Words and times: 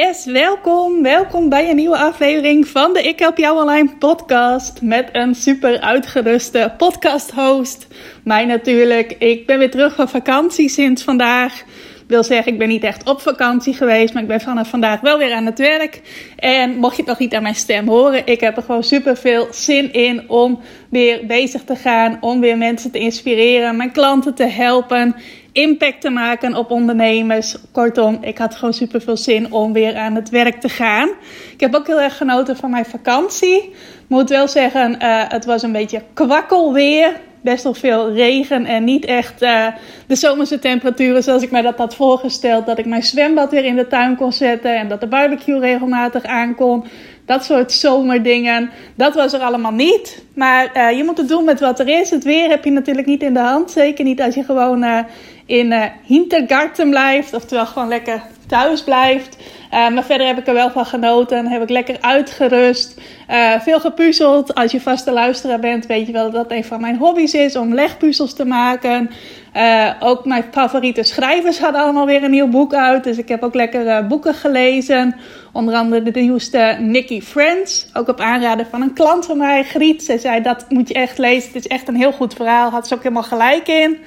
Yes, 0.00 0.24
welkom. 0.24 1.02
Welkom 1.02 1.48
bij 1.48 1.70
een 1.70 1.76
nieuwe 1.76 1.98
aflevering 1.98 2.68
van 2.68 2.92
de 2.92 3.02
Ik 3.02 3.18
Help 3.18 3.36
Jou 3.36 3.60
Online 3.60 3.96
podcast. 3.98 4.82
Met 4.82 5.08
een 5.12 5.34
super 5.34 5.80
uitgeruste 5.80 6.74
podcast 6.76 7.30
host. 7.30 7.86
Mij 8.24 8.44
natuurlijk. 8.44 9.12
Ik 9.18 9.46
ben 9.46 9.58
weer 9.58 9.70
terug 9.70 9.94
van 9.94 10.08
vakantie 10.08 10.68
sinds 10.68 11.02
vandaag 11.02 11.62
wil 12.10 12.24
zeggen, 12.24 12.52
ik 12.52 12.58
ben 12.58 12.68
niet 12.68 12.84
echt 12.84 13.08
op 13.08 13.20
vakantie 13.20 13.74
geweest, 13.74 14.14
maar 14.14 14.22
ik 14.22 14.28
ben 14.28 14.40
vanaf 14.40 14.68
vandaag 14.68 15.00
wel 15.00 15.18
weer 15.18 15.32
aan 15.32 15.46
het 15.46 15.58
werk. 15.58 16.00
En 16.36 16.76
mocht 16.76 16.96
je 16.96 17.02
het 17.02 17.10
nog 17.10 17.18
niet 17.18 17.34
aan 17.34 17.42
mijn 17.42 17.54
stem 17.54 17.88
horen, 17.88 18.26
ik 18.26 18.40
heb 18.40 18.56
er 18.56 18.62
gewoon 18.62 18.84
super 18.84 19.16
veel 19.16 19.48
zin 19.50 19.92
in 19.92 20.28
om 20.28 20.60
weer 20.88 21.26
bezig 21.26 21.64
te 21.64 21.76
gaan, 21.76 22.18
om 22.20 22.40
weer 22.40 22.58
mensen 22.58 22.90
te 22.90 22.98
inspireren, 22.98 23.76
mijn 23.76 23.92
klanten 23.92 24.34
te 24.34 24.46
helpen, 24.46 25.14
impact 25.52 26.00
te 26.00 26.10
maken 26.10 26.54
op 26.54 26.70
ondernemers. 26.70 27.56
Kortom, 27.72 28.18
ik 28.20 28.38
had 28.38 28.54
gewoon 28.54 28.74
super 28.74 29.00
veel 29.00 29.16
zin 29.16 29.52
om 29.52 29.72
weer 29.72 29.96
aan 29.96 30.14
het 30.14 30.30
werk 30.30 30.60
te 30.60 30.68
gaan. 30.68 31.08
Ik 31.52 31.60
heb 31.60 31.74
ook 31.74 31.86
heel 31.86 32.00
erg 32.00 32.16
genoten 32.16 32.56
van 32.56 32.70
mijn 32.70 32.84
vakantie. 32.84 33.74
Moet 34.06 34.28
wel 34.28 34.48
zeggen, 34.48 34.96
uh, 35.02 35.22
het 35.28 35.44
was 35.44 35.62
een 35.62 35.72
beetje 35.72 36.02
kwakkelweer 36.14 37.20
best 37.42 37.64
wel 37.64 37.74
veel 37.74 38.12
regen 38.12 38.66
en 38.66 38.84
niet 38.84 39.04
echt 39.04 39.42
uh, 39.42 39.66
de 40.06 40.14
zomerse 40.14 40.58
temperaturen 40.58 41.22
zoals 41.22 41.42
ik 41.42 41.50
mij 41.50 41.62
dat 41.62 41.76
had 41.76 41.94
voorgesteld. 41.94 42.66
Dat 42.66 42.78
ik 42.78 42.86
mijn 42.86 43.02
zwembad 43.02 43.50
weer 43.50 43.64
in 43.64 43.76
de 43.76 43.86
tuin 43.86 44.16
kon 44.16 44.32
zetten 44.32 44.78
en 44.78 44.88
dat 44.88 45.00
de 45.00 45.06
barbecue 45.06 45.58
regelmatig 45.58 46.24
aankon. 46.24 46.84
Dat 47.24 47.44
soort 47.44 47.72
zomerdingen. 47.72 48.70
Dat 48.94 49.14
was 49.14 49.32
er 49.32 49.40
allemaal 49.40 49.72
niet. 49.72 50.24
Maar 50.34 50.70
uh, 50.76 50.96
je 50.96 51.04
moet 51.04 51.18
het 51.18 51.28
doen 51.28 51.44
met 51.44 51.60
wat 51.60 51.80
er 51.80 51.88
is. 51.88 52.10
Het 52.10 52.24
weer 52.24 52.48
heb 52.48 52.64
je 52.64 52.70
natuurlijk 52.70 53.06
niet 53.06 53.22
in 53.22 53.34
de 53.34 53.40
hand. 53.40 53.70
Zeker 53.70 54.04
niet 54.04 54.20
als 54.22 54.34
je 54.34 54.44
gewoon 54.44 54.84
uh, 54.84 54.98
in 55.46 55.90
Hintergarten 56.04 56.90
blijft. 56.90 57.34
Oftewel 57.34 57.66
gewoon 57.66 57.88
lekker 57.88 58.22
thuis 58.46 58.84
blijft. 58.84 59.36
Uh, 59.72 59.88
maar 59.88 60.04
verder 60.04 60.26
heb 60.26 60.38
ik 60.38 60.46
er 60.46 60.54
wel 60.54 60.70
van 60.70 60.86
genoten. 60.86 61.46
Heb 61.46 61.62
ik 61.62 61.68
lekker 61.68 61.96
uitgerust. 62.00 63.00
Uh, 63.30 63.60
veel 63.60 63.80
gepuzzeld. 63.80 64.54
Als 64.54 64.72
je 64.72 64.80
vaste 64.80 65.12
luisteraar 65.12 65.60
bent, 65.60 65.86
weet 65.86 66.06
je 66.06 66.12
wel 66.12 66.30
dat 66.30 66.48
dat 66.48 66.58
een 66.58 66.64
van 66.64 66.80
mijn 66.80 66.96
hobby's 66.96 67.32
is. 67.32 67.56
Om 67.56 67.74
legpuzzels 67.74 68.34
te 68.34 68.44
maken. 68.44 69.10
Uh, 69.56 69.90
ook 70.00 70.24
mijn 70.24 70.44
favoriete 70.50 71.02
schrijvers 71.02 71.58
hadden 71.58 71.80
allemaal 71.80 72.06
weer 72.06 72.22
een 72.22 72.30
nieuw 72.30 72.48
boek 72.48 72.74
uit. 72.74 73.04
Dus 73.04 73.18
ik 73.18 73.28
heb 73.28 73.42
ook 73.42 73.54
lekker 73.54 74.06
boeken 74.06 74.34
gelezen. 74.34 75.16
Onder 75.52 75.74
andere 75.74 76.02
de 76.02 76.20
nieuwste 76.20 76.76
Nicky 76.80 77.20
Friends. 77.20 77.86
Ook 77.92 78.08
op 78.08 78.20
aanraden 78.20 78.66
van 78.66 78.82
een 78.82 78.92
klant 78.92 79.26
van 79.26 79.38
mij, 79.38 79.64
Griet. 79.64 80.02
Zij 80.02 80.18
zei 80.18 80.42
dat 80.42 80.66
moet 80.68 80.88
je 80.88 80.94
echt 80.94 81.18
lezen. 81.18 81.52
Het 81.52 81.64
is 81.64 81.66
echt 81.66 81.88
een 81.88 81.96
heel 81.96 82.12
goed 82.12 82.34
verhaal. 82.34 82.70
Had 82.70 82.88
ze 82.88 82.94
ook 82.94 83.02
helemaal 83.02 83.22
gelijk 83.22 83.68
in. 83.68 83.98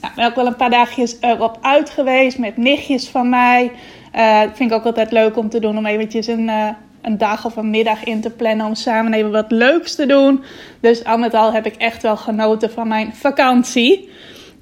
Nou, 0.00 0.10
ik 0.10 0.14
ben 0.14 0.26
ook 0.26 0.34
wel 0.34 0.46
een 0.46 0.56
paar 0.56 0.70
dagjes 0.70 1.16
erop 1.20 1.58
uit 1.60 1.90
geweest 1.90 2.38
met 2.38 2.56
nichtjes 2.56 3.08
van 3.08 3.28
mij. 3.28 3.72
Uh, 4.18 4.40
vind 4.40 4.70
ik 4.70 4.76
ook 4.76 4.84
altijd 4.84 5.12
leuk 5.12 5.36
om 5.36 5.48
te 5.48 5.60
doen. 5.60 5.78
Om 5.78 5.86
eventjes 5.86 6.26
een, 6.26 6.48
uh, 6.48 6.68
een 7.02 7.18
dag 7.18 7.44
of 7.44 7.56
een 7.56 7.70
middag 7.70 8.04
in 8.04 8.20
te 8.20 8.30
plannen. 8.30 8.66
Om 8.66 8.74
samen 8.74 9.12
even 9.12 9.30
wat 9.30 9.50
leuks 9.50 9.94
te 9.94 10.06
doen. 10.06 10.42
Dus 10.80 11.04
al 11.04 11.18
met 11.18 11.34
al 11.34 11.52
heb 11.52 11.66
ik 11.66 11.74
echt 11.74 12.02
wel 12.02 12.16
genoten 12.16 12.70
van 12.70 12.88
mijn 12.88 13.14
vakantie. 13.14 14.08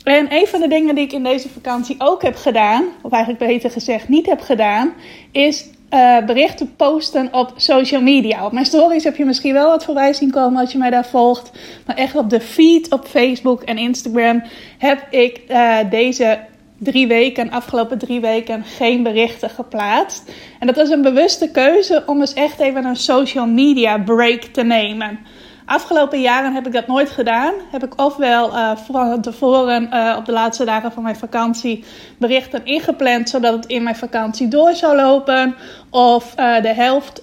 En 0.03 0.26
een 0.31 0.47
van 0.47 0.60
de 0.60 0.69
dingen 0.69 0.94
die 0.94 1.04
ik 1.04 1.12
in 1.12 1.22
deze 1.22 1.48
vakantie 1.48 1.97
ook 1.98 2.22
heb 2.22 2.36
gedaan. 2.36 2.84
Of 3.03 3.12
eigenlijk 3.12 3.47
beter 3.47 3.70
gezegd 3.70 4.08
niet 4.08 4.26
heb 4.26 4.41
gedaan. 4.41 4.92
Is 5.32 5.66
uh, 5.91 6.25
berichten 6.25 6.76
posten 6.76 7.28
op 7.32 7.52
social 7.56 8.00
media. 8.00 8.44
Op 8.44 8.52
mijn 8.52 8.66
stories 8.66 9.04
heb 9.04 9.16
je 9.16 9.25
misschien 9.25 9.52
wel 9.52 9.69
wat 9.69 9.84
voorbij 9.84 10.12
zien 10.12 10.31
komen 10.31 10.60
als 10.60 10.72
je 10.72 10.78
mij 10.78 10.91
daar 10.91 11.06
volgt. 11.06 11.50
Maar 11.86 11.97
echt 11.97 12.16
op 12.16 12.31
de 12.31 12.41
feed 12.41 12.92
op 12.92 13.06
Facebook 13.06 13.62
en 13.62 13.78
Instagram 13.78 14.42
heb 14.78 15.06
ik 15.10 15.41
uh, 15.48 15.78
deze 15.91 16.38
drie 16.78 17.06
weken, 17.06 17.50
afgelopen 17.50 17.98
drie 17.98 18.20
weken, 18.20 18.64
geen 18.64 19.03
berichten 19.03 19.50
geplaatst. 19.50 20.31
En 20.59 20.66
dat 20.66 20.76
was 20.76 20.91
een 20.91 21.03
bewuste 21.03 21.50
keuze 21.50 22.03
om 22.06 22.20
eens 22.20 22.34
echt 22.34 22.59
even 22.59 22.84
een 22.84 22.97
social 22.97 23.47
media 23.47 23.98
break 23.98 24.41
te 24.42 24.62
nemen. 24.62 25.19
Afgelopen 25.64 26.20
jaren 26.20 26.54
heb 26.54 26.66
ik 26.66 26.72
dat 26.72 26.87
nooit 26.87 27.10
gedaan. 27.10 27.54
Heb 27.70 27.84
ik 27.84 28.00
ofwel 28.00 28.53
uh, 28.53 28.76
van 28.76 29.20
tevoren 29.20 29.88
uh, 29.92 30.14
op 30.19 30.25
de 30.25 30.32
laatste 30.32 30.64
dagen 30.64 30.92
van 30.92 31.03
mijn 31.03 31.16
vakantie 31.16 31.84
berichten 32.19 32.64
ingepland, 32.64 33.28
zodat 33.28 33.54
het 33.54 33.66
in 33.66 33.82
mijn 33.82 33.97
vakantie 33.97 34.48
door 34.48 34.75
zou 34.75 34.97
lopen. 34.97 35.54
Of 35.91 36.34
uh, 36.38 36.62
de 36.62 36.75
helft 36.75 37.22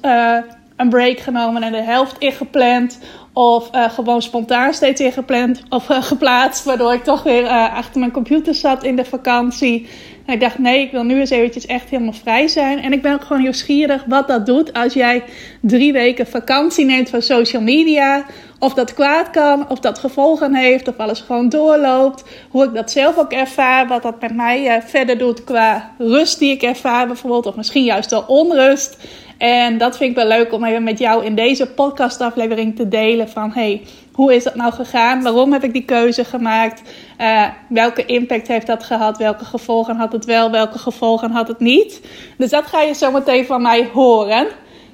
een 0.76 0.90
break 0.90 1.20
genomen 1.20 1.64
en 1.64 1.72
de 1.72 1.82
helft 1.82 2.18
ingepland. 2.18 3.00
Of 3.34 3.70
uh, 3.76 3.90
gewoon 3.90 4.22
spontaan 4.22 4.74
steeds 4.74 5.02
ingepland 5.02 5.62
of 5.70 5.90
uh, 5.90 6.04
geplaatst. 6.04 6.64
Waardoor 6.64 6.94
ik 6.94 7.04
toch 7.04 7.24
weer 7.24 7.44
uh, 7.44 7.76
achter 7.76 8.00
mijn 8.00 8.12
computer 8.12 8.56
zat 8.56 8.84
in 8.84 8.96
de 8.96 9.06
vakantie. 9.06 9.88
En 10.26 10.34
ik 10.34 10.40
dacht, 10.40 10.58
nee, 10.58 10.82
ik 10.82 10.92
wil 10.92 11.04
nu 11.04 11.20
eens 11.20 11.30
eventjes 11.30 11.66
echt 11.66 11.90
helemaal 11.90 12.14
vrij 12.14 12.48
zijn. 12.48 12.80
En 12.80 12.94
ik 12.94 13.02
ben 13.02 13.14
ook 13.14 13.24
gewoon 13.24 13.42
nieuwsgierig 13.42 14.04
wat 14.08 14.28
dat 14.28 14.46
doet 14.46 14.74
als 14.74 14.94
jij 14.94 15.24
drie 15.62 15.94
weken 15.94 16.28
vakantie 16.28 16.86
neemt 16.86 17.10
van 17.10 17.22
social 17.22 17.62
media. 17.62 18.26
Of 18.60 18.74
dat 18.74 18.94
kwaad 18.94 19.30
kan, 19.30 19.70
of 19.70 19.80
dat 19.80 20.00
gevolgen 20.00 20.56
heeft, 20.56 20.88
of 20.88 20.98
alles 20.98 21.20
gewoon 21.20 21.50
doorloopt. 21.50 22.24
Hoe 22.50 22.64
ik 22.64 22.74
dat 22.74 22.92
zelf 22.92 23.18
ook 23.18 23.32
ervaar, 23.32 23.88
wat 23.88 24.04
dat 24.04 24.22
met 24.22 24.36
mij 24.36 24.82
verder 24.86 25.18
doet 25.18 25.44
qua 25.44 25.92
rust 25.98 26.40
die 26.40 26.52
ik 26.52 26.62
ervaar 26.62 27.08
bijvoorbeeld. 27.08 27.46
Of 27.46 27.56
misschien 27.56 27.84
juist 27.84 28.10
wel 28.10 28.24
onrust. 28.28 28.98
En 29.38 29.78
dat 29.78 29.98
vind 29.98 30.10
ik 30.10 30.16
wel 30.16 30.28
leuk 30.28 30.54
om 30.54 30.64
even 30.64 30.84
met 30.84 31.00
jou 31.00 31.26
in 31.26 31.36
deze 31.36 31.66
podcastaflevering 31.68 32.76
te 32.76 32.88
delen 32.88 33.30
van 33.30 33.52
hey, 33.52 33.82
hoe 34.14 34.36
is 34.36 34.44
dat 34.44 34.56
nou 34.56 34.74
gegaan? 34.74 35.22
Waarom 35.22 35.52
heb 35.52 35.64
ik 35.64 35.74
die 35.74 35.86
keuze 35.86 36.26
gemaakt? 36.26 36.82
Uh, 37.22 37.48
welke 37.70 38.06
impact 38.06 38.48
heeft 38.48 38.68
dat 38.68 38.84
gehad? 38.84 39.18
Welke 39.18 39.46
gevolgen 39.46 39.96
had 39.96 40.12
het 40.12 40.26
wel? 40.26 40.52
Welke 40.52 40.78
gevolgen 40.78 41.32
had 41.32 41.48
het 41.48 41.60
niet? 41.60 42.02
Dus 42.38 42.50
dat 42.50 42.66
ga 42.66 42.82
je 42.82 42.94
zo 42.94 43.12
meteen 43.12 43.46
van 43.46 43.62
mij 43.62 43.90
horen. 43.94 44.48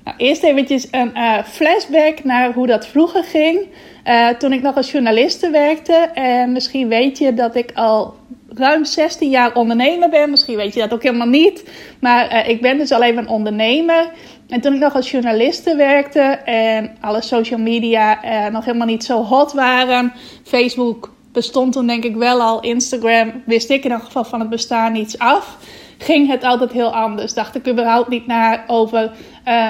Nou, 0.04 0.18
eerst 0.18 0.44
eventjes 0.44 0.88
een 0.92 1.12
uh, 1.18 1.44
flashback 1.44 2.24
naar 2.24 2.54
hoe 2.54 2.68
dat 2.68 2.88
vroeger 2.88 3.24
ging. 3.24 3.68
Uh, 4.06 4.30
toen 4.30 4.54
ik 4.54 4.62
nog 4.62 4.76
als 4.76 4.92
journaliste 4.92 5.50
werkte. 5.50 5.94
En 6.14 6.52
misschien 6.52 6.88
weet 6.88 7.18
je 7.18 7.34
dat 7.34 7.56
ik 7.56 7.72
al 7.74 8.14
ruim 8.50 8.86
16 8.86 9.30
jaar 9.30 9.56
ondernemer 9.56 10.10
ben. 10.10 10.30
Misschien 10.30 10.56
weet 10.56 10.74
je 10.74 10.80
dat 10.80 10.94
ook 10.94 11.04
helemaal 11.04 11.28
niet. 11.28 11.70
Maar 12.00 12.34
uh, 12.34 12.50
ik 12.50 12.62
ben 12.62 12.78
dus 12.78 12.92
al 12.92 13.04
even 13.04 13.18
een 13.18 13.28
ondernemer. 13.28 14.12
En 14.48 14.62
toen 14.62 14.74
ik 14.74 14.80
nog 14.80 14.96
als 14.96 15.12
journaliste 15.12 15.76
werkte 15.76 16.20
en 16.46 16.98
alle 17.02 17.22
social 17.22 17.60
media 17.60 18.26
uh, 18.26 18.52
nog 18.52 18.66
helemaal 18.66 18.88
niet 18.88 19.04
zo 19.04 19.24
hot 19.24 19.54
waren. 19.54 20.14
Facebook 20.44 21.14
bestond 21.32 21.74
toen 21.74 21.88
denk 21.88 22.04
ik 22.04 22.16
wel 22.16 22.42
al. 22.42 22.62
Instagram 22.62 23.44
wist 23.46 23.70
ik 23.70 23.84
in 23.84 23.92
ieder 23.92 24.06
geval 24.06 24.24
van 24.24 24.40
het 24.40 24.50
bestaan 24.50 24.92
niets 24.92 25.20
af. 25.20 25.58
Ging 25.98 26.28
het 26.28 26.44
altijd 26.44 26.72
heel 26.72 26.96
anders. 26.96 27.34
Dacht 27.34 27.56
ik 27.56 27.68
überhaupt 27.68 28.10
niet 28.10 28.28
na 28.28 28.64
over 28.68 29.12
uh, 29.48 29.70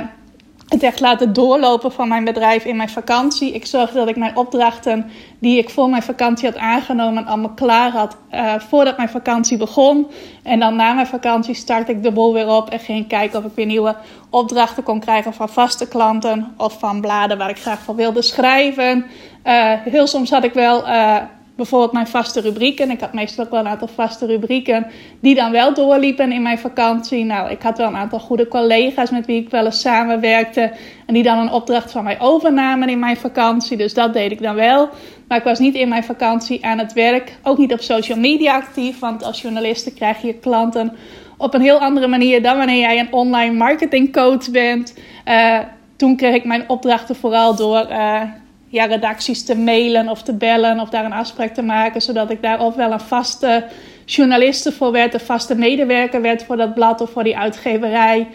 het 0.70 0.84
echt 0.84 1.00
laten 1.00 1.34
doorlopen 1.34 1.92
van 1.92 2.08
mijn 2.08 2.24
bedrijf 2.24 2.66
in 2.66 2.76
mijn 2.76 2.90
vakantie. 2.90 3.54
Ik 3.54 3.66
zorgde 3.66 3.98
dat 4.00 4.08
ik 4.08 4.16
mijn 4.16 4.38
opdrachten 4.38 5.12
die 5.40 5.58
ik 5.58 5.70
voor 5.70 5.90
mijn 5.90 6.04
vakantie 6.04 6.50
had 6.50 6.58
aangenomen 6.58 7.26
allemaal 7.26 7.54
klaar 7.54 7.92
had 7.92 8.18
uh, 8.34 8.54
voordat 8.60 8.98
mijn 8.98 9.10
vakantie 9.10 9.58
begon. 9.58 10.08
En 10.44 10.60
dan 10.60 10.76
na 10.76 10.94
mijn 10.94 11.08
vakantie 11.08 11.54
startte 11.54 11.92
ik 11.92 12.04
de 12.04 12.12
boel 12.12 12.34
weer 12.34 12.48
op 12.48 12.70
en 12.70 12.80
ging 12.80 13.08
kijken 13.08 13.40
of 13.40 13.46
ik 13.46 13.56
weer 13.56 13.66
nieuwe 13.66 13.96
opdrachten 14.30 14.84
kon 14.84 15.00
krijgen 15.00 15.34
van 15.34 15.50
vaste 15.50 15.88
klanten 15.88 16.54
of 16.58 16.80
van 16.80 17.02
bladen 17.02 17.38
waar 17.38 17.50
ik 17.50 17.60
graag 17.60 17.80
van 17.80 17.96
wilde 17.96 18.22
schrijven. 18.22 19.06
Uh, 19.46 19.74
heel 19.74 20.08
soms 20.08 20.30
had 20.30 20.44
ik 20.44 20.54
wel 20.54 20.88
uh, 20.88 21.16
bijvoorbeeld 21.60 21.92
mijn 21.92 22.08
vaste 22.08 22.42
rubrieken. 22.42 22.92
Ik 22.92 23.00
had 23.00 23.14
meestal 23.14 23.46
ook 23.46 23.52
wel 23.52 23.60
een 23.60 23.68
aantal 23.68 23.88
vaste 23.88 24.26
rubrieken 24.26 24.88
die 25.20 25.36
dan 25.36 25.52
wel 25.52 25.74
doorliepen 25.74 26.32
in 26.32 26.42
mijn 26.42 26.60
vakantie. 26.60 27.26
Nou, 27.26 27.50
ik 27.50 27.62
had 27.62 27.78
wel 27.78 27.88
een 27.88 27.96
aantal 27.96 28.20
goede 28.20 28.48
collega's 28.48 29.10
met 29.10 29.26
wie 29.26 29.42
ik 29.42 29.50
wel 29.50 29.66
eens 29.66 29.82
samenwerkte. 29.82 30.72
En 31.06 31.14
die 31.14 31.24
dan 31.24 31.38
een 31.38 31.52
opdracht 31.52 31.92
van 31.92 32.04
mij 32.04 32.20
overnamen 32.20 32.90
in 32.90 33.00
mijn 33.00 33.18
vakantie. 33.18 33.78
Dus 33.78 33.94
dat 33.94 34.14
deed 34.14 34.32
ik 34.32 34.42
dan 34.42 34.56
wel. 34.56 34.90
Maar 35.28 35.38
ik 35.38 35.44
was 35.44 35.60
niet 35.60 35.76
in 35.76 35.90
mijn 35.90 36.04
vakantie 36.04 36.66
aan 36.66 36.78
het 36.78 36.94
werk. 36.94 37.38
Ook 37.44 37.58
niet 37.58 37.74
op 37.74 37.82
social 37.82 38.18
media 38.18 38.56
actief. 38.56 39.00
Want 39.00 39.24
als 39.24 39.42
journaliste 39.42 39.94
krijg 39.94 40.22
je 40.22 40.34
klanten 40.34 40.96
op 41.38 41.54
een 41.54 41.62
heel 41.62 41.80
andere 41.80 42.08
manier 42.08 42.42
dan 42.42 42.58
wanneer 42.58 42.80
jij 42.80 43.00
een 43.00 43.14
online 43.14 43.54
marketing 43.54 44.14
coach 44.14 44.52
bent. 44.52 44.94
Uh, 45.26 45.60
toen 45.96 46.16
kreeg 46.16 46.36
ik 46.36 46.46
mijn 46.46 46.70
opdrachten 46.70 47.16
vooral 47.16 47.56
door 47.56 47.88
uh, 47.90 48.22
ja, 48.70 48.86
redacties 48.86 49.46
te 49.46 49.56
mailen 49.56 50.10
of 50.10 50.22
te 50.22 50.34
bellen 50.34 50.80
of 50.80 50.90
daar 50.90 51.06
een 51.06 51.14
afspraak 51.14 51.54
te 51.54 51.62
maken. 51.62 52.02
Zodat 52.02 52.30
ik 52.30 52.42
daar 52.42 52.60
ofwel 52.60 52.92
een 52.92 53.00
vaste 53.00 53.66
journaliste 54.06 54.72
voor 54.72 54.92
werd, 54.92 55.14
een 55.14 55.20
vaste 55.20 55.56
medewerker 55.56 56.22
werd 56.22 56.44
voor 56.44 56.58
dat 56.58 56.74
blad 56.74 57.02
of 57.02 57.10
voor 57.10 57.24
die 57.24 57.38
uitgeverij. 57.38 58.28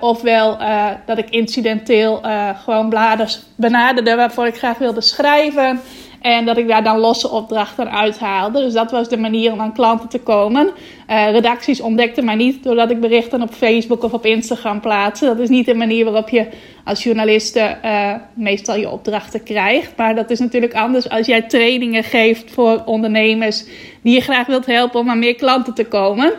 ofwel 0.00 0.58
dat 1.06 1.18
ik 1.18 1.30
incidenteel 1.30 2.20
gewoon 2.64 2.88
bladers 2.88 3.42
benaderde 3.56 4.14
waarvoor 4.14 4.46
ik 4.46 4.56
graag 4.56 4.78
wilde 4.78 5.00
schrijven. 5.00 5.80
En 6.22 6.44
dat 6.44 6.56
ik 6.56 6.68
daar 6.68 6.84
dan 6.84 6.98
losse 6.98 7.30
opdrachten 7.30 7.90
uithaalde. 7.90 8.60
Dus 8.60 8.72
dat 8.72 8.90
was 8.90 9.08
de 9.08 9.16
manier 9.16 9.52
om 9.52 9.60
aan 9.60 9.72
klanten 9.72 10.08
te 10.08 10.20
komen. 10.20 10.70
Uh, 11.10 11.30
redacties 11.30 11.80
ontdekten 11.80 12.24
mij 12.24 12.34
niet 12.34 12.62
doordat 12.64 12.90
ik 12.90 13.00
berichten 13.00 13.42
op 13.42 13.52
Facebook 13.52 14.02
of 14.02 14.12
op 14.12 14.26
Instagram 14.26 14.80
plaatste. 14.80 15.26
Dat 15.26 15.38
is 15.38 15.48
niet 15.48 15.66
de 15.66 15.74
manier 15.74 16.04
waarop 16.04 16.28
je 16.28 16.46
als 16.84 17.02
journaliste 17.02 17.76
uh, 17.84 18.14
meestal 18.34 18.76
je 18.76 18.90
opdrachten 18.90 19.42
krijgt. 19.42 19.96
Maar 19.96 20.14
dat 20.14 20.30
is 20.30 20.38
natuurlijk 20.38 20.74
anders 20.74 21.08
als 21.08 21.26
jij 21.26 21.42
trainingen 21.42 22.04
geeft 22.04 22.50
voor 22.50 22.82
ondernemers 22.84 23.64
die 24.02 24.14
je 24.14 24.20
graag 24.20 24.46
wilt 24.46 24.66
helpen 24.66 25.00
om 25.00 25.10
aan 25.10 25.18
meer 25.18 25.36
klanten 25.36 25.74
te 25.74 25.84
komen. 25.84 26.32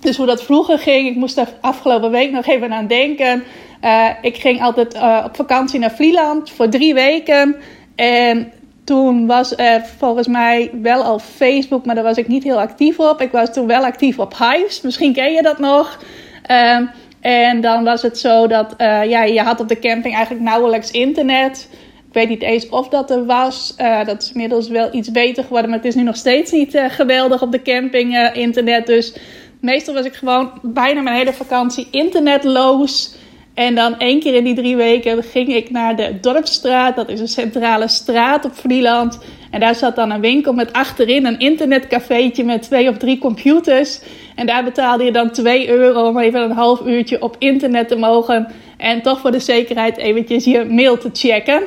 Dus 0.00 0.16
hoe 0.16 0.26
dat 0.26 0.42
vroeger 0.42 0.78
ging, 0.78 1.08
ik 1.08 1.16
moest 1.16 1.36
daar 1.36 1.52
afgelopen 1.60 2.10
week 2.10 2.30
nog 2.30 2.46
even 2.46 2.72
aan 2.72 2.86
denken. 2.86 3.44
Uh, 3.84 4.08
ik 4.22 4.36
ging 4.36 4.62
altijd 4.62 4.94
op 5.24 5.36
vakantie 5.36 5.80
naar 5.80 5.94
Vlieland 5.94 6.50
voor 6.50 6.68
drie 6.68 6.94
weken. 6.94 7.56
En 7.96 8.52
toen 8.86 9.26
was 9.26 9.56
er 9.56 9.84
volgens 9.98 10.26
mij 10.26 10.70
wel 10.82 11.02
al 11.02 11.18
Facebook, 11.18 11.86
maar 11.86 11.94
daar 11.94 12.04
was 12.04 12.16
ik 12.16 12.28
niet 12.28 12.42
heel 12.42 12.60
actief 12.60 12.98
op. 12.98 13.20
Ik 13.20 13.30
was 13.30 13.52
toen 13.52 13.66
wel 13.66 13.84
actief 13.84 14.18
op 14.18 14.38
Hives, 14.38 14.80
misschien 14.80 15.12
ken 15.12 15.32
je 15.32 15.42
dat 15.42 15.58
nog. 15.58 15.98
Ehm, 16.42 16.84
en 17.20 17.60
dan 17.60 17.84
was 17.84 18.02
het 18.02 18.18
zo 18.18 18.46
dat 18.46 18.74
uh, 18.78 19.04
ja, 19.04 19.22
je 19.24 19.40
had 19.40 19.60
op 19.60 19.68
de 19.68 19.78
camping 19.78 20.14
eigenlijk 20.14 20.44
nauwelijks 20.44 20.90
internet. 20.90 21.68
Ik 22.08 22.12
weet 22.12 22.28
niet 22.28 22.42
eens 22.42 22.68
of 22.68 22.88
dat 22.88 23.10
er 23.10 23.24
was. 23.24 23.74
Uh, 23.80 24.04
dat 24.04 24.22
is 24.22 24.32
inmiddels 24.32 24.68
wel 24.68 24.94
iets 24.94 25.10
beter 25.10 25.42
geworden, 25.42 25.70
maar 25.70 25.78
het 25.78 25.88
is 25.88 25.94
nu 25.94 26.02
nog 26.02 26.16
steeds 26.16 26.50
niet 26.50 26.74
uh, 26.74 26.84
geweldig 26.88 27.42
op 27.42 27.52
de 27.52 27.62
camping 27.62 28.32
internet. 28.32 28.86
Dus 28.86 29.16
meestal 29.60 29.94
was 29.94 30.04
ik 30.04 30.14
gewoon 30.14 30.50
bijna 30.62 31.00
mijn 31.00 31.16
hele 31.16 31.32
vakantie 31.32 31.88
internetloos. 31.90 33.14
En 33.56 33.74
dan 33.74 33.98
één 33.98 34.20
keer 34.20 34.34
in 34.34 34.44
die 34.44 34.54
drie 34.54 34.76
weken 34.76 35.22
ging 35.22 35.48
ik 35.48 35.70
naar 35.70 35.96
de 35.96 36.20
Dorpsstraat. 36.20 36.96
Dat 36.96 37.08
is 37.08 37.20
een 37.20 37.28
centrale 37.28 37.88
straat 37.88 38.44
op 38.44 38.54
Vlieland. 38.54 39.18
En 39.50 39.60
daar 39.60 39.74
zat 39.74 39.96
dan 39.96 40.10
een 40.10 40.20
winkel 40.20 40.52
met 40.52 40.72
achterin 40.72 41.26
een 41.26 41.38
internetcafeetje 41.38 42.44
met 42.44 42.62
twee 42.62 42.88
of 42.88 42.96
drie 42.96 43.18
computers. 43.18 44.00
En 44.34 44.46
daar 44.46 44.64
betaalde 44.64 45.04
je 45.04 45.12
dan 45.12 45.30
2 45.30 45.68
euro 45.68 46.08
om 46.08 46.18
even 46.18 46.42
een 46.42 46.50
half 46.50 46.86
uurtje 46.86 47.22
op 47.22 47.36
internet 47.38 47.88
te 47.88 47.96
mogen. 47.96 48.52
En 48.76 49.02
toch 49.02 49.20
voor 49.20 49.32
de 49.32 49.40
zekerheid 49.40 49.96
eventjes 49.96 50.44
je 50.44 50.64
mail 50.64 50.98
te 50.98 51.10
checken. 51.12 51.62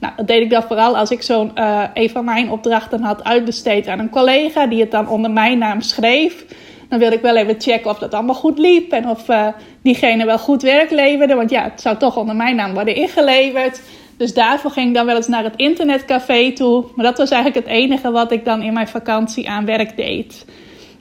Nou, 0.00 0.12
dat 0.16 0.26
deed 0.26 0.42
ik 0.42 0.50
dan 0.50 0.62
vooral 0.62 0.96
als 0.96 1.10
ik 1.10 1.22
zo'n 1.22 1.50
uh, 1.54 1.84
een 1.94 2.10
van 2.10 2.24
mijn 2.24 2.50
opdrachten 2.50 3.00
had 3.00 3.24
uitbesteed 3.24 3.86
aan 3.88 3.98
een 3.98 4.10
collega 4.10 4.66
die 4.66 4.80
het 4.80 4.90
dan 4.90 5.08
onder 5.08 5.30
mijn 5.30 5.58
naam 5.58 5.80
schreef. 5.80 6.44
Dan 6.92 7.00
wilde 7.00 7.16
ik 7.16 7.22
wel 7.22 7.36
even 7.36 7.60
checken 7.60 7.90
of 7.90 7.98
dat 7.98 8.14
allemaal 8.14 8.34
goed 8.34 8.58
liep 8.58 8.92
en 8.92 9.08
of 9.08 9.28
uh, 9.28 9.46
diegene 9.82 10.24
wel 10.24 10.38
goed 10.38 10.62
werk 10.62 10.90
leverde. 10.90 11.34
Want 11.34 11.50
ja, 11.50 11.62
het 11.62 11.80
zou 11.80 11.96
toch 11.96 12.16
onder 12.16 12.36
mijn 12.36 12.56
naam 12.56 12.74
worden 12.74 12.94
ingeleverd. 12.94 13.80
Dus 14.16 14.34
daarvoor 14.34 14.70
ging 14.70 14.88
ik 14.88 14.94
dan 14.94 15.06
wel 15.06 15.16
eens 15.16 15.28
naar 15.28 15.44
het 15.44 15.56
internetcafé 15.56 16.52
toe. 16.52 16.84
Maar 16.94 17.04
dat 17.04 17.18
was 17.18 17.30
eigenlijk 17.30 17.66
het 17.66 17.74
enige 17.76 18.10
wat 18.10 18.32
ik 18.32 18.44
dan 18.44 18.62
in 18.62 18.72
mijn 18.72 18.88
vakantie 18.88 19.48
aan 19.48 19.64
werk 19.64 19.96
deed. 19.96 20.44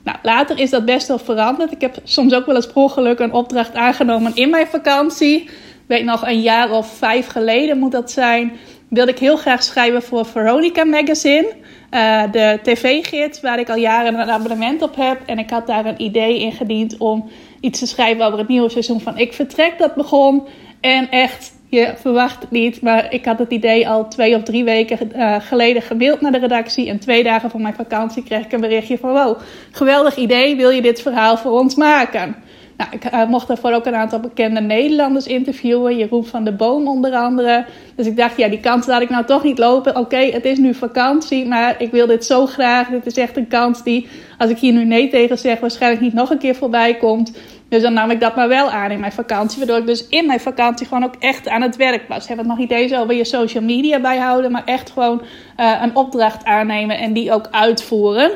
Nou, 0.04 0.18
later 0.24 0.60
is 0.60 0.70
dat 0.70 0.86
best 0.86 1.08
wel 1.08 1.20
veranderd. 1.20 1.72
Ik 1.72 1.82
heb 1.82 1.96
soms 2.04 2.34
ook 2.34 2.46
wel 2.46 2.56
eens 2.56 2.68
per 2.68 2.82
ongeluk 2.82 3.20
een 3.20 3.34
opdracht 3.34 3.76
aangenomen 3.76 4.36
in 4.36 4.50
mijn 4.50 4.68
vakantie. 4.68 5.42
Ik 5.42 5.52
weet 5.88 6.04
nog, 6.04 6.28
een 6.28 6.42
jaar 6.42 6.72
of 6.72 6.98
vijf 6.98 7.28
geleden 7.28 7.78
moet 7.78 7.92
dat 7.92 8.12
zijn. 8.12 8.52
Wilde 8.92 9.12
ik 9.12 9.20
heel 9.20 9.38
graag 9.38 9.64
schrijven 9.64 10.02
voor 10.02 10.26
Veronica 10.26 10.84
Magazine. 10.84 11.54
Uh, 11.92 12.24
de 12.32 12.60
tv-gids 12.64 13.42
waar 13.42 13.60
ik 13.60 13.70
al 13.70 13.76
jaren 13.76 14.20
een 14.20 14.30
abonnement 14.30 14.82
op 14.82 14.96
heb. 14.96 15.22
En 15.26 15.40
ik 15.40 15.50
had 15.50 15.68
daar 15.68 15.86
een 15.86 16.02
idee 16.02 16.40
in 16.40 16.52
gediend 16.52 16.98
om 16.98 17.30
iets 17.60 17.80
te 17.80 17.88
schrijven 17.88 18.26
over 18.26 18.40
het 18.40 18.48
nieuwe 18.48 18.70
seizoen 18.70 19.02
van 19.02 19.18
Ik 19.18 19.34
Vertrek 19.34 19.74
dat 19.78 19.96
begon. 19.96 20.48
En 20.82 21.10
echt, 21.10 21.52
je 21.70 21.94
verwacht 21.98 22.42
het 22.42 22.52
niet, 22.52 22.82
maar 22.82 23.14
ik 23.14 23.26
had 23.26 23.40
het 23.40 23.52
idee 23.52 23.90
al 23.90 24.08
twee 24.08 24.36
of 24.36 24.44
drie 24.44 24.64
weken 24.64 25.12
uh, 25.16 25.36
geleden 25.40 25.82
gemaild 25.82 26.22
naar 26.22 26.32
de 26.32 26.40
redactie. 26.40 26.90
En 26.90 27.00
twee 27.00 27.24
dagen 27.24 27.50
voor 27.50 27.62
mijn 27.62 27.76
vakantie 27.76 28.24
kreeg 28.24 28.46
ik 28.46 28.52
een 28.52 28.62
berichtje 28.62 28.98
van 28.98 29.12
wow, 29.12 29.40
geweldig 29.72 30.16
idee, 30.16 30.56
wil 30.56 30.70
je 30.70 30.82
dit 30.82 31.02
verhaal 31.02 31.38
voor 31.38 31.52
ons 31.52 31.76
maken? 31.76 32.36
Nou, 32.82 32.94
ik 32.94 33.14
uh, 33.14 33.26
mocht 33.28 33.48
daarvoor 33.48 33.72
ook 33.72 33.86
een 33.86 33.96
aantal 33.96 34.20
bekende 34.20 34.62
Nederlanders 34.62 35.28
interviewen. 35.28 35.98
Jeroen 35.98 36.26
van 36.26 36.44
de 36.44 36.52
Boom 36.52 36.88
onder 36.88 37.14
andere. 37.14 37.66
Dus 37.96 38.08
ik 38.08 38.18
dacht, 38.18 38.38
ja, 38.38 38.48
die 38.48 38.60
kans 38.60 38.86
laat 38.86 39.02
ik 39.02 39.10
nou 39.10 39.26
toch 39.26 39.44
niet 39.44 39.58
lopen. 39.58 39.96
Oké, 39.96 40.18
het 40.18 40.46
is 40.46 40.58
nu 40.58 40.74
vakantie, 40.74 41.46
maar 41.48 41.76
ik 41.82 41.92
wil 41.92 42.08
dit 42.08 42.26
zo 42.26 42.46
graag. 42.46 42.88
Dit 42.88 43.06
is 43.06 43.18
echt 43.18 43.38
een 43.38 43.48
kans 43.48 43.84
die, 43.84 44.08
als 44.38 44.50
ik 44.50 44.58
hier 44.58 44.74
nu 44.74 44.86
nee 44.86 45.10
tegen 45.10 45.38
zeg, 45.38 45.60
waarschijnlijk 45.60 46.02
niet 46.02 46.14
nog 46.14 46.30
een 46.30 46.38
keer 46.38 46.56
voorbij 46.56 46.96
komt. 46.96 47.38
Dus 47.70 47.82
dan 47.82 47.94
nam 47.94 48.12
ik 48.12 48.20
dat 48.20 48.36
maar 48.36 48.48
wel 48.48 48.70
aan 48.72 48.92
in 48.92 49.00
mijn 49.00 49.12
vakantie. 49.12 49.58
Waardoor 49.58 49.78
ik 49.78 49.86
dus 49.86 50.08
in 50.08 50.26
mijn 50.26 50.40
vakantie 50.40 50.88
gewoon 50.88 51.04
ook 51.04 51.16
echt 51.20 51.48
aan 51.48 51.62
het 51.62 51.76
werk 51.76 52.08
was. 52.08 52.28
Heb 52.28 52.38
het 52.38 52.48
nog 52.48 52.58
niet 52.58 52.72
eens 52.72 52.94
over 52.94 53.14
je 53.14 53.26
social 53.26 53.64
media 53.64 54.00
bijhouden, 54.00 54.52
maar 54.52 54.66
echt 54.66 54.90
gewoon 54.92 55.22
uh, 55.60 55.80
een 55.82 55.96
opdracht 55.96 56.46
aannemen 56.46 56.98
en 56.98 57.14
die 57.14 57.32
ook 57.34 57.48
uitvoeren. 57.52 58.32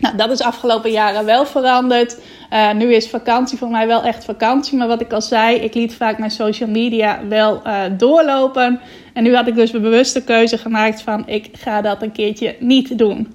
Nou, 0.00 0.16
dat 0.16 0.30
is 0.30 0.40
afgelopen 0.40 0.90
jaren 0.90 1.24
wel 1.24 1.46
veranderd. 1.46 2.20
Uh, 2.52 2.72
nu 2.72 2.94
is 2.94 3.08
vakantie 3.08 3.58
voor 3.58 3.70
mij 3.70 3.86
wel 3.86 4.02
echt 4.02 4.24
vakantie. 4.24 4.78
Maar 4.78 4.88
wat 4.88 5.00
ik 5.00 5.12
al 5.12 5.22
zei, 5.22 5.56
ik 5.56 5.74
liet 5.74 5.94
vaak 5.94 6.18
mijn 6.18 6.30
social 6.30 6.68
media 6.68 7.20
wel 7.28 7.62
uh, 7.66 7.82
doorlopen. 7.96 8.80
En 9.12 9.22
nu 9.22 9.34
had 9.34 9.46
ik 9.46 9.54
dus 9.54 9.72
een 9.72 9.82
bewuste 9.82 10.24
keuze 10.24 10.58
gemaakt 10.58 11.02
van 11.02 11.22
ik 11.26 11.48
ga 11.52 11.80
dat 11.80 12.02
een 12.02 12.12
keertje 12.12 12.56
niet 12.58 12.98
doen. 12.98 13.34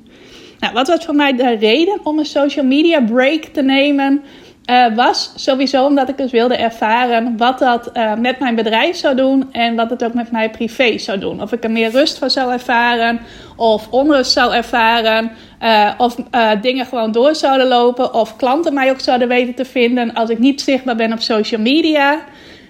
Nou, 0.60 0.74
wat 0.74 0.88
was 0.88 1.06
voor 1.06 1.16
mij 1.16 1.36
de 1.36 1.56
reden 1.56 2.00
om 2.04 2.20
een 2.20 2.26
social 2.26 2.66
media 2.66 3.02
break 3.02 3.44
te 3.44 3.62
nemen? 3.62 4.24
Uh, 4.66 4.96
was 4.96 5.32
sowieso 5.36 5.86
omdat 5.86 6.10
ik 6.10 6.18
dus 6.18 6.32
wilde 6.32 6.56
ervaren 6.56 7.38
wat 7.38 7.60
dat 7.60 7.90
uh, 7.94 8.14
met 8.14 8.40
mijn 8.40 8.56
bedrijf 8.56 8.96
zou 8.96 9.16
doen 9.16 9.50
en 9.52 9.76
wat 9.76 9.90
het 9.90 10.04
ook 10.04 10.14
met 10.14 10.32
mij 10.32 10.50
privé 10.50 10.98
zou 10.98 11.20
doen. 11.20 11.42
Of 11.42 11.52
ik 11.52 11.64
er 11.64 11.72
meer 11.72 11.92
rust 11.92 12.18
van 12.18 12.30
zou 12.30 12.52
ervaren, 12.52 13.20
of 13.56 13.88
onrust 13.90 14.32
zou 14.32 14.54
ervaren, 14.54 15.32
uh, 15.62 15.92
of 15.98 16.16
dingen 16.62 16.86
gewoon 16.86 17.12
door 17.12 17.36
zouden 17.36 17.68
lopen, 17.68 18.14
of 18.14 18.36
klanten 18.36 18.74
mij 18.74 18.90
ook 18.90 19.00
zouden 19.00 19.28
weten 19.28 19.54
te 19.54 19.66
vinden 19.66 20.14
als 20.14 20.30
ik 20.30 20.40
niet 20.40 20.62
zichtbaar 20.62 20.96
ben 20.96 21.14
op 21.14 21.22
social 21.22 21.62
media. 21.62 22.20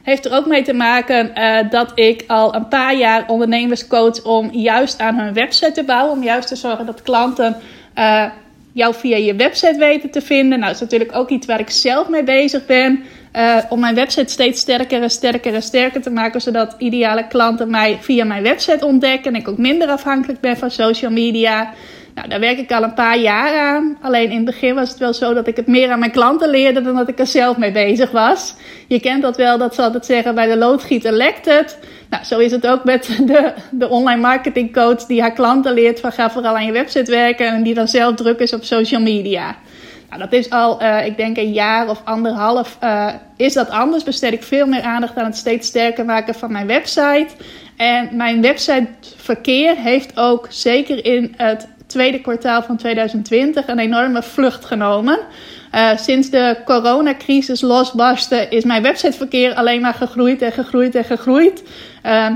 Heeft 0.04 0.26
er 0.26 0.34
ook 0.34 0.46
mee 0.46 0.64
te 0.64 0.74
maken 0.74 1.32
dat 1.70 1.92
ik 1.96 2.24
al 2.28 2.56
een 2.56 2.68
paar 2.68 2.96
jaar 2.96 3.24
ondernemers 3.28 3.88
coach 3.88 4.24
om 4.24 4.50
juist 4.52 5.00
aan 5.00 5.16
hun 5.16 5.34
website 5.34 5.72
te 5.72 5.84
bouwen, 5.84 6.18
om 6.18 6.24
juist 6.24 6.48
te 6.48 6.56
zorgen 6.56 6.86
dat 6.86 7.02
klanten 7.02 7.56
jou 8.74 8.94
via 8.96 9.18
je 9.18 9.36
website 9.36 9.78
weten 9.78 10.10
te 10.10 10.22
vinden. 10.22 10.60
Nou, 10.60 10.72
dat 10.72 10.82
is 10.82 10.90
natuurlijk 10.90 11.16
ook 11.16 11.30
iets 11.30 11.48
waar 11.48 11.60
ik 11.60 11.70
zelf 11.70 12.10
mee 12.10 12.24
bezig 12.24 12.66
ben. 12.66 13.04
Uh, 13.36 13.58
om 13.70 13.80
mijn 13.80 13.96
website 13.96 14.32
steeds 14.32 14.60
sterker 14.60 15.02
en 15.02 15.10
sterker 15.10 15.54
en 15.54 15.62
sterker 15.62 16.02
te 16.02 16.10
maken. 16.10 16.42
Zodat 16.42 16.76
ideale 16.78 17.28
klanten 17.28 17.70
mij 17.70 17.98
via 18.02 18.26
mijn 18.26 18.44
website 18.44 18.86
ontdekken. 18.86 19.34
En 19.34 19.40
ik 19.40 19.48
ook 19.48 19.58
minder 19.58 19.88
afhankelijk 19.88 20.40
ben 20.40 20.58
van 20.58 20.72
social 20.72 21.12
media. 21.12 21.74
Nou, 22.16 22.28
daar 22.28 22.40
werk 22.40 22.58
ik 22.58 22.72
al 22.72 22.84
een 22.84 22.94
paar 22.94 23.18
jaar 23.18 23.60
aan. 23.60 23.98
Alleen 24.02 24.30
in 24.30 24.36
het 24.36 24.46
begin 24.46 24.76
was 24.76 24.90
het 24.90 24.98
wel 24.98 25.14
zo 25.14 25.34
dat 25.34 25.48
ik 25.48 25.56
het 25.56 25.68
meer 25.68 25.92
aan 25.92 26.00
mijn 26.00 26.12
klanten 26.12 26.50
leerde 26.50 26.82
dan 26.82 26.96
dat 26.96 27.08
ik 27.08 27.20
er 27.20 27.28
zelf 27.28 27.58
mee 27.58 27.72
bezig 27.72 28.12
was. 28.12 28.56
Je 28.88 29.00
kent 29.00 29.22
dat 29.22 29.38
wel, 29.38 29.58
dat 29.58 29.76
zal 29.76 29.94
het 29.94 30.06
zeggen 30.06 30.36
bij 30.36 30.48
de 30.48 30.58
loodgieter 30.58 31.12
lekt 31.12 31.46
het. 31.46 31.78
Nou, 32.12 32.24
zo 32.24 32.40
is 32.40 32.52
het 32.52 32.68
ook 32.68 32.84
met 32.84 33.06
de, 33.32 33.54
de 33.72 33.90
online 33.90 34.22
marketing 34.22 34.74
coach 34.74 35.06
die 35.06 35.22
haar 35.22 35.34
klanten 35.34 35.74
leert 35.74 36.00
van 36.00 36.12
ga 36.12 36.30
vooral 36.32 36.56
aan 36.56 36.66
je 36.66 36.72
website 36.72 37.12
werken 37.12 37.48
en 37.48 37.64
die 37.64 37.74
dan 37.74 37.88
zelf 37.88 38.16
druk 38.16 38.40
is 38.40 38.54
op 38.54 38.64
social 38.64 39.02
media. 39.02 39.56
Nou, 40.10 40.22
dat 40.22 40.34
is 40.34 40.50
al, 40.50 40.82
uh, 40.82 41.06
ik 41.06 41.18
denk 41.18 41.38
een 41.38 41.52
jaar 41.52 41.90
of 41.90 42.02
anderhalf 42.04 42.78
uh, 42.84 43.14
is 43.36 43.54
dat 43.54 43.70
anders. 43.70 44.04
Besteed 44.04 44.34
ik 44.34 44.44
veel 44.44 44.66
meer 44.66 44.82
aandacht 44.82 45.18
aan 45.18 45.26
het 45.26 45.38
steeds 45.38 45.68
sterker 45.68 46.06
maken 46.06 46.36
van 46.36 46.52
mijn 46.52 46.68
website. 46.68 47.28
En 47.78 48.10
mijn 48.12 48.42
websiteverkeer 48.42 49.76
heeft 49.76 50.20
ook 50.20 50.48
zeker 50.50 51.06
in 51.06 51.34
het 51.38 51.68
tweede 51.86 52.22
kwartaal 52.22 52.64
van 52.64 52.78
2020 52.78 53.68
een 53.68 53.80
enorme 53.80 54.24
vlucht 54.24 54.66
genomen. 54.66 55.20
Uh, 55.76 55.98
sinds 55.98 56.30
de 56.30 56.58
coronacrisis 56.66 57.62
losbarstte 57.62 58.48
is 58.50 58.64
mijn 58.64 58.84
websiteverkeer 58.84 59.54
alleen 59.54 59.82
maar 59.82 59.94
gegroeid 59.94 60.42
en 60.42 60.52
gegroeid 60.52 60.96
en 60.96 61.04
gegroeid. 61.04 61.64
Uh, 62.06 62.30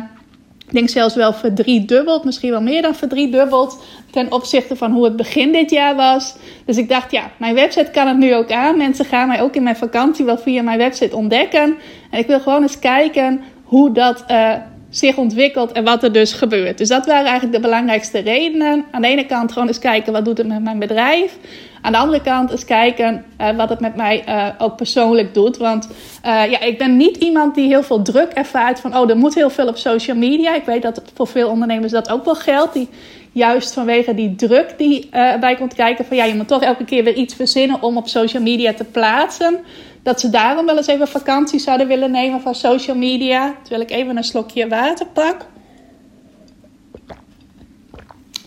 ik 0.68 0.74
denk 0.74 0.90
zelfs 0.90 1.16
wel 1.16 1.34
verdriedubbeld, 1.34 2.24
misschien 2.24 2.52
wel 2.52 2.62
meer 2.62 2.82
dan 2.82 2.96
verdriedubbeld 2.96 3.84
ten 4.12 4.32
opzichte 4.32 4.76
van 4.76 4.92
hoe 4.92 5.04
het 5.04 5.16
begin 5.16 5.52
dit 5.52 5.72
jaar 5.72 5.96
was. 5.96 6.36
Dus 6.66 6.78
ik 6.78 6.90
dacht, 6.90 7.12
ja, 7.12 7.32
mijn 7.38 7.56
website 7.56 7.92
kan 7.92 8.08
het 8.08 8.18
nu 8.18 8.36
ook 8.36 8.52
aan. 8.52 8.78
Mensen 8.78 9.06
gaan 9.06 9.28
mij 9.28 9.42
ook 9.42 9.56
in 9.56 9.64
mijn 9.64 9.76
vakantie 9.76 10.26
wel 10.26 10.38
via 10.38 10.62
mijn 10.62 10.78
website 10.78 11.16
ontdekken. 11.16 11.76
En 12.12 12.20
ik 12.20 12.28
wil 12.28 12.40
gewoon 12.40 12.62
eens 12.62 12.80
kijken 12.80 13.42
hoe 13.64 13.92
dat 13.92 14.24
uh, 14.32 14.54
zich 14.90 15.18
ontwikkelt 15.18 15.72
en 15.72 15.84
wat 15.84 16.04
er 16.04 16.12
dus 16.12 16.34
gebeurt. 16.34 16.78
Dus 16.78 16.88
dat 16.88 17.06
waren 17.06 17.26
eigenlijk 17.26 17.54
de 17.54 17.62
belangrijkste 17.62 18.20
redenen. 18.20 18.86
Aan 18.92 19.02
de 19.02 19.08
ene 19.08 19.26
kant 19.26 19.52
gewoon 19.52 19.68
eens 19.68 19.80
kijken 19.80 20.14
wat 20.14 20.26
doet 20.26 20.38
het 20.38 20.48
met 20.48 20.64
mijn 20.64 20.80
bedrijf. 20.80 21.38
Aan 21.86 21.92
de 21.92 21.98
andere 21.98 22.22
kant 22.22 22.52
eens 22.52 22.66
kijken 22.66 23.26
uh, 23.42 23.50
wat 23.56 23.70
het 23.70 23.80
met 23.80 23.96
mij 23.96 24.24
uh, 24.28 24.48
ook 24.58 24.76
persoonlijk 24.76 25.34
doet. 25.34 25.58
Want 25.58 25.88
uh, 26.26 26.52
ja, 26.52 26.60
ik 26.60 26.78
ben 26.78 26.98
niet 26.98 27.18
iemand 27.18 27.56
die 27.56 27.68
heel 27.68 27.84
veel 27.84 28.02
druk 28.02 28.32
ervaart 28.32 28.80
van 28.80 28.98
oh, 28.98 29.10
er 29.10 29.18
moet 29.18 29.36
heel 29.36 29.50
veel 29.50 29.68
op 29.68 29.78
social 29.78 30.18
media. 30.18 30.56
Ik 30.56 30.66
weet 30.66 30.82
dat 30.82 31.02
voor 31.14 31.28
veel 31.28 31.50
ondernemers 31.50 31.92
dat 31.92 32.10
ook 32.10 32.26
wel 32.26 32.36
geldt. 32.36 32.74
Die 32.74 32.90
juist 33.32 33.74
vanwege 33.74 34.16
die 34.16 34.36
druk 34.36 34.74
die 34.78 35.10
erbij 35.10 35.56
komt 35.56 35.74
kijken 35.74 36.06
van 36.06 36.18
ja, 36.18 36.24
je 36.24 36.36
moet 36.36 36.48
toch 36.48 36.62
elke 36.62 36.86
keer 36.86 37.04
weer 37.04 37.16
iets 37.16 37.36
verzinnen 37.36 37.82
om 37.82 37.98
op 37.98 38.08
social 38.08 38.44
media 38.44 38.74
te 38.74 38.84
plaatsen. 38.84 39.58
Dat 40.04 40.20
ze 40.20 40.30
daarom 40.30 40.66
wel 40.66 40.78
eens 40.78 40.88
even 40.88 41.08
vakantie 41.08 41.60
zouden 41.60 41.88
willen 41.88 42.12
nemen 42.12 42.42
van 42.42 42.56
social 42.56 42.96
media. 42.96 43.56
Terwijl 43.62 43.82
ik 43.82 43.92
even 43.92 44.18
een 44.18 44.24
slokje 44.24 44.68
water 44.68 45.06
pak. 45.06 45.46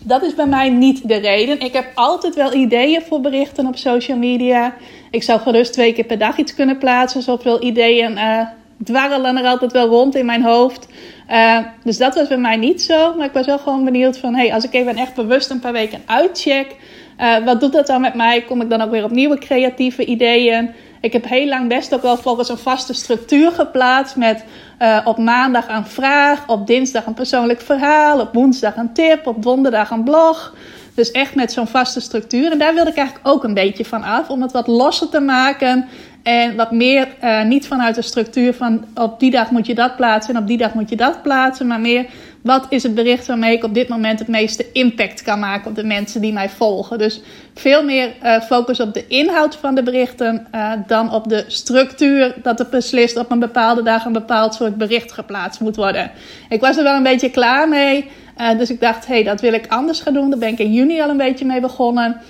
Dat 0.09 0.23
is 0.23 0.35
bij 0.35 0.45
mij 0.45 0.69
niet 0.69 1.07
de 1.07 1.15
reden. 1.15 1.59
Ik 1.59 1.73
heb 1.73 1.91
altijd 1.93 2.35
wel 2.35 2.53
ideeën 2.53 3.01
voor 3.01 3.21
berichten 3.21 3.67
op 3.67 3.77
social 3.77 4.17
media. 4.17 4.73
Ik 5.11 5.23
zou 5.23 5.39
gerust 5.39 5.73
twee 5.73 5.93
keer 5.93 6.03
per 6.03 6.17
dag 6.17 6.37
iets 6.37 6.55
kunnen 6.55 6.77
plaatsen. 6.77 7.21
Zoveel 7.21 7.63
ideeën 7.63 8.11
uh, 8.11 8.41
dwarrelen 8.83 9.37
er 9.37 9.45
altijd 9.45 9.71
wel 9.71 9.87
rond 9.87 10.15
in 10.15 10.25
mijn 10.25 10.43
hoofd. 10.43 10.87
Uh, 11.31 11.57
dus 11.83 11.97
dat 11.97 12.15
was 12.15 12.27
bij 12.27 12.37
mij 12.37 12.55
niet 12.55 12.81
zo. 12.81 13.15
Maar 13.15 13.25
ik 13.25 13.33
was 13.33 13.45
wel 13.45 13.59
gewoon 13.59 13.83
benieuwd 13.83 14.17
van... 14.17 14.35
Hey, 14.35 14.53
als 14.53 14.63
ik 14.63 14.73
even 14.73 14.95
echt 14.95 15.15
bewust 15.15 15.49
een 15.49 15.59
paar 15.59 15.73
weken 15.73 16.01
uitcheck... 16.05 16.75
Uh, 17.21 17.37
wat 17.45 17.59
doet 17.59 17.73
dat 17.73 17.87
dan 17.87 18.01
met 18.01 18.13
mij? 18.13 18.41
Kom 18.41 18.61
ik 18.61 18.69
dan 18.69 18.81
ook 18.81 18.91
weer 18.91 19.03
op 19.03 19.11
nieuwe 19.11 19.37
creatieve 19.37 20.05
ideeën? 20.05 20.69
Ik 21.01 21.13
heb 21.13 21.27
heel 21.27 21.47
lang 21.47 21.67
best 21.67 21.93
ook 21.93 22.01
wel 22.01 22.17
volgens 22.17 22.49
een 22.49 22.57
vaste 22.57 22.93
structuur 22.93 23.51
geplaatst. 23.51 24.15
Met 24.15 24.43
uh, 24.81 24.99
op 25.03 25.17
maandag 25.17 25.67
een 25.67 25.85
vraag, 25.85 26.47
op 26.47 26.67
dinsdag 26.67 27.05
een 27.05 27.13
persoonlijk 27.13 27.61
verhaal, 27.61 28.19
op 28.19 28.33
woensdag 28.33 28.75
een 28.75 28.93
tip, 28.93 29.27
op 29.27 29.43
donderdag 29.43 29.89
een 29.89 30.03
blog. 30.03 30.53
Dus 30.93 31.11
echt 31.11 31.35
met 31.35 31.51
zo'n 31.51 31.67
vaste 31.67 31.99
structuur. 31.99 32.51
En 32.51 32.57
daar 32.57 32.73
wilde 32.73 32.89
ik 32.89 32.97
eigenlijk 32.97 33.27
ook 33.27 33.43
een 33.43 33.53
beetje 33.53 33.85
van 33.85 34.03
af. 34.03 34.29
Om 34.29 34.41
het 34.41 34.51
wat 34.51 34.67
losser 34.67 35.09
te 35.09 35.19
maken. 35.19 35.87
En 36.23 36.55
wat 36.55 36.71
meer 36.71 37.07
uh, 37.23 37.43
niet 37.43 37.67
vanuit 37.67 37.95
de 37.95 38.01
structuur 38.01 38.53
van 38.53 38.85
op 38.95 39.19
die 39.19 39.31
dag 39.31 39.51
moet 39.51 39.65
je 39.65 39.75
dat 39.75 39.95
plaatsen 39.95 40.35
en 40.35 40.41
op 40.41 40.47
die 40.47 40.57
dag 40.57 40.73
moet 40.73 40.89
je 40.89 40.95
dat 40.95 41.21
plaatsen. 41.21 41.67
Maar 41.67 41.79
meer 41.79 42.05
wat 42.41 42.65
is 42.69 42.83
het 42.83 42.95
bericht 42.95 43.27
waarmee 43.27 43.55
ik 43.55 43.63
op 43.63 43.73
dit 43.73 43.87
moment 43.87 44.19
het 44.19 44.27
meeste 44.27 44.71
impact 44.71 45.21
kan 45.21 45.39
maken 45.39 45.69
op 45.69 45.75
de 45.75 45.83
mensen 45.83 46.21
die 46.21 46.33
mij 46.33 46.49
volgen. 46.49 46.97
Dus 46.97 47.21
veel 47.53 47.83
meer 47.83 48.13
uh, 48.23 48.41
focus 48.41 48.79
op 48.79 48.93
de 48.93 49.07
inhoud 49.07 49.55
van 49.55 49.75
de 49.75 49.83
berichten 49.83 50.47
uh, 50.55 50.71
dan 50.87 51.13
op 51.13 51.29
de 51.29 51.43
structuur 51.47 52.35
dat 52.43 52.59
er 52.59 52.67
beslist 52.69 53.17
op 53.17 53.31
een 53.31 53.39
bepaalde 53.39 53.83
dag 53.83 54.05
een 54.05 54.13
bepaald 54.13 54.53
soort 54.53 54.77
bericht 54.77 55.11
geplaatst 55.11 55.59
moet 55.59 55.75
worden. 55.75 56.11
Ik 56.49 56.61
was 56.61 56.77
er 56.77 56.83
wel 56.83 56.95
een 56.95 57.03
beetje 57.03 57.29
klaar 57.29 57.69
mee. 57.69 58.09
Uh, 58.37 58.57
dus 58.57 58.69
ik 58.69 58.79
dacht, 58.79 59.07
hé, 59.07 59.13
hey, 59.13 59.23
dat 59.23 59.41
wil 59.41 59.53
ik 59.53 59.67
anders 59.67 59.99
gaan 59.99 60.13
doen. 60.13 60.29
Daar 60.29 60.39
ben 60.39 60.49
ik 60.49 60.59
in 60.59 60.73
juni 60.73 61.01
al 61.01 61.09
een 61.09 61.17
beetje 61.17 61.45
mee 61.45 61.61
begonnen. 61.61 62.21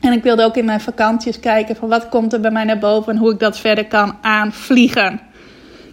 En 0.00 0.12
ik 0.12 0.22
wilde 0.22 0.44
ook 0.44 0.56
in 0.56 0.64
mijn 0.64 0.80
vakanties 0.80 1.40
kijken 1.40 1.76
van 1.76 1.88
wat 1.88 2.08
komt 2.08 2.32
er 2.32 2.40
bij 2.40 2.50
mij 2.50 2.64
naar 2.64 2.78
boven 2.78 3.12
en 3.12 3.18
hoe 3.18 3.32
ik 3.32 3.38
dat 3.38 3.58
verder 3.58 3.86
kan 3.86 4.16
aanvliegen. 4.20 5.20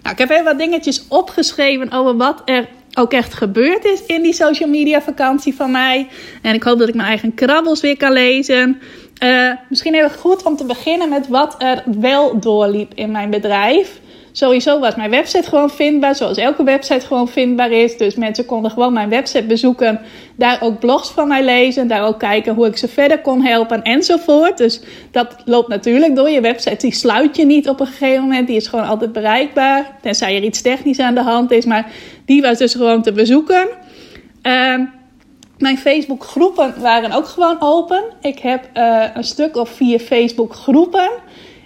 Nou, 0.02 0.16
ik 0.16 0.18
heb 0.18 0.30
even 0.30 0.44
wat 0.44 0.58
dingetjes 0.58 1.08
opgeschreven 1.08 1.92
over 1.92 2.18
wat 2.18 2.42
er 2.46 2.68
ook 2.94 3.14
echt 3.14 3.34
gebeurd 3.34 3.86
is 3.86 4.06
in 4.06 4.22
die 4.22 4.34
social 4.34 4.70
media 4.70 5.02
vakantie 5.02 5.56
van 5.56 5.72
mij. 5.72 6.08
En 6.42 6.54
ik 6.54 6.64
hoop 6.64 6.80
dat 6.80 6.88
ik 6.88 6.96
mijn 6.96 7.08
eigen 7.08 7.34
krabbels 7.34 7.82
weer 7.82 7.98
kan 7.98 8.12
lezen. 8.12 8.82
Uh, 9.24 9.52
misschien 9.70 9.94
even 9.94 10.12
goed 10.12 10.44
om 10.44 10.56
te 10.56 10.66
beginnen 10.66 11.10
met 11.10 11.28
wat 11.28 11.56
er 11.58 11.84
wel 12.00 12.40
doorliep 12.40 12.92
in 12.96 13.12
mijn 13.12 13.30
bedrijf. 13.30 14.02
Sowieso 14.36 14.80
was 14.80 14.96
mijn 14.96 15.10
website 15.10 15.50
gewoon 15.50 15.70
vindbaar, 15.70 16.16
zoals 16.16 16.38
elke 16.38 16.64
website 16.64 17.06
gewoon 17.06 17.28
vindbaar 17.28 17.72
is. 17.72 17.98
Dus 17.98 18.16
mensen 18.16 18.46
konden 18.46 18.72
gewoon 18.72 18.94
mijn 18.94 19.10
website 19.10 19.44
bezoeken, 19.44 20.02
daar 20.36 20.62
ook 20.62 20.80
blogs 20.80 21.10
van 21.10 21.28
mij 21.28 21.44
lezen, 21.44 21.88
daar 21.88 22.06
ook 22.06 22.20
kijken 22.20 22.54
hoe 22.54 22.68
ik 22.68 22.78
ze 22.78 22.88
verder 22.88 23.22
kon 23.22 23.42
helpen 23.42 23.82
enzovoort. 23.82 24.58
Dus 24.58 24.82
dat 25.12 25.36
loopt 25.46 25.68
natuurlijk 25.68 26.16
door. 26.16 26.30
Je 26.30 26.42
website 26.42 26.78
die 26.78 26.94
sluit 26.94 27.36
je 27.36 27.46
niet 27.46 27.70
op 27.70 27.80
een 27.80 27.88
gegeven 27.88 28.22
moment, 28.22 28.48
die 28.48 28.56
is 28.56 28.68
gewoon 28.68 28.86
altijd 28.86 29.12
bereikbaar, 29.12 29.98
tenzij 30.02 30.36
er 30.36 30.44
iets 30.44 30.62
technisch 30.62 31.00
aan 31.00 31.16
de 31.16 31.24
hand 31.24 31.52
is. 31.52 31.66
Maar 31.66 31.92
die 32.26 32.42
was 32.42 32.58
dus 32.58 32.74
gewoon 32.74 33.02
te 33.02 33.12
bezoeken. 33.12 33.68
Uh, 34.44 34.76
mijn 35.58 35.78
Facebook 35.78 36.24
groepen 36.24 36.74
waren 36.82 37.12
ook 37.12 37.28
gewoon 37.28 37.58
open. 37.60 38.04
Ik 38.22 38.40
heb 38.40 38.70
uh, 38.74 39.04
een 39.14 39.24
stuk 39.24 39.58
of 39.58 39.70
vier 39.70 40.00
Facebook 40.00 40.54
groepen 40.54 41.10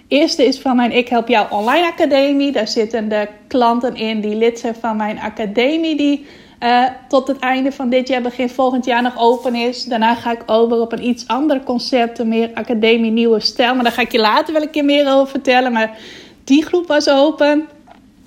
eerste 0.08 0.44
is 0.44 0.58
van 0.60 0.76
mijn 0.76 0.92
Ik 0.92 1.08
Help 1.08 1.28
Jou 1.28 1.46
Online 1.50 1.86
Academie. 1.86 2.52
Daar 2.52 2.68
zitten 2.68 3.08
de 3.08 3.28
klanten 3.46 3.96
in 3.96 4.20
die 4.20 4.34
lid 4.34 4.58
zijn 4.58 4.74
van 4.74 4.96
mijn 4.96 5.18
academie, 5.18 5.96
die 5.96 6.26
uh, 6.62 6.84
tot 7.08 7.28
het 7.28 7.38
einde 7.38 7.72
van 7.72 7.88
dit 7.88 8.08
jaar, 8.08 8.22
begin 8.22 8.48
volgend 8.48 8.84
jaar 8.84 9.02
nog 9.02 9.18
open 9.18 9.54
is. 9.54 9.84
Daarna 9.84 10.14
ga 10.14 10.32
ik 10.32 10.42
over 10.46 10.80
op 10.80 10.92
een 10.92 11.04
iets 11.04 11.26
ander 11.26 11.62
concept, 11.62 12.18
een 12.18 12.28
meer 12.28 12.50
academie 12.54 13.10
nieuwe 13.10 13.40
stijl. 13.40 13.74
Maar 13.74 13.84
daar 13.84 13.92
ga 13.92 14.02
ik 14.02 14.12
je 14.12 14.18
later 14.18 14.52
wel 14.52 14.62
een 14.62 14.70
keer 14.70 14.84
meer 14.84 15.12
over 15.12 15.28
vertellen. 15.28 15.72
Maar 15.72 15.98
die 16.44 16.64
groep 16.64 16.86
was 16.86 17.08
open. 17.08 17.68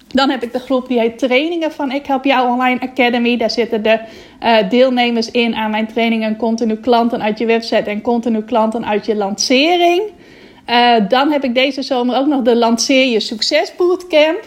Dan 0.07 0.29
heb 0.29 0.43
ik 0.43 0.53
de 0.53 0.59
groep 0.59 0.87
die 0.87 0.99
heet 0.99 1.17
Trainingen 1.19 1.71
van 1.71 1.91
Ik 1.91 2.05
Help 2.05 2.23
Jou 2.23 2.51
Online 2.51 2.79
Academy. 2.79 3.37
Daar 3.37 3.49
zitten 3.49 3.83
de 3.83 3.99
uh, 4.43 4.69
deelnemers 4.69 5.31
in 5.31 5.55
aan 5.55 5.71
mijn 5.71 5.87
trainingen. 5.87 6.35
Continu 6.35 6.75
klanten 6.75 7.21
uit 7.21 7.39
je 7.39 7.45
website 7.45 7.89
en 7.89 8.01
continu 8.01 8.41
klanten 8.41 8.85
uit 8.85 9.05
je 9.05 9.15
lancering. 9.15 10.01
Uh, 10.71 10.95
dan 11.07 11.31
heb 11.31 11.43
ik 11.43 11.55
deze 11.55 11.81
zomer 11.81 12.15
ook 12.15 12.27
nog 12.27 12.41
de 12.41 12.55
Lanceer 12.55 13.07
Je 13.07 13.19
Succes 13.19 13.75
Bootcamp. 13.75 14.43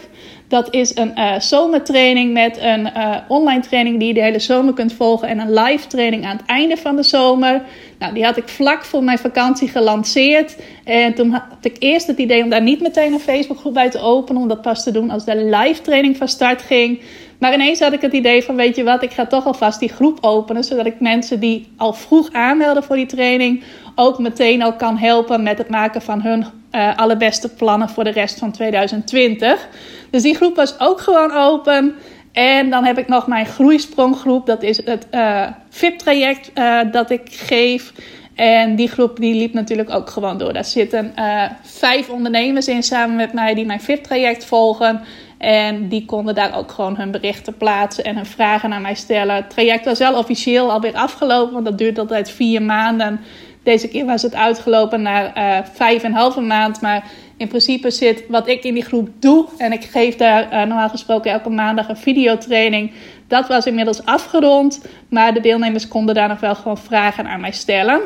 Dat 0.47 0.73
is 0.73 0.95
een 0.95 1.11
uh, 1.15 1.39
zomertraining 1.39 2.33
met 2.33 2.57
een 2.57 2.79
uh, 2.97 3.15
online 3.27 3.61
training 3.61 3.99
die 3.99 4.07
je 4.07 4.13
de 4.13 4.21
hele 4.21 4.39
zomer 4.39 4.73
kunt 4.73 4.93
volgen. 4.93 5.27
En 5.27 5.39
een 5.39 5.53
live 5.53 5.87
training 5.87 6.25
aan 6.25 6.37
het 6.37 6.45
einde 6.45 6.77
van 6.77 6.95
de 6.95 7.03
zomer. 7.03 7.61
Nou, 7.99 8.13
die 8.13 8.23
had 8.23 8.37
ik 8.37 8.47
vlak 8.47 8.85
voor 8.85 9.03
mijn 9.03 9.17
vakantie 9.17 9.67
gelanceerd. 9.67 10.55
En 10.83 11.13
toen 11.13 11.31
had 11.31 11.43
ik 11.61 11.75
eerst 11.79 12.07
het 12.07 12.17
idee 12.17 12.43
om 12.43 12.49
daar 12.49 12.61
niet 12.61 12.81
meteen 12.81 13.13
een 13.13 13.19
Facebookgroep 13.19 13.73
bij 13.73 13.89
te 13.89 13.99
openen. 13.99 14.41
Om 14.41 14.47
dat 14.47 14.61
pas 14.61 14.83
te 14.83 14.91
doen 14.91 15.09
als 15.09 15.25
de 15.25 15.35
live 15.35 15.81
training 15.81 16.17
van 16.17 16.27
start 16.27 16.61
ging. 16.61 17.01
Maar 17.39 17.53
ineens 17.53 17.79
had 17.79 17.93
ik 17.93 18.01
het 18.01 18.13
idee 18.13 18.43
van, 18.43 18.55
weet 18.55 18.75
je 18.75 18.83
wat, 18.83 19.03
ik 19.03 19.11
ga 19.11 19.25
toch 19.25 19.45
alvast 19.45 19.79
die 19.79 19.89
groep 19.89 20.17
openen. 20.21 20.63
Zodat 20.63 20.85
ik 20.85 20.99
mensen 20.99 21.39
die 21.39 21.67
al 21.77 21.93
vroeg 21.93 22.31
aanmelden 22.31 22.83
voor 22.83 22.95
die 22.95 23.05
training 23.05 23.63
ook 23.95 24.19
meteen 24.19 24.61
al 24.61 24.73
kan 24.73 24.97
helpen 24.97 25.43
met 25.43 25.57
het 25.57 25.69
maken 25.69 26.01
van 26.01 26.21
hun 26.21 26.45
uh, 26.71 26.97
allerbeste 26.97 27.53
plannen 27.53 27.89
voor 27.89 28.03
de 28.03 28.09
rest 28.09 28.39
van 28.39 28.51
2020. 28.51 29.67
Dus 30.09 30.21
die 30.21 30.35
groep 30.35 30.55
was 30.55 30.79
ook 30.79 31.01
gewoon 31.01 31.31
open. 31.31 31.95
En 32.31 32.69
dan 32.69 32.83
heb 32.83 32.97
ik 32.97 33.07
nog 33.07 33.27
mijn 33.27 33.45
groeispronggroep. 33.45 34.45
Dat 34.45 34.63
is 34.63 34.85
het 34.85 35.07
uh, 35.11 35.47
VIP-traject 35.69 36.51
uh, 36.55 36.79
dat 36.91 37.09
ik 37.09 37.21
geef. 37.25 37.93
En 38.35 38.75
die 38.75 38.87
groep 38.87 39.19
die 39.19 39.35
liep 39.35 39.53
natuurlijk 39.53 39.89
ook 39.89 40.09
gewoon 40.09 40.37
door. 40.37 40.53
Daar 40.53 40.65
zitten 40.65 41.13
vijf 41.61 42.09
ondernemers 42.09 42.67
in 42.67 42.83
samen 42.83 43.15
met 43.15 43.33
mij 43.33 43.53
die 43.53 43.65
mijn 43.65 43.81
VIP-traject 43.81 44.45
volgen. 44.45 45.01
En 45.37 45.87
die 45.87 46.05
konden 46.05 46.35
daar 46.35 46.57
ook 46.57 46.71
gewoon 46.71 46.95
hun 46.95 47.11
berichten 47.11 47.57
plaatsen 47.57 48.03
en 48.03 48.15
hun 48.15 48.25
vragen 48.25 48.69
naar 48.69 48.81
mij 48.81 48.95
stellen. 48.95 49.35
Het 49.35 49.49
traject 49.49 49.85
was 49.85 49.99
wel 49.99 50.17
officieel 50.17 50.71
alweer 50.71 50.93
afgelopen, 50.93 51.53
want 51.53 51.65
dat 51.65 51.77
duurt 51.77 51.99
altijd 51.99 52.31
vier 52.31 52.61
maanden. 52.61 53.19
Deze 53.63 53.87
keer 53.87 54.05
was 54.05 54.21
het 54.21 54.35
uitgelopen 54.35 55.01
naar 55.01 55.37
uh, 55.37 55.65
vijf 55.73 56.03
en 56.03 56.09
een 56.09 56.17
halve 56.17 56.41
maand. 56.41 56.81
Maar 56.81 57.03
in 57.37 57.47
principe 57.47 57.91
zit 57.91 58.23
wat 58.27 58.47
ik 58.47 58.63
in 58.63 58.73
die 58.73 58.83
groep 58.83 59.09
doe. 59.19 59.45
En 59.57 59.71
ik 59.71 59.83
geef 59.83 60.15
daar 60.15 60.43
uh, 60.43 60.51
normaal 60.51 60.89
gesproken 60.89 61.31
elke 61.31 61.49
maandag 61.49 61.89
een 61.89 61.97
videotraining. 61.97 62.91
Dat 63.27 63.47
was 63.47 63.65
inmiddels 63.65 64.05
afgerond. 64.05 64.85
Maar 65.09 65.33
de 65.33 65.39
deelnemers 65.39 65.87
konden 65.87 66.15
daar 66.15 66.27
nog 66.27 66.39
wel 66.39 66.55
gewoon 66.55 66.77
vragen 66.77 67.27
aan 67.27 67.41
mij 67.41 67.51
stellen. 67.51 68.01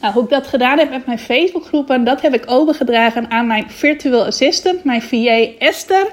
Nou, 0.00 0.14
hoe 0.14 0.22
ik 0.22 0.30
dat 0.30 0.46
gedaan 0.46 0.78
heb 0.78 0.90
met 0.90 1.06
mijn 1.06 1.18
Facebookgroepen, 1.18 2.04
dat 2.04 2.20
heb 2.20 2.34
ik 2.34 2.42
overgedragen 2.46 3.30
aan 3.30 3.46
mijn 3.46 3.70
virtual 3.70 4.24
assistant, 4.24 4.84
mijn 4.84 5.02
VA 5.02 5.46
Esther. 5.58 6.06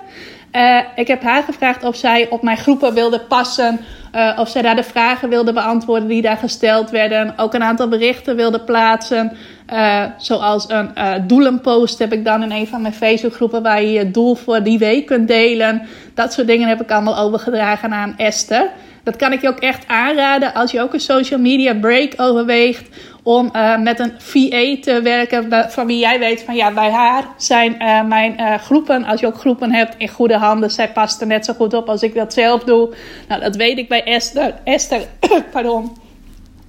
Uh, 0.56 0.80
ik 0.96 1.08
heb 1.08 1.24
haar 1.24 1.44
gevraagd 1.44 1.84
of 1.84 1.96
zij 1.96 2.30
op 2.30 2.42
mijn 2.42 2.58
groepen 2.58 2.94
wilde 2.94 3.20
passen. 3.20 3.80
Uh, 4.16 4.38
of 4.40 4.50
zij 4.50 4.62
daar 4.62 4.76
de 4.76 4.84
vragen 4.84 5.30
wilde 5.30 5.54
beantwoorden 5.54 6.08
die 6.08 6.22
daar 6.22 6.38
gesteld 6.38 6.90
werden. 6.90 7.34
Ook 7.38 7.54
een 7.54 7.64
aantal 7.64 7.88
berichten 7.88 8.36
wilde 8.36 8.60
plaatsen. 8.60 9.38
Uh, 9.74 10.04
zoals 10.18 10.66
een 10.70 10.92
doelenpost 11.28 12.00
heb 12.00 12.14
ik 12.14 12.26
dan 12.26 12.44
in 12.44 12.52
een 12.52 12.68
van 12.68 12.82
mijn 12.82 12.94
Facebookgroepen 12.94 13.64
waar 13.64 13.82
je 13.82 13.92
je 13.92 14.12
doel 14.12 14.36
voor 14.36 14.64
die 14.64 14.78
week 14.78 15.06
kunt 15.06 15.28
delen. 15.28 15.88
Dat 16.14 16.34
soort 16.34 16.48
dingen 16.48 16.68
heb 16.68 16.82
ik 16.82 16.92
allemaal 16.92 17.18
overgedragen 17.18 17.94
aan 17.94 18.14
Esther. 18.18 18.70
Dat 19.04 19.16
kan 19.16 19.34
ik 19.34 19.42
je 19.42 19.48
ook 19.48 19.60
echt 19.60 19.88
aanraden 19.88 20.54
als 20.54 20.72
je 20.72 20.82
ook 20.82 20.94
een 20.94 21.00
social 21.00 21.40
media 21.40 21.74
break 21.74 22.14
overweegt 22.18 22.90
om 23.24 23.50
uh, 23.56 23.78
met 23.78 24.00
een 24.00 24.14
VA 24.18 24.82
te 24.82 25.00
werken 25.04 25.72
van 25.72 25.88
wie 25.88 26.00
jij 26.00 26.20
weet 26.20 26.44
van 26.44 26.56
ja, 26.56 26.72
bij 26.72 26.92
haar 26.92 27.24
zijn 27.38 27.76
uh, 27.82 28.04
mijn 28.04 28.42
uh, 28.42 28.56
groepen, 28.56 29.04
als 29.04 29.20
je 29.20 29.28
ook 29.28 29.40
groepen 29.40 29.72
hebt, 29.72 29.96
in 29.98 30.08
goede 30.08 30.38
handen. 30.38 30.72
Zij 30.72 30.92
past 30.92 31.22
er 31.22 31.28
net 31.28 31.46
zo 31.46 31.54
goed 31.54 31.74
op 31.74 31.90
als 31.90 32.02
ik 32.02 32.16
dat 32.16 32.34
zelf 32.34 32.64
doe. 32.64 32.94
Nou, 33.28 33.42
dat 33.42 33.56
weet 33.56 33.78
ik 33.78 33.88
bij 33.88 34.04
Esther. 34.04 34.54
Esther, 34.64 35.02
pardon, 35.52 35.98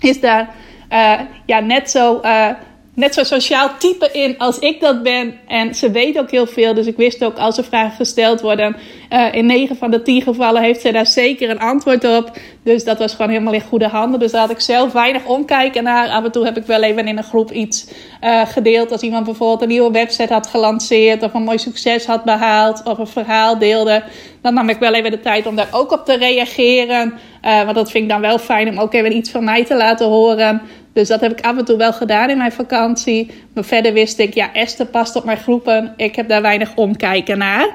is 0.01 0.21
daar 0.21 0.55
ja, 1.47 1.61
net 1.61 1.91
zo 1.91 2.21
net 2.95 3.15
zo 3.15 3.23
sociaal 3.23 3.71
type 3.79 4.09
in 4.13 4.39
als 4.39 4.59
ik 4.59 4.81
dat 4.81 5.03
ben. 5.03 5.35
En 5.47 5.75
ze 5.75 5.91
weet 5.91 6.19
ook 6.19 6.31
heel 6.31 6.47
veel. 6.47 6.75
Dus 6.75 6.87
ik 6.87 6.97
wist 6.97 7.25
ook 7.25 7.39
als 7.39 7.59
er 7.59 7.65
vragen 7.65 7.97
gesteld 7.97 8.41
worden. 8.41 8.77
Uh, 9.11 9.35
in 9.35 9.47
9 9.47 9.77
van 9.77 9.91
de 9.91 10.03
10 10.03 10.23
gevallen 10.23 10.63
heeft 10.63 10.81
ze 10.81 10.93
daar 10.93 11.07
zeker 11.07 11.51
een 11.51 11.59
antwoord 11.59 12.05
op. 12.05 12.31
Dus 12.63 12.85
dat 12.85 12.99
was 12.99 13.15
gewoon 13.15 13.31
helemaal 13.31 13.53
in 13.53 13.61
goede 13.61 13.89
handen. 13.89 14.21
Dus 14.21 14.33
daar 14.33 14.41
had 14.41 14.51
ik 14.51 14.61
zelf 14.61 14.93
weinig 14.93 15.25
omkijken 15.25 15.83
naar. 15.85 16.09
Af 16.09 16.25
en 16.25 16.33
toe 16.33 16.45
heb 16.45 16.57
ik 16.57 16.67
wel 16.67 16.83
even 16.83 17.07
in 17.09 17.19
een 17.19 17.25
groep 17.25 17.53
iets 17.53 17.87
uh, 18.23 18.47
gedeeld. 18.47 18.93
Als 18.93 19.03
iemand 19.03 19.25
bijvoorbeeld 19.25 19.63
een 19.63 19.69
nieuwe 19.69 19.91
website 19.91 20.33
had 20.33 20.47
gelanceerd. 20.47 21.23
Of 21.23 21.35
een 21.35 21.43
mooi 21.43 21.59
succes 21.59 22.07
had 22.07 22.25
behaald. 22.25 22.83
Of 22.85 22.99
een 22.99 23.07
verhaal 23.07 23.59
deelde. 23.59 24.03
Dan 24.43 24.55
nam 24.55 24.69
ik 24.69 24.79
wel 24.79 24.95
even 24.95 25.11
de 25.11 25.21
tijd 25.21 25.47
om 25.47 25.57
daar 25.57 25.69
ook 25.71 25.93
op 25.93 26.05
te 26.05 26.17
reageren. 26.17 27.15
Uh, 27.45 27.63
want 27.63 27.75
dat 27.75 27.91
vind 27.91 28.05
ik 28.05 28.11
dan 28.11 28.21
wel 28.21 28.39
fijn 28.39 28.69
om 28.69 28.79
ook 28.79 28.95
even 28.95 29.17
iets 29.17 29.31
van 29.31 29.45
mij 29.45 29.65
te 29.65 29.77
laten 29.77 30.07
horen. 30.07 30.63
Dus 30.95 31.09
dat 31.09 31.21
heb 31.21 31.39
ik 31.39 31.45
af 31.45 31.57
en 31.59 31.65
toe 31.65 31.77
wel 31.77 31.93
gedaan 31.93 32.31
in 32.31 32.39
mijn 32.39 32.53
vakantie. 32.53 33.31
Maar 33.55 33.65
verder 33.65 33.93
wist 33.93 34.19
ik, 34.19 34.35
ja, 34.35 34.53
Esther 34.53 34.87
past 34.87 35.17
op 35.17 35.25
mijn 35.25 35.39
groepen. 35.39 35.95
Ik 35.97 36.17
heb 36.17 36.29
daar 36.29 36.43
weinig 36.43 36.75
omkijken 36.75 37.39
naar. 37.39 37.69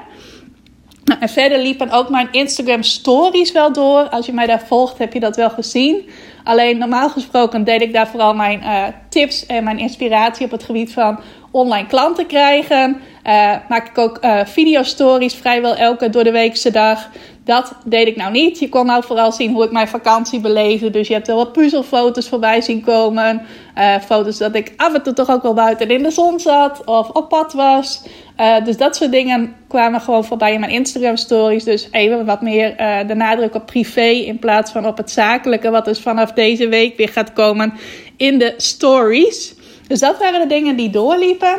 Nou, 1.04 1.20
en 1.20 1.28
verder 1.28 1.58
liepen 1.58 1.90
ook 1.90 2.08
mijn 2.08 2.28
Instagram 2.30 2.82
stories 2.82 3.52
wel 3.52 3.72
door. 3.72 4.08
Als 4.08 4.26
je 4.26 4.32
mij 4.32 4.46
daar 4.46 4.62
volgt, 4.66 4.98
heb 4.98 5.12
je 5.12 5.20
dat 5.20 5.36
wel 5.36 5.50
gezien. 5.50 6.08
Alleen 6.44 6.78
normaal 6.78 7.08
gesproken 7.08 7.64
deed 7.64 7.82
ik 7.82 7.92
daar 7.92 8.08
vooral 8.08 8.34
mijn 8.34 8.60
uh, 8.60 8.84
tips 9.08 9.46
en 9.46 9.64
mijn 9.64 9.78
inspiratie 9.78 10.44
op 10.44 10.50
het 10.50 10.62
gebied 10.62 10.92
van 10.92 11.20
online 11.50 11.86
klanten 11.86 12.26
krijgen. 12.26 13.00
Uh, 13.26 13.56
maak 13.68 13.88
ik 13.88 13.98
ook 13.98 14.18
uh, 14.24 14.40
video-stories 14.44 15.34
vrijwel 15.34 15.76
elke 15.76 16.10
door 16.10 16.24
de 16.24 16.32
weekse 16.32 16.70
dag. 16.70 17.10
Dat 17.50 17.72
deed 17.84 18.06
ik 18.06 18.16
nou 18.16 18.32
niet. 18.32 18.58
Je 18.58 18.68
kon 18.68 18.86
nou 18.86 19.04
vooral 19.04 19.32
zien 19.32 19.52
hoe 19.52 19.64
ik 19.64 19.70
mijn 19.70 19.88
vakantie 19.88 20.40
beleefde. 20.40 20.90
Dus 20.90 21.08
je 21.08 21.14
hebt 21.14 21.26
wel 21.26 21.36
wat 21.36 21.52
puzzelfoto's 21.52 22.28
voorbij 22.28 22.60
zien 22.60 22.84
komen. 22.84 23.42
Uh, 23.78 23.98
foto's 23.98 24.38
dat 24.38 24.54
ik 24.54 24.72
af 24.76 24.94
en 24.94 25.02
toe 25.02 25.12
toch 25.12 25.30
ook 25.30 25.42
wel 25.42 25.54
buiten 25.54 25.88
in 25.88 26.02
de 26.02 26.10
zon 26.10 26.40
zat 26.40 26.84
of 26.84 27.08
op 27.08 27.28
pad 27.28 27.52
was. 27.52 28.02
Uh, 28.40 28.64
dus 28.64 28.76
dat 28.76 28.96
soort 28.96 29.12
dingen 29.12 29.54
kwamen 29.68 30.00
gewoon 30.00 30.24
voorbij 30.24 30.52
in 30.52 30.60
mijn 30.60 30.72
Instagram 30.72 31.16
stories. 31.16 31.64
Dus 31.64 31.88
even 31.90 32.24
wat 32.24 32.40
meer 32.40 32.80
uh, 32.80 33.08
de 33.08 33.14
nadruk 33.14 33.54
op 33.54 33.66
privé 33.66 34.08
in 34.08 34.38
plaats 34.38 34.70
van 34.72 34.86
op 34.86 34.96
het 34.96 35.10
zakelijke. 35.10 35.70
Wat 35.70 35.84
dus 35.84 36.00
vanaf 36.00 36.32
deze 36.32 36.68
week 36.68 36.96
weer 36.96 37.08
gaat 37.08 37.32
komen 37.32 37.72
in 38.16 38.38
de 38.38 38.54
stories. 38.56 39.54
Dus 39.86 40.00
dat 40.00 40.18
waren 40.18 40.40
de 40.40 40.54
dingen 40.54 40.76
die 40.76 40.90
doorliepen. 40.90 41.58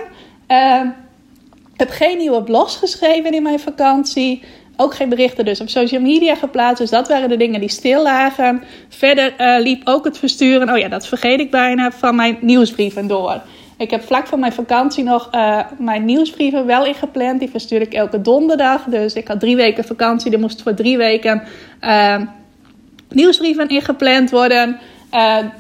Ik 1.74 1.88
heb 1.88 1.90
geen 1.90 2.18
nieuwe 2.18 2.44
blogs 2.44 2.76
geschreven 2.76 3.32
in 3.32 3.44
mijn 3.44 3.60
vakantie. 3.60 4.44
Ook 4.82 4.96
geen 4.96 5.10
berichten 5.10 5.46
dus 5.46 5.62
op 5.62 5.70
social 5.70 6.02
media 6.02 6.36
geplaatst. 6.36 6.78
Dus 6.78 6.90
dat 6.90 7.08
waren 7.08 7.30
de 7.30 7.38
dingen 7.38 7.60
die 7.60 7.70
stil 7.70 8.04
lagen. 8.04 8.64
Verder 8.90 9.34
uh, 9.38 9.64
liep 9.64 9.82
ook 9.84 10.06
het 10.06 10.18
versturen, 10.18 10.70
oh 10.70 10.78
ja, 10.78 10.88
dat 10.88 11.08
vergeet 11.08 11.40
ik 11.40 11.52
bijna, 11.52 11.92
van 11.92 12.16
mijn 12.16 12.38
nieuwsbrieven 12.42 13.08
door. 13.08 13.42
Ik 13.78 13.92
heb 13.92 14.04
vlak 14.04 14.28
voor 14.28 14.40
mijn 14.40 14.54
vakantie 14.54 15.04
nog 15.04 15.30
uh, 15.36 15.60
mijn 15.78 16.06
nieuwsbrieven 16.06 16.66
wel 16.66 16.86
ingepland. 16.86 17.40
Die 17.40 17.50
verstuur 17.50 17.82
ik 17.82 17.94
elke 17.94 18.22
donderdag. 18.22 18.84
Dus 18.84 19.14
ik 19.14 19.28
had 19.28 19.40
drie 19.40 19.56
weken 19.56 19.84
vakantie. 19.84 20.32
Er 20.32 20.40
moest 20.40 20.62
voor 20.62 20.74
drie 20.74 20.98
weken 20.98 21.44
uh, 21.82 22.16
nieuwsbrieven 23.10 23.70
ingepland 23.70 24.30
worden. 24.30 24.80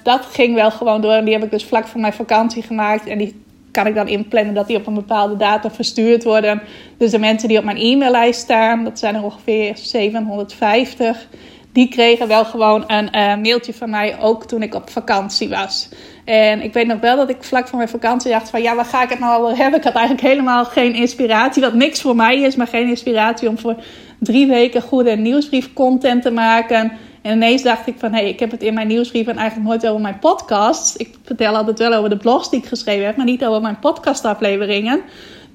dat 0.03 0.25
ging 0.31 0.55
wel 0.55 0.71
gewoon 0.71 1.01
door. 1.01 1.13
En 1.13 1.25
die 1.25 1.33
heb 1.33 1.43
ik 1.43 1.51
dus 1.51 1.65
vlak 1.65 1.87
voor 1.87 2.01
mijn 2.01 2.13
vakantie 2.13 2.63
gemaakt. 2.63 3.07
En 3.07 3.17
die 3.17 3.43
kan 3.71 3.87
ik 3.87 3.95
dan 3.95 4.07
inplannen 4.07 4.53
dat 4.53 4.67
die 4.67 4.77
op 4.77 4.87
een 4.87 4.93
bepaalde 4.93 5.37
datum 5.37 5.71
verstuurd 5.71 6.23
worden. 6.23 6.61
Dus 6.97 7.11
de 7.11 7.19
mensen 7.19 7.47
die 7.47 7.57
op 7.57 7.63
mijn 7.63 7.77
e-maillijst 7.77 8.39
staan, 8.39 8.83
dat 8.83 8.99
zijn 8.99 9.15
er 9.15 9.23
ongeveer 9.23 9.77
750, 9.77 11.27
die 11.71 11.87
kregen 11.87 12.27
wel 12.27 12.45
gewoon 12.45 12.83
een 12.87 13.09
uh, 13.15 13.35
mailtje 13.35 13.73
van 13.73 13.89
mij, 13.89 14.19
ook 14.19 14.45
toen 14.45 14.61
ik 14.61 14.75
op 14.75 14.89
vakantie 14.89 15.49
was. 15.49 15.89
En 16.25 16.61
ik 16.61 16.73
weet 16.73 16.87
nog 16.87 16.99
wel 16.99 17.15
dat 17.15 17.29
ik 17.29 17.43
vlak 17.43 17.67
voor 17.67 17.77
mijn 17.77 17.89
vakantie 17.89 18.31
dacht 18.31 18.49
van 18.49 18.61
ja, 18.61 18.75
waar 18.75 18.85
ga 18.85 19.03
ik 19.03 19.09
het 19.09 19.19
nou 19.19 19.55
hebben? 19.55 19.79
Ik 19.79 19.85
had 19.85 19.95
eigenlijk 19.95 20.27
helemaal 20.27 20.65
geen 20.65 20.93
inspiratie, 20.93 21.61
wat 21.61 21.73
niks 21.73 22.01
voor 22.01 22.15
mij 22.15 22.41
is, 22.41 22.55
maar 22.55 22.67
geen 22.67 22.87
inspiratie 22.87 23.49
om 23.49 23.57
voor 23.57 23.75
drie 24.19 24.47
weken 24.47 24.81
goede 24.81 25.15
nieuwsbrief 25.15 25.73
content 25.73 26.21
te 26.21 26.31
maken. 26.31 26.91
En 27.21 27.31
ineens 27.31 27.63
dacht 27.63 27.87
ik 27.87 27.95
van, 27.97 28.13
hé, 28.13 28.19
hey, 28.19 28.29
ik 28.29 28.39
heb 28.39 28.51
het 28.51 28.63
in 28.63 28.73
mijn 28.73 28.87
nieuwsbrief 28.87 29.27
en 29.27 29.37
eigenlijk 29.37 29.69
nooit 29.69 29.87
over 29.87 30.01
mijn 30.01 30.19
podcasts. 30.19 30.97
Ik 30.97 31.09
vertel 31.23 31.55
altijd 31.55 31.79
wel 31.79 31.93
over 31.93 32.09
de 32.09 32.17
blogs 32.17 32.49
die 32.49 32.59
ik 32.59 32.65
geschreven 32.65 33.05
heb, 33.05 33.15
maar 33.15 33.25
niet 33.25 33.45
over 33.45 33.61
mijn 33.61 33.79
podcastafleveringen. 33.79 35.01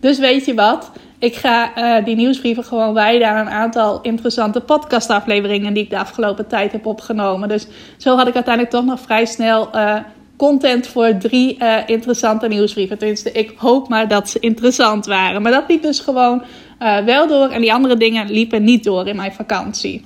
Dus 0.00 0.18
weet 0.18 0.44
je 0.44 0.54
wat? 0.54 0.90
Ik 1.18 1.34
ga 1.34 1.70
uh, 1.98 2.04
die 2.04 2.16
nieuwsbrieven 2.16 2.64
gewoon 2.64 2.94
wijden 2.94 3.28
aan 3.28 3.46
een 3.46 3.52
aantal 3.52 4.00
interessante 4.02 4.60
podcastafleveringen 4.60 5.72
die 5.72 5.82
ik 5.82 5.90
de 5.90 5.98
afgelopen 5.98 6.46
tijd 6.46 6.72
heb 6.72 6.86
opgenomen. 6.86 7.48
Dus 7.48 7.66
zo 7.96 8.16
had 8.16 8.28
ik 8.28 8.34
uiteindelijk 8.34 8.74
toch 8.74 8.84
nog 8.84 9.00
vrij 9.00 9.24
snel 9.24 9.68
uh, 9.74 9.96
content 10.36 10.86
voor 10.86 11.16
drie 11.18 11.56
uh, 11.58 11.76
interessante 11.86 12.48
nieuwsbrieven. 12.48 12.98
Tenminste, 12.98 13.32
ik 13.32 13.52
hoop 13.56 13.88
maar 13.88 14.08
dat 14.08 14.28
ze 14.28 14.38
interessant 14.38 15.06
waren. 15.06 15.42
Maar 15.42 15.52
dat 15.52 15.64
liep 15.68 15.82
dus 15.82 16.00
gewoon 16.00 16.42
wel 17.04 17.26
door 17.28 17.48
en 17.48 17.60
die 17.60 17.72
andere 17.72 17.96
dingen 17.96 18.30
liepen 18.30 18.64
niet 18.64 18.84
door 18.84 19.06
in 19.06 19.16
mijn 19.16 19.32
vakantie. 19.32 20.04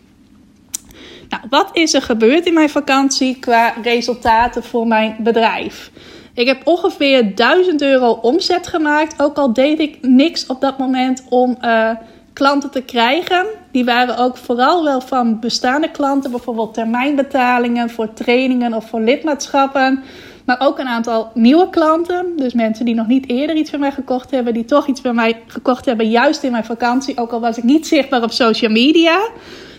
Nou, 1.31 1.43
wat 1.51 1.71
is 1.73 1.95
er 1.95 2.03
gebeurd 2.03 2.47
in 2.47 2.55
mijn 2.55 2.71
vakantie 2.71 3.39
qua 3.39 3.75
resultaten 3.83 4.63
voor 4.63 4.87
mijn 4.87 5.17
bedrijf? 5.19 5.91
Ik 6.35 6.47
heb 6.47 6.61
ongeveer 6.65 7.35
1000 7.35 7.83
euro 7.83 8.11
omzet 8.11 8.67
gemaakt. 8.67 9.23
Ook 9.23 9.37
al 9.37 9.53
deed 9.53 9.79
ik 9.79 9.99
niks 10.01 10.47
op 10.47 10.61
dat 10.61 10.79
moment 10.79 11.23
om 11.29 11.57
uh, 11.63 11.91
klanten 12.33 12.71
te 12.71 12.83
krijgen. 12.83 13.47
Die 13.73 13.85
waren 13.85 14.17
ook 14.17 14.37
vooral 14.37 14.85
wel 14.85 15.01
van 15.01 15.41
bestaande 15.41 15.91
klanten, 15.91 16.31
bijvoorbeeld 16.31 16.75
termijnbetalingen 16.75 17.91
voor 17.91 18.13
trainingen 18.13 18.75
of 18.75 18.89
voor 18.89 19.01
lidmaatschappen. 19.01 20.03
Maar 20.45 20.61
ook 20.61 20.79
een 20.79 20.89
aantal 20.89 21.31
nieuwe 21.35 21.71
klanten. 21.71 22.27
Dus 22.37 22.53
mensen 22.53 22.85
die 22.85 22.95
nog 22.95 23.07
niet 23.07 23.29
eerder 23.29 23.57
iets 23.57 23.71
bij 23.71 23.81
mij 23.81 23.93
gekocht 23.93 24.31
hebben, 24.31 24.55
die 24.55 24.65
toch 24.65 24.87
iets 24.87 25.01
bij 25.01 25.13
mij 25.13 25.43
gekocht 25.47 25.85
hebben, 25.85 26.11
juist 26.11 26.43
in 26.43 26.51
mijn 26.51 26.65
vakantie. 26.65 27.19
Ook 27.19 27.33
al 27.33 27.41
was 27.41 27.59
ik 27.59 27.65
niet 27.65 27.87
zichtbaar 27.87 28.23
op 28.23 28.33
social 28.33 28.71
media. 28.71 29.21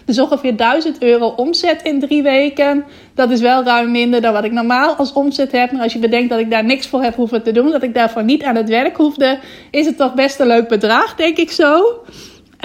Dus 0.05 0.19
ongeveer 0.19 0.55
1000 0.55 1.03
euro 1.03 1.27
omzet 1.27 1.81
in 1.81 1.99
drie 1.99 2.23
weken. 2.23 2.83
Dat 3.13 3.31
is 3.31 3.41
wel 3.41 3.63
ruim 3.63 3.91
minder 3.91 4.21
dan 4.21 4.33
wat 4.33 4.43
ik 4.43 4.51
normaal 4.51 4.95
als 4.95 5.13
omzet 5.13 5.51
heb. 5.51 5.71
Maar 5.71 5.81
als 5.81 5.93
je 5.93 5.99
bedenkt 5.99 6.29
dat 6.29 6.39
ik 6.39 6.51
daar 6.51 6.65
niks 6.65 6.87
voor 6.87 7.03
heb 7.03 7.15
hoeven 7.15 7.43
te 7.43 7.51
doen, 7.51 7.71
dat 7.71 7.83
ik 7.83 7.93
daarvoor 7.93 8.23
niet 8.23 8.43
aan 8.43 8.55
het 8.55 8.69
werk 8.69 8.97
hoefde, 8.97 9.39
is 9.71 9.85
het 9.85 9.97
toch 9.97 10.13
best 10.13 10.39
een 10.39 10.47
leuk 10.47 10.67
bedrag, 10.67 11.15
denk 11.15 11.37
ik 11.37 11.51
zo. 11.51 12.03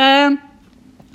Uh, 0.01 0.31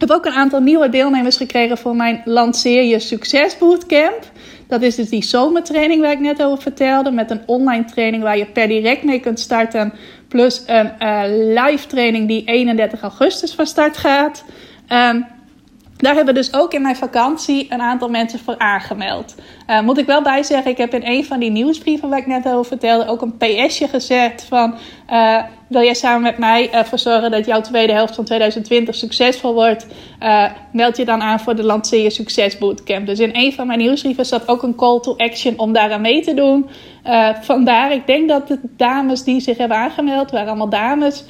ik 0.02 0.10
heb 0.10 0.18
ook 0.18 0.26
een 0.26 0.40
aantal 0.40 0.60
nieuwe 0.60 0.90
deelnemers 0.90 1.38
gekregen 1.38 1.78
voor 1.78 1.96
mijn 1.96 2.22
Lanceer 2.26 2.84
Je 2.84 3.00
Succes 3.00 3.58
Bootcamp. 3.58 4.32
Dat 4.68 4.82
is 4.82 4.96
dus 4.96 5.10
die 5.10 5.24
zomertraining 5.24 6.02
waar 6.02 6.12
ik 6.12 6.20
net 6.20 6.44
over 6.44 6.62
vertelde. 6.62 7.12
Met 7.12 7.32
een 7.32 7.42
online 7.46 7.86
training 7.86 8.24
waar 8.24 8.38
je 8.38 8.46
per 8.46 8.68
direct 8.68 9.04
mee 9.04 9.20
kunt 9.20 9.40
starten. 9.40 9.94
Plus 10.28 10.64
een 10.66 10.92
uh, 11.00 11.22
live 11.28 11.88
training 11.88 12.28
die 12.28 12.44
31 12.46 13.02
augustus 13.02 13.54
van 13.54 13.66
start 13.66 13.98
gaat. 13.98 14.44
Um, 14.90 15.26
daar 16.02 16.16
hebben 16.16 16.34
dus 16.34 16.54
ook 16.54 16.74
in 16.74 16.82
mijn 16.82 16.96
vakantie 16.96 17.66
een 17.70 17.82
aantal 17.82 18.10
mensen 18.10 18.40
voor 18.40 18.58
aangemeld. 18.58 19.36
Uh, 19.68 19.82
moet 19.82 19.98
ik 19.98 20.06
wel 20.06 20.22
bij 20.22 20.44
zeggen, 20.44 20.72
ik 20.72 20.78
heb 20.78 20.94
in 20.94 21.06
een 21.06 21.26
van 21.26 21.40
die 21.40 21.52
nieuwsbrieven 21.52 22.10
waar 22.10 22.20
ik 22.20 22.28
net 22.28 22.48
over 22.48 22.66
vertelde 22.66 23.08
ook 23.08 23.22
een 23.22 23.38
PSje 23.38 23.88
gezet 23.88 24.46
van... 24.50 24.76
Uh, 25.12 25.44
wil 25.68 25.82
jij 25.82 25.94
samen 25.94 26.22
met 26.22 26.38
mij 26.38 26.72
ervoor 26.72 27.00
zorgen 27.00 27.32
dat 27.32 27.46
jouw 27.46 27.62
tweede 27.62 27.94
helft 27.94 28.16
van 28.16 28.24
2020 28.24 28.96
succesvol 28.96 29.54
wordt? 29.54 29.88
meld 30.72 30.98
je 30.98 31.06
dan 31.06 31.22
aan 31.22 31.40
voor 31.40 31.56
de 31.56 31.64
Lanceer 31.64 32.12
Succes 32.12 32.58
Bootcamp. 32.58 33.06
Dus 33.06 33.20
in 33.20 33.30
een 33.34 33.54
van 33.54 33.68
mijn 33.68 33.80
nieuwsbrieven 33.80 34.26
zat 34.26 34.48
ook 34.48 34.64
een 34.64 34.76
call 34.76 35.00
to 35.00 35.16
action 35.18 35.60
om 35.60 35.74
daaraan 35.74 36.02
mee 36.02 36.22
te 36.22 36.34
doen. 36.34 36.70
vandaar, 37.42 37.92
ik 37.92 38.08
denk 38.08 38.30
dat 38.30 38.48
de 38.48 38.60
dames 38.78 39.24
die 39.24 39.40
zich 39.40 39.58
hebben 39.58 39.78
aangemeld, 39.78 40.32
waren 40.32 40.48
allemaal 40.48 40.70
dames 40.70 41.24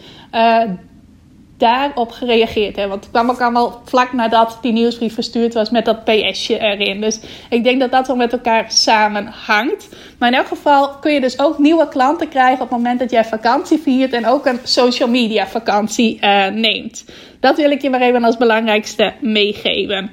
daarop 1.61 2.11
gereageerd 2.11 2.75
hebben. 2.75 2.89
Want 2.89 3.03
het 3.03 3.11
kwam 3.11 3.29
ook 3.29 3.41
allemaal 3.41 3.81
vlak 3.85 4.13
nadat 4.13 4.57
die 4.61 4.71
nieuwsbrief 4.71 5.13
verstuurd 5.13 5.53
was 5.53 5.69
met 5.69 5.85
dat 5.85 6.03
PSje 6.03 6.59
erin. 6.59 7.01
Dus 7.01 7.19
ik 7.49 7.63
denk 7.63 7.79
dat 7.79 7.91
dat 7.91 8.07
wel 8.07 8.15
met 8.15 8.33
elkaar 8.33 8.65
samenhangt. 8.71 9.89
Maar 10.17 10.29
in 10.29 10.37
elk 10.37 10.47
geval 10.47 10.89
kun 10.89 11.13
je 11.13 11.21
dus 11.21 11.39
ook 11.39 11.57
nieuwe 11.57 11.87
klanten 11.87 12.27
krijgen 12.27 12.61
op 12.61 12.69
het 12.69 12.77
moment 12.77 12.99
dat 12.99 13.11
jij 13.11 13.25
vakantie 13.25 13.79
viert 13.79 14.13
en 14.13 14.27
ook 14.27 14.45
een 14.45 14.59
social 14.63 15.09
media 15.09 15.47
vakantie 15.47 16.19
uh, 16.21 16.47
neemt. 16.47 17.05
Dat 17.39 17.57
wil 17.57 17.71
ik 17.71 17.81
je 17.81 17.89
maar 17.89 18.01
even 18.01 18.23
als 18.23 18.37
belangrijkste 18.37 19.13
meegeven. 19.19 20.11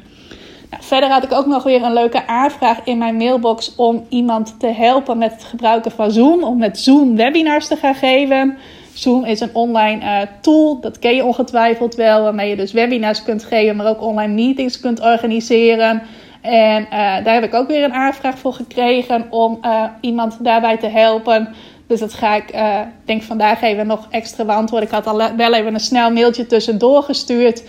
Nou, 0.70 0.82
verder 0.82 1.11
had 1.11 1.24
ik 1.24 1.32
ook 1.32 1.46
nog 1.46 1.62
weer 1.62 1.82
een 1.82 1.92
leuke 1.92 2.26
aanvraag 2.26 2.78
in 2.84 2.98
mijn 2.98 3.16
mailbox 3.16 3.74
om 3.76 4.06
iemand 4.08 4.61
te 4.61 4.66
helpen 4.66 5.18
met 5.18 5.32
het 5.32 5.44
gebruiken 5.44 5.90
van 5.90 6.11
Zoom. 6.11 6.44
Om 6.44 6.58
met 6.58 6.78
Zoom 6.78 7.16
webinars 7.16 7.66
te 7.66 7.76
gaan 7.76 7.94
geven. 7.94 8.58
Zoom 8.98 9.24
is 9.24 9.40
een 9.40 9.54
online 9.54 10.04
uh, 10.04 10.20
tool, 10.40 10.80
dat 10.80 10.98
ken 10.98 11.14
je 11.14 11.24
ongetwijfeld 11.24 11.94
wel, 11.94 12.22
waarmee 12.22 12.48
je 12.48 12.56
dus 12.56 12.72
webinars 12.72 13.22
kunt 13.22 13.44
geven, 13.44 13.76
maar 13.76 13.87
ook 13.87 14.02
online 14.02 14.32
meetings 14.32 14.80
kunt 14.80 15.00
organiseren. 15.00 16.02
En 16.40 16.82
uh, 16.82 16.90
daar 16.90 17.34
heb 17.34 17.44
ik 17.44 17.54
ook 17.54 17.68
weer 17.68 17.84
een 17.84 17.92
aanvraag 17.92 18.38
voor 18.38 18.52
gekregen 18.52 19.26
om 19.30 19.58
uh, 19.62 19.84
iemand 20.00 20.44
daarbij 20.44 20.76
te 20.76 20.87
helpen. 20.87 21.48
Dus 21.87 22.00
dat 22.00 22.14
ga 22.14 22.34
ik, 22.34 22.54
uh, 22.54 22.80
denk 23.04 23.22
vandaag 23.22 23.62
even 23.62 23.87
nog 23.87 24.06
extra 24.11 24.44
beantwoorden. 24.44 24.88
Ik 24.88 24.94
had 24.94 25.06
al 25.06 25.37
wel 25.37 25.54
even 25.54 25.74
een 25.74 25.80
snel 25.80 26.11
mailtje 26.11 26.46
tussendoor 26.46 27.02
gestuurd. 27.02 27.64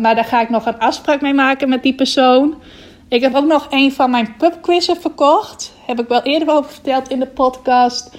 maar 0.00 0.14
daar 0.14 0.24
ga 0.24 0.40
ik 0.40 0.50
nog 0.50 0.66
een 0.66 0.78
afspraak 0.78 1.20
mee 1.20 1.34
maken 1.34 1.68
met 1.68 1.82
die 1.82 1.94
persoon. 1.94 2.54
Ik 3.08 3.22
heb 3.22 3.34
ook 3.34 3.46
nog 3.46 3.66
een 3.70 3.92
van 3.92 4.10
mijn 4.10 4.34
pubquizzen 4.38 4.96
verkocht. 4.96 5.72
Heb 5.86 6.00
ik 6.00 6.08
wel 6.08 6.22
eerder 6.22 6.50
over 6.50 6.70
verteld 6.70 7.08
in 7.08 7.20
de 7.20 7.26
podcast 7.26 8.16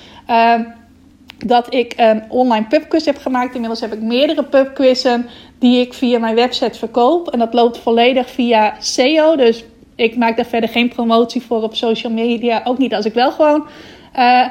dat 1.37 1.73
ik 1.73 1.93
een 1.95 2.23
online 2.29 2.65
pubquiz 2.65 3.05
heb 3.05 3.17
gemaakt. 3.17 3.53
Inmiddels 3.53 3.81
heb 3.81 3.93
ik 3.93 4.01
meerdere 4.01 4.43
pubquizzen 4.43 5.29
die 5.59 5.79
ik 5.79 5.93
via 5.93 6.19
mijn 6.19 6.35
website 6.35 6.79
verkoop. 6.79 7.27
En 7.27 7.39
dat 7.39 7.53
loopt 7.53 7.77
volledig 7.77 8.29
via 8.29 8.75
SEO. 8.79 9.35
Dus 9.35 9.63
ik 9.95 10.17
maak 10.17 10.35
daar 10.35 10.45
verder 10.45 10.69
geen 10.69 10.89
promotie 10.89 11.41
voor 11.41 11.61
op 11.61 11.75
social 11.75 12.11
media. 12.11 12.61
Ook 12.63 12.77
niet 12.77 12.93
als 12.93 13.05
ik 13.05 13.13
wel 13.13 13.31
gewoon 13.31 13.67
uh, 14.15 14.47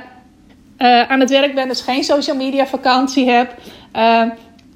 uh, 0.78 1.10
aan 1.10 1.20
het 1.20 1.30
werk 1.30 1.54
ben, 1.54 1.68
dus 1.68 1.80
geen 1.80 2.04
social 2.04 2.36
media 2.36 2.66
vakantie 2.66 3.30
heb. 3.30 3.54
Uh, 3.96 4.22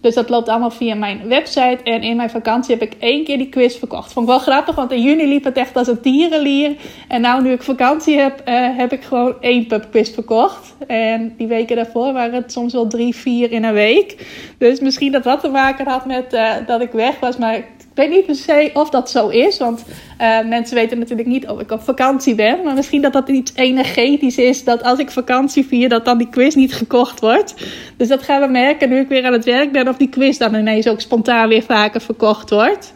Dus 0.01 0.15
dat 0.15 0.29
loopt 0.29 0.49
allemaal 0.49 0.71
via 0.71 0.95
mijn 0.95 1.29
website. 1.29 1.79
En 1.83 2.03
in 2.03 2.17
mijn 2.17 2.31
vakantie 2.31 2.77
heb 2.77 2.93
ik 2.93 2.97
één 2.99 3.25
keer 3.25 3.39
die 3.39 3.49
quiz 3.49 3.77
verkocht. 3.77 4.13
Vond 4.13 4.27
ik 4.27 4.33
wel 4.33 4.41
grappig, 4.41 4.75
want 4.75 4.93
in 4.93 5.03
juni 5.03 5.27
liep 5.27 5.45
het 5.45 5.57
echt 5.57 5.77
als 5.77 5.89
een 5.89 6.01
tierenlier. 6.01 6.77
En 7.09 7.21
nou, 7.21 7.43
nu 7.43 7.53
ik 7.53 7.63
vakantie 7.63 8.19
heb, 8.19 8.43
uh, 8.49 8.77
heb 8.77 8.93
ik 8.93 9.03
gewoon 9.03 9.35
één 9.41 9.67
pubquiz 9.67 10.11
verkocht. 10.15 10.75
En 10.87 11.35
die 11.37 11.47
weken 11.47 11.77
daarvoor 11.77 12.13
waren 12.13 12.35
het 12.35 12.53
soms 12.53 12.73
wel 12.73 12.87
drie, 12.87 13.15
vier 13.15 13.53
in 13.53 13.65
een 13.65 13.73
week. 13.73 14.27
Dus 14.59 14.81
misschien 14.81 15.13
dat 15.13 15.25
dat 15.25 15.41
te 15.41 15.49
maken 15.49 15.87
had 15.87 16.07
met 16.07 16.35
uh, 16.35 16.53
dat 16.67 16.81
ik 16.81 16.93
weg 16.93 17.21
was. 17.21 17.37
Maar 17.37 17.65
weet 17.99 18.11
niet 18.11 18.27
per 18.27 18.35
se 18.35 18.71
of 18.73 18.91
dat 18.91 19.11
zo 19.11 19.29
is. 19.29 19.59
Want 19.59 19.85
uh, 20.21 20.49
mensen 20.49 20.77
weten 20.77 20.99
natuurlijk 20.99 21.29
niet 21.29 21.49
of 21.49 21.61
ik 21.61 21.71
op 21.71 21.83
vakantie 21.83 22.35
ben. 22.35 22.63
Maar 22.65 22.75
misschien 22.75 23.03
dat 23.03 23.13
dat 23.13 23.29
iets 23.29 23.53
energetisch 23.55 24.39
is. 24.39 24.65
Dat 24.65 24.83
als 24.83 24.99
ik 24.99 25.11
vakantie 25.11 25.67
vier, 25.67 25.89
dat 25.89 26.05
dan 26.05 26.19
die 26.19 26.29
quiz 26.29 26.55
niet 26.55 26.75
gekocht 26.75 27.21
wordt. 27.21 27.55
Dus 27.97 28.09
dat 28.09 28.23
gaan 28.23 28.41
we 28.41 28.47
merken 28.47 28.89
nu 28.89 28.99
ik 28.99 29.09
weer 29.09 29.25
aan 29.25 29.33
het 29.33 29.45
werk 29.45 29.73
ben. 29.73 29.89
Of 29.89 29.97
die 29.97 30.09
quiz 30.09 30.39
dan 30.39 30.55
ineens 30.55 30.89
ook 30.89 31.01
spontaan 31.01 31.49
weer 31.49 31.63
vaker 31.63 32.01
verkocht 32.01 32.51
wordt. 32.51 32.93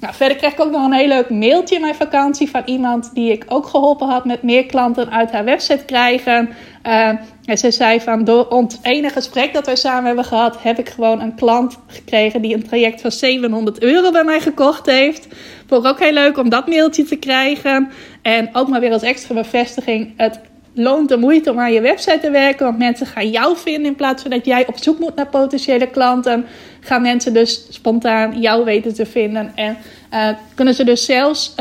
Nou, 0.00 0.14
verder 0.14 0.36
kreeg 0.36 0.52
ik 0.52 0.60
ook 0.60 0.70
nog 0.70 0.84
een 0.84 0.92
heel 0.92 1.08
leuk 1.08 1.30
mailtje 1.30 1.74
in 1.74 1.80
mijn 1.80 1.94
vakantie 1.94 2.50
van 2.50 2.62
iemand 2.64 3.10
die 3.14 3.32
ik 3.32 3.44
ook 3.48 3.66
geholpen 3.66 4.08
had 4.08 4.24
met 4.24 4.42
meer 4.42 4.66
klanten 4.66 5.10
uit 5.10 5.30
haar 5.30 5.44
website 5.44 5.84
krijgen. 5.84 6.48
Uh, 6.86 7.08
en 7.44 7.58
ze 7.58 7.70
zei 7.70 8.00
van 8.00 8.24
door 8.24 8.48
ons 8.48 8.78
ene 8.82 9.08
gesprek 9.08 9.52
dat 9.52 9.66
wij 9.66 9.76
samen 9.76 10.04
hebben 10.04 10.24
gehad, 10.24 10.62
heb 10.62 10.78
ik 10.78 10.88
gewoon 10.88 11.20
een 11.20 11.34
klant 11.34 11.78
gekregen 11.86 12.42
die 12.42 12.54
een 12.54 12.66
traject 12.66 13.00
van 13.00 13.10
700 13.10 13.82
euro 13.82 14.10
bij 14.10 14.24
mij 14.24 14.40
gekocht 14.40 14.86
heeft. 14.86 15.26
Vond 15.66 15.84
ik 15.84 15.90
ook 15.90 16.00
heel 16.00 16.12
leuk 16.12 16.38
om 16.38 16.48
dat 16.48 16.66
mailtje 16.66 17.04
te 17.04 17.16
krijgen. 17.16 17.90
En 18.22 18.48
ook 18.52 18.68
maar 18.68 18.80
weer 18.80 18.92
als 18.92 19.02
extra 19.02 19.34
bevestiging. 19.34 20.12
Het 20.16 20.40
loont 20.74 21.08
de 21.08 21.16
moeite 21.16 21.50
om 21.50 21.58
aan 21.58 21.72
je 21.72 21.80
website 21.80 22.18
te 22.20 22.30
werken. 22.30 22.66
Want 22.66 22.78
mensen 22.78 23.06
gaan 23.06 23.30
jou 23.30 23.56
vinden 23.56 23.84
in 23.84 23.94
plaats 23.94 24.22
van 24.22 24.30
dat 24.30 24.44
jij 24.44 24.66
op 24.66 24.76
zoek 24.76 24.98
moet 24.98 25.14
naar 25.14 25.26
potentiële 25.26 25.86
klanten. 25.86 26.46
Gaan 26.80 27.02
mensen 27.02 27.32
dus 27.32 27.66
spontaan 27.70 28.40
jou 28.40 28.64
weten 28.64 28.94
te 28.94 29.06
vinden. 29.06 29.52
En 29.54 29.76
uh, 30.14 30.28
kunnen 30.54 30.74
ze 30.74 30.84
dus 30.84 31.04
zelfs 31.04 31.54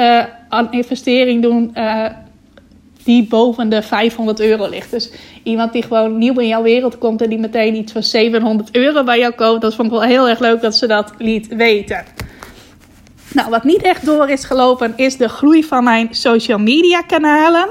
een 0.50 0.72
investering 0.72 1.42
doen 1.42 1.72
uh, 1.76 2.06
die 3.08 3.28
boven 3.28 3.70
de 3.70 3.82
500 3.82 4.40
euro 4.40 4.70
ligt. 4.70 4.92
Dus 4.92 5.12
iemand 5.44 5.74
die 5.74 5.84
gewoon 5.84 6.18
nieuw 6.18 6.40
in 6.40 6.48
jouw 6.48 6.62
wereld 6.62 6.98
komt 6.98 7.22
en 7.22 7.30
die 7.30 7.40
meteen 7.40 7.76
iets 7.76 7.92
van 7.92 8.04
700 8.04 8.76
euro 8.76 9.04
bij 9.04 9.20
jou 9.20 9.34
koopt. 9.34 9.62
Dat 9.62 9.76
vond 9.76 9.88
ik 9.88 9.94
wel 9.94 10.08
heel 10.08 10.30
erg 10.30 10.40
leuk 10.40 10.62
dat 10.62 10.76
ze 10.76 10.88
dat 10.88 11.14
liet 11.18 11.48
weten. 11.48 12.04
Nou, 13.34 13.50
wat 13.50 13.64
niet 13.64 13.82
echt 13.82 14.06
door 14.06 14.30
is 14.30 14.44
gelopen 14.46 14.94
is 14.96 15.18
de 15.18 15.30
groei 15.30 15.64
van 15.64 15.84
mijn 15.84 16.08
social 16.12 16.58
media 16.58 17.02
kanalen. 17.02 17.68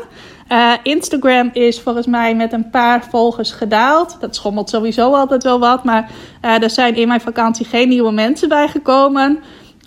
Uh, 0.53 0.73
Instagram 0.83 1.51
is 1.53 1.81
volgens 1.81 2.07
mij 2.07 2.35
met 2.35 2.53
een 2.53 2.71
paar 2.71 3.05
volgers 3.11 3.51
gedaald. 3.51 4.17
Dat 4.21 4.35
schommelt 4.35 4.71
sowieso 4.71 5.13
altijd 5.13 5.43
wel 5.43 5.59
wat. 5.59 5.85
Maar 5.85 6.11
uh, 6.45 6.63
er 6.63 6.71
zijn 6.71 6.95
in 6.95 7.09
mijn 7.09 7.21
vakantie 7.21 7.67
geen 7.67 7.89
nieuwe 7.89 8.13
mensen 8.13 8.49
bijgekomen. 8.49 9.39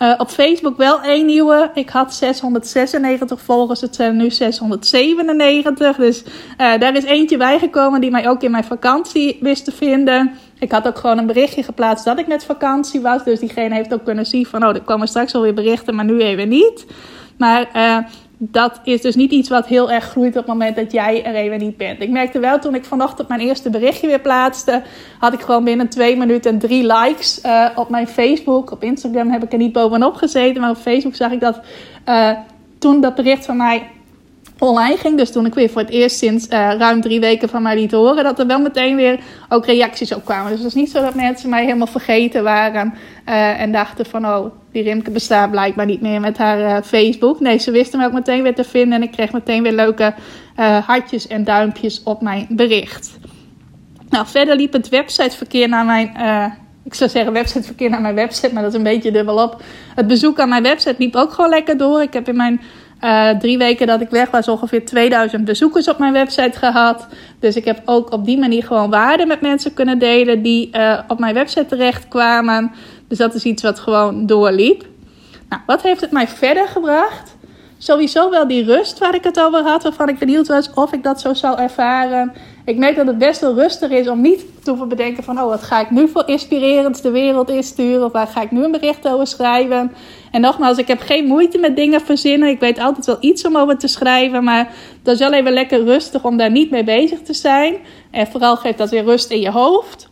Uh, 0.02 0.14
op 0.18 0.28
Facebook 0.28 0.76
wel 0.76 1.02
één 1.02 1.26
nieuwe. 1.26 1.70
Ik 1.74 1.88
had 1.88 2.14
696 2.14 3.40
volgers. 3.40 3.80
Het 3.80 3.94
zijn 3.94 4.16
nu 4.16 4.30
697. 4.30 5.96
Dus 5.96 6.24
daar 6.56 6.96
is 6.96 7.04
eentje 7.04 7.36
bijgekomen 7.36 8.00
die 8.00 8.10
mij 8.10 8.28
ook 8.28 8.42
in 8.42 8.50
mijn 8.50 8.64
vakantie 8.64 9.38
wist 9.40 9.64
te 9.64 9.72
vinden. 9.72 10.30
Ik 10.58 10.72
had 10.72 10.86
ook 10.86 10.98
gewoon 10.98 11.18
een 11.18 11.26
berichtje 11.26 11.62
geplaatst 11.62 12.04
dat 12.04 12.18
ik 12.18 12.26
met 12.26 12.44
vakantie 12.44 13.00
was. 13.00 13.24
Dus 13.24 13.40
diegene 13.40 13.74
heeft 13.74 13.94
ook 13.94 14.04
kunnen 14.04 14.26
zien 14.26 14.46
van... 14.46 14.64
oh, 14.64 14.74
er 14.74 14.82
komen 14.82 15.08
straks 15.08 15.34
alweer 15.34 15.54
berichten, 15.54 15.94
maar 15.94 16.04
nu 16.04 16.20
even 16.20 16.48
niet. 16.48 16.86
Maar 17.36 17.68
dat 18.42 18.80
is 18.84 19.00
dus 19.00 19.14
niet 19.14 19.32
iets 19.32 19.48
wat 19.48 19.66
heel 19.66 19.90
erg 19.90 20.04
groeit 20.04 20.28
op 20.28 20.34
het 20.34 20.46
moment 20.46 20.76
dat 20.76 20.92
jij 20.92 21.24
er 21.24 21.34
even 21.34 21.58
niet 21.58 21.76
bent. 21.76 22.00
Ik 22.00 22.10
merkte 22.10 22.38
wel 22.38 22.58
toen 22.58 22.74
ik 22.74 22.84
vanochtend 22.84 23.28
mijn 23.28 23.40
eerste 23.40 23.70
berichtje 23.70 24.06
weer 24.06 24.20
plaatste, 24.20 24.82
had 25.18 25.32
ik 25.32 25.40
gewoon 25.40 25.64
binnen 25.64 25.88
twee 25.88 26.16
minuten 26.16 26.58
drie 26.58 26.86
likes 26.86 27.40
uh, 27.44 27.68
op 27.74 27.88
mijn 27.88 28.08
Facebook. 28.08 28.70
Op 28.70 28.82
Instagram 28.82 29.30
heb 29.30 29.44
ik 29.44 29.52
er 29.52 29.58
niet 29.58 29.72
bovenop 29.72 30.14
gezeten, 30.14 30.60
maar 30.60 30.70
op 30.70 30.76
Facebook 30.76 31.14
zag 31.14 31.32
ik 31.32 31.40
dat 31.40 31.60
uh, 32.08 32.30
toen 32.78 33.00
dat 33.00 33.14
bericht 33.14 33.44
van 33.44 33.56
mij 33.56 33.90
online 34.60 34.96
ging. 34.96 35.18
Dus 35.18 35.32
toen 35.32 35.46
ik 35.46 35.54
weer 35.54 35.70
voor 35.70 35.80
het 35.80 35.90
eerst 35.90 36.16
sinds 36.16 36.48
uh, 36.48 36.72
ruim 36.78 37.00
drie 37.00 37.20
weken 37.20 37.48
van 37.48 37.62
mij 37.62 37.74
liet 37.74 37.92
horen, 37.92 38.24
dat 38.24 38.38
er 38.38 38.46
wel 38.46 38.60
meteen 38.60 38.96
weer 38.96 39.20
ook 39.48 39.66
reacties 39.66 40.14
op 40.14 40.24
kwamen. 40.24 40.50
Dus 40.50 40.58
het 40.58 40.68
is 40.68 40.74
niet 40.74 40.90
zo 40.90 41.00
dat 41.00 41.14
mensen 41.14 41.50
mij 41.50 41.64
helemaal 41.64 41.86
vergeten 41.86 42.42
waren 42.42 42.94
uh, 43.28 43.60
en 43.60 43.72
dachten 43.72 44.06
van, 44.06 44.26
oh, 44.26 44.52
die 44.72 44.82
Rimke 44.82 45.10
bestaat 45.10 45.50
blijkbaar 45.50 45.86
niet 45.86 46.00
meer 46.00 46.20
met 46.20 46.38
haar 46.38 46.58
uh, 46.58 46.76
Facebook. 46.84 47.40
Nee, 47.40 47.58
ze 47.58 47.70
wisten 47.70 47.98
me 47.98 48.06
ook 48.06 48.12
meteen 48.12 48.42
weer 48.42 48.54
te 48.54 48.64
vinden 48.64 48.92
en 48.92 49.02
ik 49.02 49.10
kreeg 49.10 49.32
meteen 49.32 49.62
weer 49.62 49.72
leuke 49.72 50.14
hartjes 50.86 51.26
en 51.26 51.44
duimpjes 51.44 52.02
op 52.02 52.22
mijn 52.22 52.46
bericht. 52.48 53.18
Nou, 54.08 54.26
verder 54.26 54.56
liep 54.56 54.72
het 54.72 54.88
websiteverkeer 54.88 55.68
naar 55.68 55.84
mijn 55.84 56.12
ik 56.84 56.94
zou 56.94 57.10
zeggen 57.10 57.32
websiteverkeer 57.32 57.90
naar 57.90 58.00
mijn 58.00 58.14
website, 58.14 58.54
maar 58.54 58.62
dat 58.62 58.72
is 58.72 58.78
een 58.78 58.84
beetje 58.84 59.10
dubbelop. 59.10 59.62
Het 59.94 60.06
bezoek 60.06 60.40
aan 60.40 60.48
mijn 60.48 60.62
website 60.62 60.94
liep 60.98 61.16
ook 61.16 61.32
gewoon 61.32 61.50
lekker 61.50 61.76
door. 61.76 62.02
Ik 62.02 62.12
heb 62.12 62.28
in 62.28 62.36
mijn 62.36 62.60
uh, 63.04 63.30
drie 63.30 63.58
weken 63.58 63.86
dat 63.86 64.00
ik 64.00 64.10
weg 64.10 64.30
was 64.30 64.48
ongeveer 64.48 64.84
2000 64.84 65.44
bezoekers 65.44 65.88
op 65.88 65.98
mijn 65.98 66.12
website 66.12 66.58
gehad. 66.58 67.06
Dus 67.38 67.56
ik 67.56 67.64
heb 67.64 67.82
ook 67.84 68.12
op 68.12 68.24
die 68.24 68.38
manier 68.38 68.64
gewoon 68.64 68.90
waarde 68.90 69.26
met 69.26 69.40
mensen 69.40 69.74
kunnen 69.74 69.98
delen 69.98 70.42
die 70.42 70.76
uh, 70.76 70.98
op 71.08 71.18
mijn 71.18 71.34
website 71.34 71.66
terechtkwamen. 71.66 72.72
Dus 73.08 73.18
dat 73.18 73.34
is 73.34 73.44
iets 73.44 73.62
wat 73.62 73.78
gewoon 73.78 74.26
doorliep. 74.26 74.84
Nou, 75.48 75.62
wat 75.66 75.82
heeft 75.82 76.00
het 76.00 76.10
mij 76.10 76.28
verder 76.28 76.68
gebracht? 76.68 77.38
Sowieso 77.78 78.30
wel 78.30 78.48
die 78.48 78.64
rust 78.64 78.98
waar 78.98 79.14
ik 79.14 79.24
het 79.24 79.40
over 79.40 79.62
had, 79.62 79.82
waarvan 79.82 80.08
ik 80.08 80.18
benieuwd 80.18 80.46
was 80.46 80.70
of 80.74 80.92
ik 80.92 81.02
dat 81.02 81.20
zo 81.20 81.34
zou 81.34 81.58
ervaren. 81.58 82.32
Ik 82.64 82.76
merk 82.76 82.96
dat 82.96 83.06
het 83.06 83.18
best 83.18 83.40
wel 83.40 83.54
rustig 83.54 83.90
is 83.90 84.08
om 84.08 84.20
niet 84.20 84.44
te 84.62 84.70
hoeven 84.70 84.88
bedenken 84.88 85.24
van... 85.24 85.40
oh, 85.40 85.48
wat 85.48 85.62
ga 85.62 85.80
ik 85.80 85.90
nu 85.90 86.08
voor 86.08 86.22
inspirerend 86.26 87.02
de 87.02 87.10
wereld 87.10 87.50
insturen? 87.50 88.04
Of 88.04 88.12
waar 88.12 88.26
ga 88.26 88.42
ik 88.42 88.50
nu 88.50 88.64
een 88.64 88.70
bericht 88.70 89.08
over 89.08 89.26
schrijven? 89.26 89.92
En 90.30 90.40
nogmaals, 90.40 90.78
ik 90.78 90.88
heb 90.88 91.00
geen 91.00 91.24
moeite 91.24 91.58
met 91.58 91.76
dingen 91.76 92.00
verzinnen. 92.00 92.48
Ik 92.48 92.60
weet 92.60 92.78
altijd 92.78 93.06
wel 93.06 93.16
iets 93.20 93.46
om 93.46 93.56
over 93.56 93.78
te 93.78 93.88
schrijven. 93.88 94.44
Maar 94.44 94.72
dat 95.02 95.14
is 95.14 95.20
wel 95.20 95.32
even 95.32 95.52
lekker 95.52 95.84
rustig 95.84 96.24
om 96.24 96.36
daar 96.36 96.50
niet 96.50 96.70
mee 96.70 96.84
bezig 96.84 97.22
te 97.22 97.34
zijn. 97.34 97.74
En 98.10 98.26
vooral 98.26 98.56
geeft 98.56 98.78
dat 98.78 98.90
weer 98.90 99.04
rust 99.04 99.30
in 99.30 99.40
je 99.40 99.50
hoofd. 99.50 100.08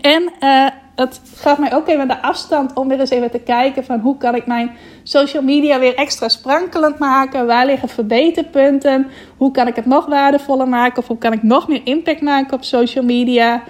En 0.00 0.22
uh, 0.40 0.66
het 0.94 1.20
gaf 1.34 1.58
mij 1.58 1.74
ook 1.74 1.88
even 1.88 2.08
de 2.08 2.22
afstand 2.22 2.74
om 2.74 2.88
weer 2.88 3.00
eens 3.00 3.10
even 3.10 3.30
te 3.30 3.38
kijken 3.38 3.84
van 3.84 4.00
hoe 4.00 4.16
kan 4.16 4.34
ik 4.34 4.46
mijn 4.46 4.70
social 5.02 5.42
media 5.42 5.78
weer 5.78 5.94
extra 5.94 6.28
sprankelend 6.28 6.98
maken? 6.98 7.46
Waar 7.46 7.66
liggen 7.66 7.88
verbeterpunten? 7.88 9.06
Hoe 9.36 9.50
kan 9.50 9.66
ik 9.66 9.76
het 9.76 9.86
nog 9.86 10.06
waardevoller 10.06 10.68
maken? 10.68 10.98
Of 10.98 11.08
hoe 11.08 11.18
kan 11.18 11.32
ik 11.32 11.42
nog 11.42 11.68
meer 11.68 11.80
impact 11.84 12.20
maken 12.20 12.52
op 12.52 12.64
social 12.64 13.04
media? 13.04 13.62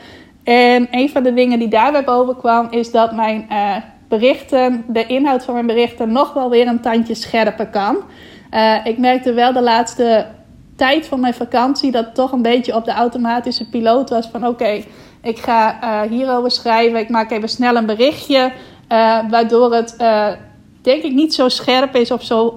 En 0.44 0.88
een 0.90 1.10
van 1.10 1.22
de 1.22 1.34
dingen 1.34 1.58
die 1.58 1.68
daarbij 1.68 2.04
boven 2.04 2.36
kwam 2.36 2.66
is 2.70 2.90
dat 2.90 3.12
mijn 3.12 3.46
uh, 3.50 3.76
berichten, 4.08 4.84
de 4.88 5.06
inhoud 5.06 5.44
van 5.44 5.54
mijn 5.54 5.66
berichten, 5.66 6.12
nog 6.12 6.32
wel 6.32 6.50
weer 6.50 6.66
een 6.66 6.80
tandje 6.80 7.14
scherper 7.14 7.66
kan. 7.66 7.96
Uh, 8.54 8.86
ik 8.86 8.98
merkte 8.98 9.32
wel 9.32 9.52
de 9.52 9.62
laatste 9.62 10.26
tijd 10.76 11.06
van 11.06 11.20
mijn 11.20 11.34
vakantie 11.34 11.90
dat 11.90 12.04
het 12.04 12.14
toch 12.14 12.32
een 12.32 12.42
beetje 12.42 12.74
op 12.74 12.84
de 12.84 12.92
automatische 12.92 13.68
piloot 13.68 14.10
was 14.10 14.28
van 14.32 14.46
oké. 14.46 14.84
Ik 15.22 15.38
ga 15.38 15.78
uh, 15.82 16.10
hierover 16.10 16.50
schrijven. 16.50 17.00
Ik 17.00 17.08
maak 17.08 17.30
even 17.30 17.48
snel 17.48 17.76
een 17.76 17.86
berichtje. 17.86 18.52
Uh, 18.92 19.18
waardoor 19.30 19.74
het 19.74 19.96
denk 20.82 21.02
ik 21.02 21.12
niet 21.12 21.34
zo 21.34 21.48
scherp 21.48 21.94
is 21.94 22.10
of 22.10 22.22
zo 22.22 22.54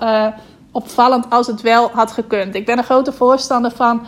opvallend 0.72 1.30
als 1.30 1.48
het 1.48 1.62
wel 1.62 1.90
had 1.94 2.12
gekund. 2.12 2.56
Ik 2.56 2.66
ben 2.66 2.78
een 2.78 2.84
grote 2.84 3.12
voorstander 3.12 3.72
van 3.72 4.08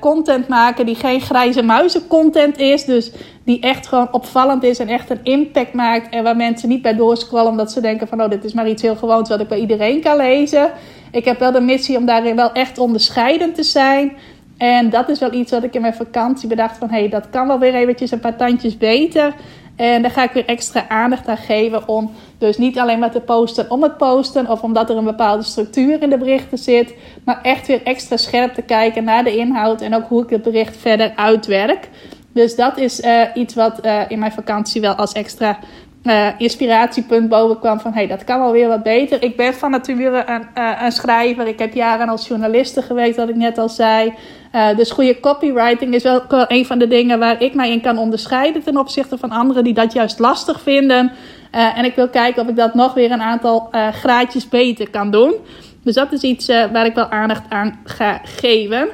content 0.00 0.48
maken 0.48 0.86
die 0.86 0.94
geen 0.94 1.20
grijze 1.20 1.62
muizen 1.62 2.06
content 2.06 2.58
is. 2.58 2.84
Dus 2.84 3.12
die 3.44 3.60
echt 3.60 3.86
gewoon 3.86 4.08
opvallend 4.12 4.62
is 4.62 4.78
en 4.78 4.88
echt 4.88 5.10
een 5.10 5.20
impact 5.22 5.72
maakt. 5.74 6.14
En 6.14 6.22
waar 6.22 6.36
mensen 6.36 6.68
niet 6.68 6.82
bij 6.82 6.96
doorscrollen 6.96 7.50
omdat 7.50 7.72
ze 7.72 7.80
denken 7.80 8.08
van 8.08 8.22
oh 8.22 8.30
dit 8.30 8.44
is 8.44 8.52
maar 8.52 8.68
iets 8.68 8.82
heel 8.82 8.96
gewoons 8.96 9.28
wat 9.28 9.40
ik 9.40 9.48
bij 9.48 9.60
iedereen 9.60 10.00
kan 10.00 10.16
lezen. 10.16 10.70
Ik 11.10 11.24
heb 11.24 11.38
wel 11.38 11.52
de 11.52 11.60
missie 11.60 11.96
om 11.96 12.06
daarin 12.06 12.36
wel 12.36 12.52
echt 12.52 12.78
onderscheidend 12.78 13.54
te 13.54 13.62
zijn. 13.62 14.12
En 14.58 14.90
dat 14.90 15.08
is 15.08 15.18
wel 15.18 15.32
iets 15.32 15.50
wat 15.50 15.62
ik 15.62 15.74
in 15.74 15.80
mijn 15.80 15.94
vakantie 15.94 16.48
bedacht 16.48 16.78
van... 16.78 16.90
hé, 16.90 16.98
hey, 16.98 17.08
dat 17.08 17.30
kan 17.30 17.46
wel 17.46 17.58
weer 17.58 17.74
eventjes 17.74 18.10
een 18.10 18.20
paar 18.20 18.36
tandjes 18.36 18.76
beter. 18.76 19.34
En 19.76 20.02
daar 20.02 20.10
ga 20.10 20.22
ik 20.22 20.30
weer 20.30 20.46
extra 20.46 20.88
aandacht 20.88 21.28
aan 21.28 21.36
geven 21.36 21.88
om 21.88 22.10
dus 22.38 22.58
niet 22.58 22.78
alleen 22.78 22.98
maar 22.98 23.10
te 23.10 23.20
posten 23.20 23.70
om 23.70 23.82
het 23.82 23.96
posten... 23.96 24.50
of 24.50 24.62
omdat 24.62 24.90
er 24.90 24.96
een 24.96 25.04
bepaalde 25.04 25.42
structuur 25.42 26.02
in 26.02 26.10
de 26.10 26.18
berichten 26.18 26.58
zit... 26.58 26.94
maar 27.24 27.38
echt 27.42 27.66
weer 27.66 27.82
extra 27.82 28.16
scherp 28.16 28.54
te 28.54 28.62
kijken 28.62 29.04
naar 29.04 29.24
de 29.24 29.36
inhoud... 29.36 29.80
en 29.80 29.94
ook 29.94 30.08
hoe 30.08 30.22
ik 30.22 30.30
het 30.30 30.42
bericht 30.42 30.76
verder 30.76 31.12
uitwerk. 31.16 31.88
Dus 32.32 32.56
dat 32.56 32.78
is 32.78 33.00
uh, 33.00 33.22
iets 33.34 33.54
wat 33.54 33.86
uh, 33.86 34.00
in 34.08 34.18
mijn 34.18 34.32
vakantie 34.32 34.80
wel 34.80 34.94
als 34.94 35.12
extra 35.12 35.58
uh, 36.02 36.28
inspiratiepunt 36.38 37.28
boven 37.28 37.58
kwam 37.58 37.80
van 37.80 37.92
hey, 37.92 38.06
dat 38.06 38.24
kan 38.24 38.40
wel 38.40 38.52
weer 38.52 38.68
wat 38.68 38.82
beter. 38.82 39.22
Ik 39.22 39.36
ben 39.36 39.54
van 39.54 39.70
nature 39.70 40.24
een, 40.26 40.64
een 40.84 40.92
schrijver. 40.92 41.46
Ik 41.46 41.58
heb 41.58 41.74
jaren 41.74 42.08
als 42.08 42.26
journaliste 42.26 42.82
gewerkt, 42.82 43.16
wat 43.16 43.28
ik 43.28 43.36
net 43.36 43.58
al 43.58 43.68
zei. 43.68 44.14
Uh, 44.54 44.76
dus 44.76 44.90
goede 44.90 45.20
copywriting 45.20 45.94
is 45.94 46.02
wel 46.02 46.22
een 46.28 46.66
van 46.66 46.78
de 46.78 46.88
dingen 46.88 47.18
waar 47.18 47.42
ik 47.42 47.54
mij 47.54 47.70
in 47.70 47.80
kan 47.80 47.98
onderscheiden 47.98 48.62
ten 48.62 48.76
opzichte 48.76 49.18
van 49.18 49.30
anderen 49.30 49.64
die 49.64 49.74
dat 49.74 49.92
juist 49.92 50.18
lastig 50.18 50.60
vinden. 50.60 51.12
en 51.50 51.84
ik 51.84 51.94
wil 51.94 52.08
kijken 52.08 52.42
of 52.42 52.48
ik 52.48 52.56
dat 52.56 52.74
nog 52.74 52.94
weer 52.94 53.10
een 53.10 53.22
aantal 53.22 53.70
graadjes 53.92 54.48
beter 54.48 54.90
kan 54.90 55.10
doen. 55.10 55.34
Dus 55.82 55.94
dat 55.94 56.12
is 56.12 56.22
iets 56.22 56.46
waar 56.46 56.86
ik 56.86 56.94
wel 56.94 57.10
aandacht 57.10 57.42
aan 57.48 57.80
ga 57.84 58.20
geven. 58.24 58.88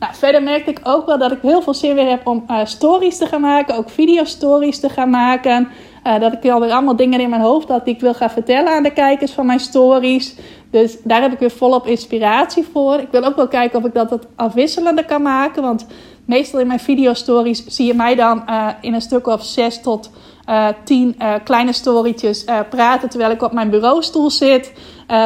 Nou, 0.00 0.14
verder 0.14 0.42
merkte 0.42 0.70
ik 0.70 0.80
ook 0.82 1.06
wel 1.06 1.18
dat 1.18 1.32
ik 1.32 1.38
heel 1.42 1.62
veel 1.62 1.74
zin 1.74 1.94
weer 1.94 2.08
heb 2.08 2.26
om 2.26 2.44
uh, 2.48 2.60
stories 2.64 3.18
te 3.18 3.26
gaan 3.26 3.40
maken. 3.40 3.76
Ook 3.76 3.90
video-stories 3.90 4.80
te 4.80 4.88
gaan 4.88 5.10
maken. 5.10 5.68
Uh, 6.06 6.20
dat 6.20 6.32
ik 6.32 6.50
alweer 6.50 6.70
allemaal 6.70 6.96
dingen 6.96 7.20
in 7.20 7.30
mijn 7.30 7.42
hoofd 7.42 7.68
had 7.68 7.84
die 7.84 7.94
ik 7.94 8.00
wil 8.00 8.14
gaan 8.14 8.30
vertellen 8.30 8.72
aan 8.72 8.82
de 8.82 8.92
kijkers 8.92 9.32
van 9.32 9.46
mijn 9.46 9.60
stories. 9.60 10.34
Dus 10.70 10.96
daar 11.02 11.22
heb 11.22 11.32
ik 11.32 11.38
weer 11.38 11.50
volop 11.50 11.86
inspiratie 11.86 12.66
voor. 12.72 12.94
Ik 12.94 13.08
wil 13.10 13.24
ook 13.24 13.36
wel 13.36 13.48
kijken 13.48 13.78
of 13.78 13.84
ik 13.84 13.94
dat 13.94 14.10
wat 14.10 14.26
afwisselender 14.36 15.04
kan 15.04 15.22
maken. 15.22 15.62
Want 15.62 15.86
meestal 16.24 16.60
in 16.60 16.66
mijn 16.66 16.80
video-stories 16.80 17.66
zie 17.66 17.86
je 17.86 17.94
mij 17.94 18.14
dan 18.14 18.42
uh, 18.48 18.68
in 18.80 18.94
een 18.94 19.00
stuk 19.00 19.26
of 19.26 19.44
zes 19.44 19.82
tot 19.82 20.10
uh, 20.48 20.68
tien 20.84 21.14
uh, 21.18 21.34
kleine 21.44 21.72
storytjes 21.72 22.44
praten 22.70 23.08
terwijl 23.08 23.30
ik 23.30 23.42
op 23.42 23.52
mijn 23.52 23.70
bureaustoel 23.70 24.30
zit. 24.30 24.72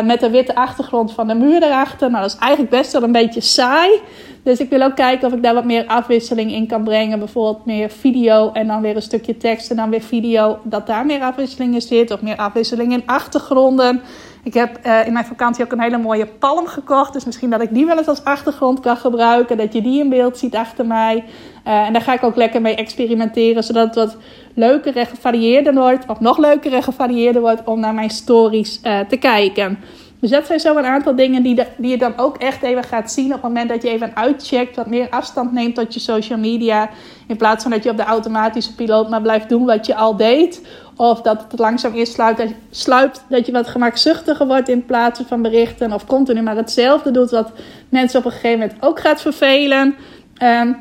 met 0.05 0.23
een 0.23 0.31
witte 0.31 0.55
achtergrond 0.55 1.13
van 1.13 1.27
de 1.27 1.35
muur 1.35 1.63
erachter. 1.63 2.11
Nou, 2.11 2.23
dat 2.23 2.33
is 2.33 2.39
eigenlijk 2.39 2.71
best 2.71 2.93
wel 2.93 3.03
een 3.03 3.13
beetje 3.13 3.41
saai. 3.41 4.01
Dus 4.45 4.59
ik 4.59 4.71
wil 4.71 4.83
ook 4.83 4.95
kijken 4.95 5.27
of 5.27 5.35
ik 5.35 5.43
daar 5.43 5.55
wat 5.55 5.65
meer 5.65 5.87
afwisseling 5.87 6.53
in 6.53 6.67
kan 6.67 6.85
brengen. 6.85 7.19
Bijvoorbeeld 7.19 7.65
meer 7.65 7.91
video 7.91 8.53
en 8.53 8.67
dan 8.67 8.81
weer 8.81 8.97
een 8.97 9.03
stukje 9.03 9.37
tekst 9.37 9.71
en 9.71 9.77
dan 9.77 9.91
weer 9.91 10.01
video. 10.01 10.59
Dat 10.63 10.87
daar 10.87 11.07
meer 11.07 11.23
afwisseling 11.23 11.75
in 11.75 11.83
zit. 11.83 12.11
Of 12.11 12.23
meer 12.23 12.37
afwisseling 12.37 12.93
in 12.93 13.03
achtergronden. 13.07 14.01
Ik 14.43 14.55
heb 14.55 14.79
uh, 14.87 15.07
in 15.07 15.13
mijn 15.13 15.25
vakantie 15.25 15.65
ook 15.65 15.73
een 15.73 15.81
hele 15.81 15.99
mooie 15.99 16.27
palm 16.27 16.67
gekocht. 16.67 17.13
Dus 17.13 17.25
misschien 17.25 17.51
dat 17.51 17.63
ik 17.63 17.75
die 17.75 17.87
wel 17.87 17.99
eens 17.99 18.07
als 18.07 18.25
achtergrond 18.25 18.81
kan 18.81 18.97
gebruiken. 18.97 19.57
Dat 19.57 19.73
je 19.73 19.83
die 19.83 20.01
in 20.01 20.09
beeld 20.09 20.39
ziet 20.39 20.55
achter 20.55 20.87
mij. 20.87 21.25
Uh, 21.67 21.87
en 21.87 21.93
daar 21.93 22.03
ga 22.03 22.13
ik 22.13 22.23
ook 22.23 22.37
lekker 22.37 22.61
mee 22.61 22.75
experimenteren. 22.75 23.65
Zodat 23.65 23.87
het 23.87 23.95
wat 23.95 24.17
leuker 24.55 24.97
en 24.97 25.07
gevarieerder 25.07 25.75
wordt. 25.75 26.07
Of 26.09 26.21
nog 26.21 26.39
leuker 26.39 26.73
en 26.73 26.83
gevarieerder 26.83 27.43
wordt 27.43 27.65
om 27.65 27.81
naar 27.81 27.95
mijn 27.95 28.11
stories 28.11 28.81
uh, 28.83 29.01
te 29.01 29.17
kijken. 29.17 29.79
Dus 30.25 30.33
dat 30.33 30.47
zijn 30.47 30.61
zo 30.61 30.77
een 30.77 30.85
aantal 30.85 31.15
dingen 31.15 31.43
die, 31.43 31.63
die 31.77 31.91
je 31.91 31.99
dan 31.99 32.13
ook 32.17 32.37
echt 32.37 32.63
even 32.63 32.85
gaat 32.85 33.13
zien 33.13 33.27
op 33.27 33.33
het 33.33 33.43
moment 33.43 33.69
dat 33.69 33.83
je 33.83 33.89
even 33.89 34.17
uitcheckt, 34.17 34.77
wat 34.77 34.87
meer 34.87 35.09
afstand 35.11 35.53
neemt 35.53 35.75
tot 35.75 35.95
je 35.95 36.01
social 36.01 36.39
media. 36.39 36.91
In 37.27 37.37
plaats 37.37 37.63
van 37.63 37.71
dat 37.71 37.85
je 37.85 37.91
op 37.91 37.97
de 37.97 38.05
automatische 38.05 38.75
piloot 38.75 39.09
maar 39.09 39.23
blijft 39.23 39.49
doen 39.49 39.65
wat 39.65 39.87
je 39.87 39.95
al 39.95 40.17
deed. 40.17 40.67
Of 40.97 41.21
dat 41.21 41.45
het 41.51 41.59
langzaam 41.59 41.95
je, 41.95 42.05
sluipt, 42.71 43.25
dat 43.29 43.47
je 43.47 43.53
wat 43.53 43.67
gemakzuchtiger 43.67 44.47
wordt 44.47 44.69
in 44.69 44.85
plaats 44.85 45.21
van 45.27 45.43
berichten. 45.43 45.93
Of 45.93 46.07
continu 46.07 46.43
maar 46.43 46.57
hetzelfde 46.57 47.11
doet, 47.11 47.31
wat 47.31 47.53
mensen 47.89 48.19
op 48.19 48.25
een 48.25 48.33
gegeven 48.33 48.59
moment 48.59 48.79
ook 48.81 49.01
gaat 49.01 49.21
vervelen. 49.21 49.95
Um, 50.43 50.77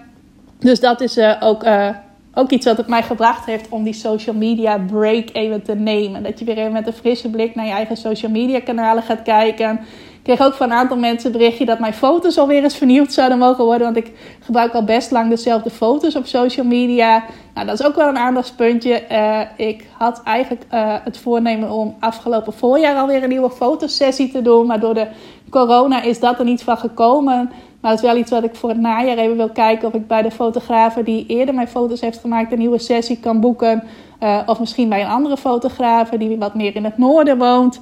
dus 0.60 0.80
dat 0.80 1.02
is 1.02 1.18
uh, 1.18 1.36
ook 1.40 1.64
uh, 1.64 1.90
ook 2.34 2.52
iets 2.52 2.66
wat 2.66 2.78
het 2.78 2.88
mij 2.88 3.04
gebracht 3.04 3.46
heeft 3.46 3.70
om 3.70 3.84
die 3.84 3.94
social 3.94 4.36
media 4.36 4.78
break 4.78 5.30
even 5.34 5.62
te 5.62 5.76
nemen. 5.76 6.24
Dat 6.24 6.40
je 6.40 6.46
weer 6.46 6.58
even 6.58 6.72
met 6.72 6.88
een 6.88 6.94
frisse 6.94 7.30
blik 7.30 7.56
naar 7.56 7.66
je 7.66 7.72
eigen 7.72 7.98
social 7.98 8.32
media 8.32 8.60
kanalen 8.60 9.04
gaat 9.04 9.22
kijken. 9.22 9.80
Kreeg 10.24 10.42
ook 10.42 10.54
van 10.54 10.72
een 10.72 10.78
aantal 10.78 10.98
mensen 10.98 11.32
berichtje 11.32 11.66
dat 11.66 11.80
mijn 11.80 11.94
foto's 11.94 12.38
alweer 12.38 12.64
eens 12.64 12.78
vernieuwd 12.78 13.14
zouden 13.14 13.38
mogen 13.38 13.64
worden. 13.64 13.94
Want 13.94 14.06
ik 14.06 14.12
gebruik 14.40 14.74
al 14.74 14.84
best 14.84 15.12
lang 15.12 15.30
dezelfde 15.30 15.70
foto's 15.70 16.16
op 16.16 16.26
social 16.26 16.66
media. 16.66 17.24
Nou, 17.54 17.68
dat 17.68 17.80
is 17.80 17.86
ook 17.86 17.96
wel 17.96 18.08
een 18.08 18.18
aandachtspuntje. 18.18 19.04
Uh, 19.12 19.40
ik 19.68 19.88
had 19.98 20.22
eigenlijk 20.24 20.64
uh, 20.74 20.96
het 21.04 21.18
voornemen 21.18 21.72
om 21.72 21.96
afgelopen 22.00 22.54
voorjaar 22.54 22.96
alweer 22.96 23.24
een 23.24 23.30
nieuwe 23.30 23.50
fotosessie 23.50 24.32
te 24.32 24.42
doen. 24.42 24.66
Maar 24.66 24.80
door 24.80 24.94
de 24.94 25.08
corona 25.50 26.02
is 26.02 26.20
dat 26.20 26.40
er 26.40 26.46
niet 26.46 26.64
van 26.64 26.78
gekomen. 26.78 27.52
Maar 27.80 27.92
het 27.92 28.02
is 28.02 28.08
wel 28.08 28.18
iets 28.18 28.32
wat 28.32 28.44
ik 28.44 28.56
voor 28.56 28.70
het 28.70 28.80
najaar 28.80 29.18
even 29.18 29.38
wil 29.38 29.50
kijken 29.50 29.88
of 29.88 29.94
ik 29.94 30.08
bij 30.08 30.22
de 30.22 30.32
fotografen 30.32 31.06
die 31.06 31.26
eerder 31.26 31.56
mijn 31.56 31.68
foto's 31.68 32.02
heeft 32.02 32.20
gemaakt 32.20 32.52
een 32.52 32.60
nieuwe 32.60 32.80
sessie 32.80 33.20
kan 33.20 33.40
boeken. 33.40 33.84
Uh, 34.20 34.40
of 34.46 34.60
misschien 34.60 34.90
bij 34.90 35.02
een 35.02 35.10
andere 35.10 35.38
fotograaf 35.38 36.10
die 36.10 36.38
wat 36.38 36.56
meer 36.56 36.76
in 36.76 36.84
het 36.84 36.98
noorden 36.98 37.38
woont. 37.38 37.80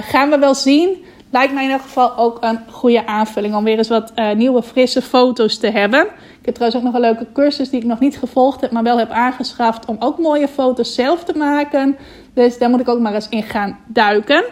Gaan 0.00 0.30
we 0.30 0.38
wel 0.38 0.54
zien. 0.54 1.04
Lijkt 1.32 1.52
mij 1.52 1.62
in 1.64 1.70
ieder 1.70 1.84
geval 1.84 2.16
ook 2.16 2.38
een 2.40 2.58
goede 2.70 3.06
aanvulling 3.06 3.54
om 3.54 3.64
weer 3.64 3.78
eens 3.78 3.88
wat 3.88 4.12
uh, 4.16 4.32
nieuwe 4.32 4.62
frisse 4.62 5.02
foto's 5.02 5.58
te 5.58 5.70
hebben. 5.70 6.00
Ik 6.40 6.46
heb 6.46 6.54
trouwens 6.54 6.80
ook 6.80 6.86
nog 6.86 6.94
een 6.94 7.08
leuke 7.08 7.26
cursus 7.32 7.70
die 7.70 7.80
ik 7.80 7.86
nog 7.86 8.00
niet 8.00 8.18
gevolgd 8.18 8.60
heb, 8.60 8.70
maar 8.70 8.82
wel 8.82 8.98
heb 8.98 9.10
aangeschaft 9.10 9.86
om 9.86 9.96
ook 9.98 10.18
mooie 10.18 10.48
foto's 10.48 10.94
zelf 10.94 11.24
te 11.24 11.36
maken. 11.36 11.96
Dus 12.34 12.58
daar 12.58 12.70
moet 12.70 12.80
ik 12.80 12.88
ook 12.88 13.00
maar 13.00 13.14
eens 13.14 13.28
in 13.28 13.42
gaan 13.42 13.78
duiken. 13.86 14.44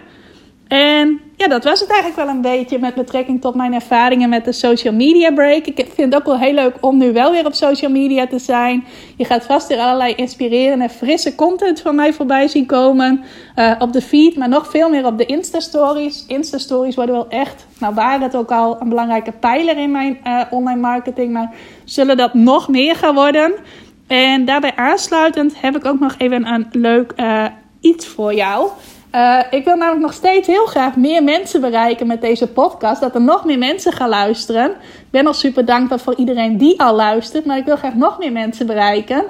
En 0.68 1.20
ja, 1.36 1.48
dat 1.48 1.64
was 1.64 1.80
het 1.80 1.90
eigenlijk 1.90 2.20
wel 2.20 2.34
een 2.34 2.40
beetje 2.40 2.78
met 2.78 2.94
betrekking 2.94 3.40
tot 3.40 3.54
mijn 3.54 3.74
ervaringen 3.74 4.28
met 4.28 4.44
de 4.44 4.52
social 4.52 4.94
media 4.94 5.32
break. 5.32 5.66
Ik 5.66 5.88
vind 5.94 6.12
het 6.12 6.14
ook 6.14 6.26
wel 6.26 6.38
heel 6.38 6.52
leuk 6.52 6.74
om 6.80 6.98
nu 6.98 7.12
wel 7.12 7.30
weer 7.30 7.46
op 7.46 7.54
social 7.54 7.90
media 7.90 8.26
te 8.26 8.38
zijn. 8.38 8.84
Je 9.16 9.24
gaat 9.24 9.44
vast 9.44 9.68
weer 9.68 9.78
allerlei 9.78 10.14
inspirerende 10.14 10.84
en 10.84 10.90
frisse 10.90 11.34
content 11.34 11.80
van 11.80 11.94
mij 11.94 12.12
voorbij 12.12 12.48
zien 12.48 12.66
komen 12.66 13.24
uh, 13.56 13.72
op 13.78 13.92
de 13.92 14.02
feed, 14.02 14.36
maar 14.36 14.48
nog 14.48 14.70
veel 14.70 14.88
meer 14.88 15.06
op 15.06 15.18
de 15.18 15.26
Insta-stories. 15.26 16.24
Insta-stories 16.26 16.94
worden 16.94 17.14
wel 17.14 17.28
echt, 17.28 17.66
nou 17.78 17.94
waren 17.94 18.22
het 18.22 18.36
ook 18.36 18.50
al, 18.50 18.80
een 18.80 18.88
belangrijke 18.88 19.32
pijler 19.32 19.78
in 19.78 19.90
mijn 19.90 20.18
uh, 20.26 20.40
online 20.50 20.80
marketing, 20.80 21.32
maar 21.32 21.52
zullen 21.84 22.16
dat 22.16 22.34
nog 22.34 22.68
meer 22.68 22.96
gaan 22.96 23.14
worden. 23.14 23.52
En 24.06 24.44
daarbij 24.44 24.72
aansluitend 24.76 25.60
heb 25.60 25.76
ik 25.76 25.84
ook 25.84 26.00
nog 26.00 26.14
even 26.18 26.46
een 26.46 26.66
leuk 26.72 27.12
uh, 27.16 27.44
iets 27.80 28.06
voor 28.06 28.34
jou. 28.34 28.70
Uh, 29.14 29.38
ik 29.50 29.64
wil 29.64 29.76
namelijk 29.76 30.02
nog 30.02 30.12
steeds 30.12 30.46
heel 30.46 30.66
graag 30.66 30.96
meer 30.96 31.24
mensen 31.24 31.60
bereiken 31.60 32.06
met 32.06 32.20
deze 32.20 32.46
podcast. 32.46 33.00
Dat 33.00 33.14
er 33.14 33.20
nog 33.20 33.44
meer 33.44 33.58
mensen 33.58 33.92
gaan 33.92 34.08
luisteren. 34.08 34.70
Ik 34.70 35.10
ben 35.10 35.26
al 35.26 35.34
super 35.34 35.64
dankbaar 35.64 36.00
voor 36.00 36.14
iedereen 36.14 36.56
die 36.56 36.80
al 36.80 36.94
luistert. 36.94 37.44
Maar 37.44 37.56
ik 37.56 37.64
wil 37.64 37.76
graag 37.76 37.94
nog 37.94 38.18
meer 38.18 38.32
mensen 38.32 38.66
bereiken. 38.66 39.24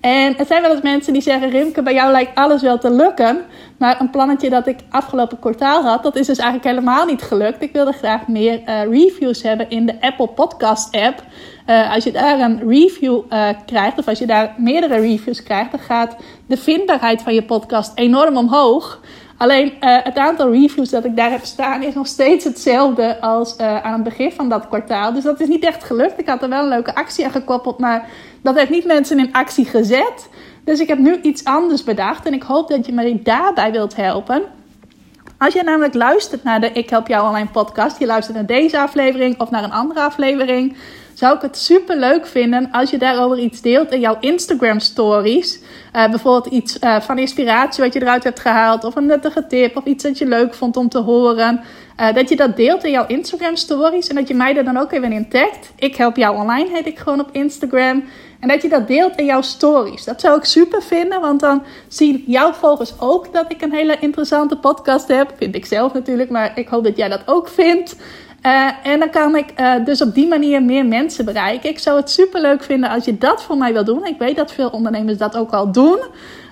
En 0.00 0.38
er 0.38 0.46
zijn 0.46 0.62
wel 0.62 0.70
eens 0.70 0.82
mensen 0.82 1.12
die 1.12 1.22
zeggen: 1.22 1.50
Rimke, 1.50 1.82
bij 1.82 1.94
jou 1.94 2.12
lijkt 2.12 2.34
alles 2.34 2.62
wel 2.62 2.78
te 2.78 2.90
lukken. 2.90 3.44
Maar 3.76 4.00
een 4.00 4.10
plannetje 4.10 4.50
dat 4.50 4.66
ik 4.66 4.78
afgelopen 4.90 5.38
kwartaal 5.38 5.82
had, 5.82 6.02
dat 6.02 6.16
is 6.16 6.26
dus 6.26 6.38
eigenlijk 6.38 6.76
helemaal 6.76 7.06
niet 7.06 7.22
gelukt. 7.22 7.62
Ik 7.62 7.72
wilde 7.72 7.92
graag 7.92 8.28
meer 8.28 8.60
uh, 8.66 8.82
reviews 8.84 9.42
hebben 9.42 9.70
in 9.70 9.86
de 9.86 10.00
Apple 10.00 10.28
Podcast 10.28 10.96
app. 10.96 11.22
Uh, 11.70 11.94
als 11.94 12.04
je 12.04 12.12
daar 12.12 12.40
een 12.40 12.68
review 12.68 13.20
uh, 13.32 13.48
krijgt, 13.66 13.98
of 13.98 14.08
als 14.08 14.18
je 14.18 14.26
daar 14.26 14.54
meerdere 14.56 15.00
reviews 15.00 15.42
krijgt, 15.42 15.70
dan 15.70 15.80
gaat 15.80 16.16
de 16.46 16.56
vindbaarheid 16.56 17.22
van 17.22 17.34
je 17.34 17.42
podcast 17.42 17.92
enorm 17.94 18.36
omhoog. 18.36 19.00
Alleen 19.36 19.72
het 19.80 20.16
aantal 20.16 20.52
reviews 20.52 20.90
dat 20.90 21.04
ik 21.04 21.16
daar 21.16 21.30
heb 21.30 21.44
staan 21.44 21.82
is 21.82 21.94
nog 21.94 22.06
steeds 22.06 22.44
hetzelfde 22.44 23.20
als 23.20 23.58
aan 23.58 23.92
het 23.92 24.02
begin 24.02 24.32
van 24.32 24.48
dat 24.48 24.68
kwartaal. 24.68 25.12
Dus 25.12 25.24
dat 25.24 25.40
is 25.40 25.48
niet 25.48 25.64
echt 25.64 25.84
gelukt. 25.84 26.20
Ik 26.20 26.28
had 26.28 26.42
er 26.42 26.48
wel 26.48 26.62
een 26.62 26.68
leuke 26.68 26.94
actie 26.94 27.24
aan 27.24 27.30
gekoppeld, 27.30 27.78
maar 27.78 28.08
dat 28.42 28.56
heeft 28.56 28.70
niet 28.70 28.84
mensen 28.84 29.18
in 29.18 29.32
actie 29.32 29.64
gezet. 29.64 30.28
Dus 30.64 30.80
ik 30.80 30.88
heb 30.88 30.98
nu 30.98 31.20
iets 31.20 31.44
anders 31.44 31.84
bedacht 31.84 32.26
en 32.26 32.32
ik 32.32 32.42
hoop 32.42 32.68
dat 32.68 32.86
je 32.86 32.92
me 32.92 33.22
daarbij 33.22 33.72
wilt 33.72 33.96
helpen. 33.96 34.42
Als 35.38 35.54
je 35.54 35.62
namelijk 35.62 35.94
luistert 35.94 36.42
naar 36.42 36.60
de 36.60 36.72
Ik 36.72 36.90
Help 36.90 37.08
Jou 37.08 37.28
Online 37.28 37.48
podcast, 37.48 37.98
je 37.98 38.06
luistert 38.06 38.36
naar 38.36 38.46
deze 38.46 38.80
aflevering 38.80 39.40
of 39.40 39.50
naar 39.50 39.64
een 39.64 39.72
andere 39.72 40.00
aflevering, 40.00 40.76
zou 41.20 41.36
ik 41.36 41.42
het 41.42 41.56
super 41.56 41.96
leuk 41.96 42.26
vinden 42.26 42.68
als 42.72 42.90
je 42.90 42.98
daarover 42.98 43.38
iets 43.38 43.60
deelt 43.60 43.92
in 43.92 44.00
jouw 44.00 44.16
Instagram 44.20 44.78
stories. 44.78 45.60
Uh, 45.96 46.08
bijvoorbeeld 46.08 46.54
iets 46.54 46.78
uh, 46.80 47.00
van 47.00 47.18
inspiratie 47.18 47.84
wat 47.84 47.92
je 47.92 48.00
eruit 48.00 48.24
hebt 48.24 48.40
gehaald, 48.40 48.84
of 48.84 48.96
een 48.96 49.06
nuttige 49.06 49.46
tip, 49.46 49.76
of 49.76 49.84
iets 49.84 50.02
dat 50.02 50.18
je 50.18 50.26
leuk 50.26 50.54
vond 50.54 50.76
om 50.76 50.88
te 50.88 50.98
horen. 50.98 51.60
Uh, 52.00 52.14
dat 52.14 52.28
je 52.28 52.36
dat 52.36 52.56
deelt 52.56 52.84
in 52.84 52.90
jouw 52.90 53.06
Instagram 53.06 53.56
stories 53.56 54.08
en 54.08 54.14
dat 54.14 54.28
je 54.28 54.34
mij 54.34 54.56
er 54.56 54.64
dan 54.64 54.76
ook 54.76 54.92
even 54.92 55.12
in 55.12 55.28
tagt. 55.28 55.72
Ik 55.76 55.96
help 55.96 56.16
jou 56.16 56.36
online, 56.36 56.68
heet 56.72 56.86
ik 56.86 56.98
gewoon 56.98 57.20
op 57.20 57.28
Instagram. 57.32 58.04
En 58.40 58.48
dat 58.48 58.62
je 58.62 58.68
dat 58.68 58.88
deelt 58.88 59.16
in 59.16 59.24
jouw 59.24 59.42
stories. 59.42 60.04
Dat 60.04 60.20
zou 60.20 60.36
ik 60.36 60.44
super 60.44 60.82
vinden, 60.82 61.20
want 61.20 61.40
dan 61.40 61.62
zien 61.88 62.24
jouw 62.26 62.52
volgers 62.52 62.92
ook 62.98 63.32
dat 63.32 63.44
ik 63.48 63.62
een 63.62 63.72
hele 63.72 63.96
interessante 64.00 64.56
podcast 64.56 65.08
heb. 65.08 65.32
Vind 65.36 65.54
ik 65.54 65.66
zelf 65.66 65.92
natuurlijk, 65.92 66.30
maar 66.30 66.58
ik 66.58 66.68
hoop 66.68 66.84
dat 66.84 66.96
jij 66.96 67.08
dat 67.08 67.22
ook 67.26 67.48
vindt. 67.48 67.96
Uh, 68.42 68.70
en 68.82 68.98
dan 68.98 69.10
kan 69.10 69.36
ik 69.36 69.60
uh, 69.60 69.84
dus 69.84 70.02
op 70.02 70.14
die 70.14 70.28
manier 70.28 70.62
meer 70.62 70.86
mensen 70.86 71.24
bereiken. 71.24 71.70
Ik 71.70 71.78
zou 71.78 71.96
het 71.96 72.10
super 72.10 72.40
leuk 72.40 72.62
vinden 72.62 72.90
als 72.90 73.04
je 73.04 73.18
dat 73.18 73.42
voor 73.42 73.56
mij 73.56 73.72
wil 73.72 73.84
doen. 73.84 74.06
Ik 74.06 74.18
weet 74.18 74.36
dat 74.36 74.52
veel 74.52 74.68
ondernemers 74.68 75.18
dat 75.18 75.36
ook 75.36 75.52
al 75.52 75.72
doen. 75.72 75.98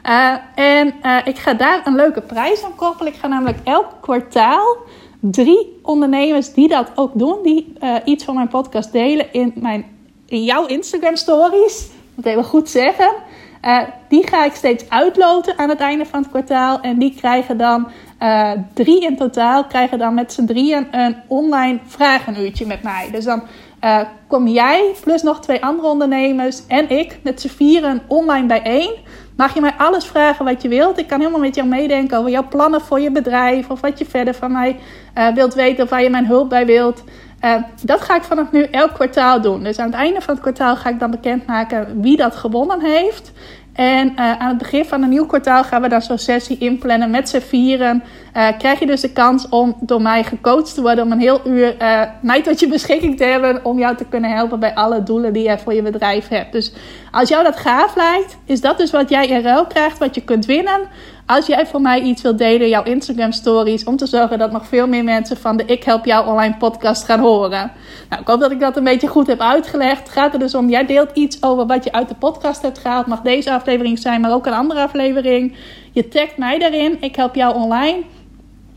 Uh, 0.07 0.35
en 0.55 0.95
ik 1.25 1.39
ga 1.39 1.55
daar 1.55 1.81
een 1.85 1.95
leuke 1.95 2.21
prijs 2.21 2.65
aan 2.65 2.75
koppelen. 2.75 3.13
Ik 3.13 3.19
ga 3.19 3.27
namelijk 3.27 3.59
elk 3.65 3.87
kwartaal 4.01 4.77
drie 5.21 5.79
ondernemers 5.83 6.53
die 6.53 6.69
dat 6.69 6.91
ook 6.95 7.19
doen, 7.19 7.39
die 7.43 7.73
iets 8.05 8.25
van 8.25 8.35
mijn 8.35 8.49
podcast 8.49 8.93
delen 8.93 9.33
in 9.33 9.53
mijn 9.55 9.85
in 10.27 10.45
jouw 10.45 10.67
Instagram 10.67 11.17
stories, 11.17 11.89
moet 12.15 12.27
even 12.27 12.45
goed 12.45 12.69
zeggen. 12.69 13.13
Die 14.09 14.29
ga 14.29 14.45
ik 14.45 14.55
steeds 14.55 14.91
uitloten 14.91 15.59
aan 15.59 15.69
het 15.69 15.81
einde 15.81 16.07
van 16.07 16.21
het 16.21 16.31
kwartaal. 16.31 16.81
En 16.81 16.99
die 16.99 17.15
krijgen 17.15 17.59
dan 17.59 17.89
uh, 18.23 18.51
drie 18.75 19.03
in 19.03 19.17
totaal, 19.17 19.65
krijgen 19.65 19.99
dan 19.99 20.15
met 20.15 20.33
z'n 20.33 20.45
drieën 20.45 20.89
een 20.91 21.17
online 21.27 21.79
vragenuurtje 21.87 22.67
met 22.67 22.83
mij. 22.83 23.09
Dus 23.13 23.25
dan 23.25 23.43
uh, 23.85 24.01
kom 24.27 24.47
jij 24.47 24.95
plus 25.01 25.23
nog 25.23 25.41
twee 25.41 25.65
andere 25.65 25.89
ondernemers 25.89 26.67
en 26.67 26.91
ik 26.91 27.19
met 27.23 27.41
z'n 27.41 27.49
vieren 27.49 28.03
online 28.07 28.47
bijeen. 28.47 28.95
Mag 29.37 29.55
je 29.55 29.61
mij 29.61 29.75
alles 29.77 30.05
vragen 30.07 30.45
wat 30.45 30.63
je 30.63 30.69
wilt? 30.69 30.99
Ik 30.99 31.07
kan 31.07 31.19
helemaal 31.19 31.41
met 31.41 31.55
jou 31.55 31.69
meedenken 31.69 32.19
over 32.19 32.31
jouw 32.31 32.49
plannen 32.49 32.81
voor 32.81 33.01
je 33.01 33.11
bedrijf. 33.11 33.71
Of 33.71 33.81
wat 33.81 33.99
je 33.99 34.05
verder 34.05 34.35
van 34.35 34.53
mij 34.53 34.77
wilt 35.35 35.55
weten 35.55 35.85
of 35.85 35.91
waar 35.91 36.03
je 36.03 36.11
mijn 36.11 36.27
hulp 36.27 36.49
bij 36.49 36.67
wilt. 36.67 37.05
Dat 37.83 38.01
ga 38.01 38.17
ik 38.17 38.23
vanaf 38.23 38.53
nu 38.53 38.63
elk 38.63 38.95
kwartaal 38.95 39.41
doen. 39.41 39.63
Dus 39.63 39.79
aan 39.79 39.87
het 39.87 39.95
einde 39.95 40.21
van 40.21 40.35
het 40.35 40.43
kwartaal 40.43 40.77
ga 40.77 40.89
ik 40.89 40.99
dan 40.99 41.11
bekendmaken 41.11 42.01
wie 42.01 42.17
dat 42.17 42.37
gewonnen 42.37 42.81
heeft. 42.81 43.33
En 43.79 44.09
uh, 44.09 44.39
aan 44.39 44.49
het 44.49 44.59
begin 44.59 44.85
van 44.85 45.03
een 45.03 45.09
nieuw 45.09 45.27
kwartaal 45.27 45.65
gaan 45.65 45.83
we 45.83 45.89
dan 45.89 46.03
zo'n 46.03 46.19
sessie 46.19 46.59
inplannen 46.59 47.11
met 47.11 47.29
z'n 47.29 47.41
vieren. 47.41 48.03
Uh, 48.37 48.49
krijg 48.59 48.79
je 48.79 48.87
dus 48.87 49.01
de 49.01 49.13
kans 49.13 49.49
om 49.49 49.77
door 49.81 50.03
mij 50.03 50.25
gecoacht 50.25 50.75
te 50.75 50.81
worden. 50.81 51.05
Om 51.05 51.13
een 51.13 51.21
heel 51.21 51.41
uur 51.47 51.75
uh, 51.83 52.03
mij 52.23 52.43
tot 52.43 52.61
je 52.61 52.69
beschikking 52.69 53.17
te 53.17 53.25
hebben. 53.25 53.65
Om 53.65 53.79
jou 53.79 53.97
te 53.97 54.05
kunnen 54.05 54.31
helpen 54.31 54.61
bij 54.61 54.75
alle 54.75 55.03
doelen 55.03 55.33
die 55.33 55.49
je 55.49 55.59
voor 55.59 55.75
je 55.75 55.83
bedrijf 55.83 56.29
hebt. 56.29 56.53
Dus 56.53 56.73
als 57.11 57.29
jou 57.29 57.45
dat 57.45 57.57
gaaf 57.57 57.97
lijkt, 57.97 58.39
is 58.45 58.61
dat 58.61 58.79
dus 58.79 58.91
wat 58.91 59.09
jij 59.09 59.27
in 59.27 59.43
ruil 59.43 59.67
krijgt. 59.67 59.99
Wat 59.99 60.15
je 60.15 60.21
kunt 60.21 60.47
winnen. 60.47 60.81
Als 61.27 61.47
jij 61.47 61.67
voor 61.67 61.81
mij 61.81 62.01
iets 62.01 62.23
wilt 62.23 62.39
delen, 62.39 62.69
jouw 62.69 62.83
Instagram 62.83 63.33
stories, 63.33 63.85
om 63.85 63.97
te 63.97 64.07
zorgen 64.07 64.39
dat 64.39 64.53
nog 64.53 64.67
veel 64.67 64.87
meer 64.87 65.05
mensen 65.05 65.37
van 65.37 65.57
de 65.57 65.65
Ik 65.65 65.85
Help 65.85 66.05
Jou 66.05 66.27
online 66.27 66.57
podcast 66.59 67.05
gaan 67.05 67.21
horen. 67.21 67.73
Nou, 68.09 68.23
ik 68.23 68.29
hoop 68.29 68.41
dat 68.41 68.51
ik 68.51 68.61
dat 68.61 68.77
een 68.77 68.85
beetje 68.85 69.09
goed 69.09 69.27
heb 69.27 69.41
uitgelegd. 69.41 69.99
Het 69.99 70.09
gaat 70.09 70.33
er 70.33 70.39
dus 70.39 70.55
om, 70.55 70.69
jij 70.69 70.87
deelt 70.87 71.11
iets 71.15 71.43
over 71.43 71.67
wat 71.67 71.85
je 71.85 71.93
uit 71.93 72.09
de 72.09 72.15
podcast 72.15 72.63
hebt 72.63 72.79
gehaald. 72.79 73.07
Mag 73.07 73.21
deze 73.21 73.53
aflevering 73.53 73.99
zijn, 73.99 74.21
maar 74.21 74.33
ook 74.33 74.47
een 74.47 74.53
andere 74.53 74.81
aflevering. 74.81 75.57
Je 75.93 76.09
tagt 76.09 76.37
mij 76.37 76.59
daarin, 76.59 76.97
Ik 77.01 77.17
Help 77.17 77.35
Jou 77.35 77.55
online. 77.55 78.03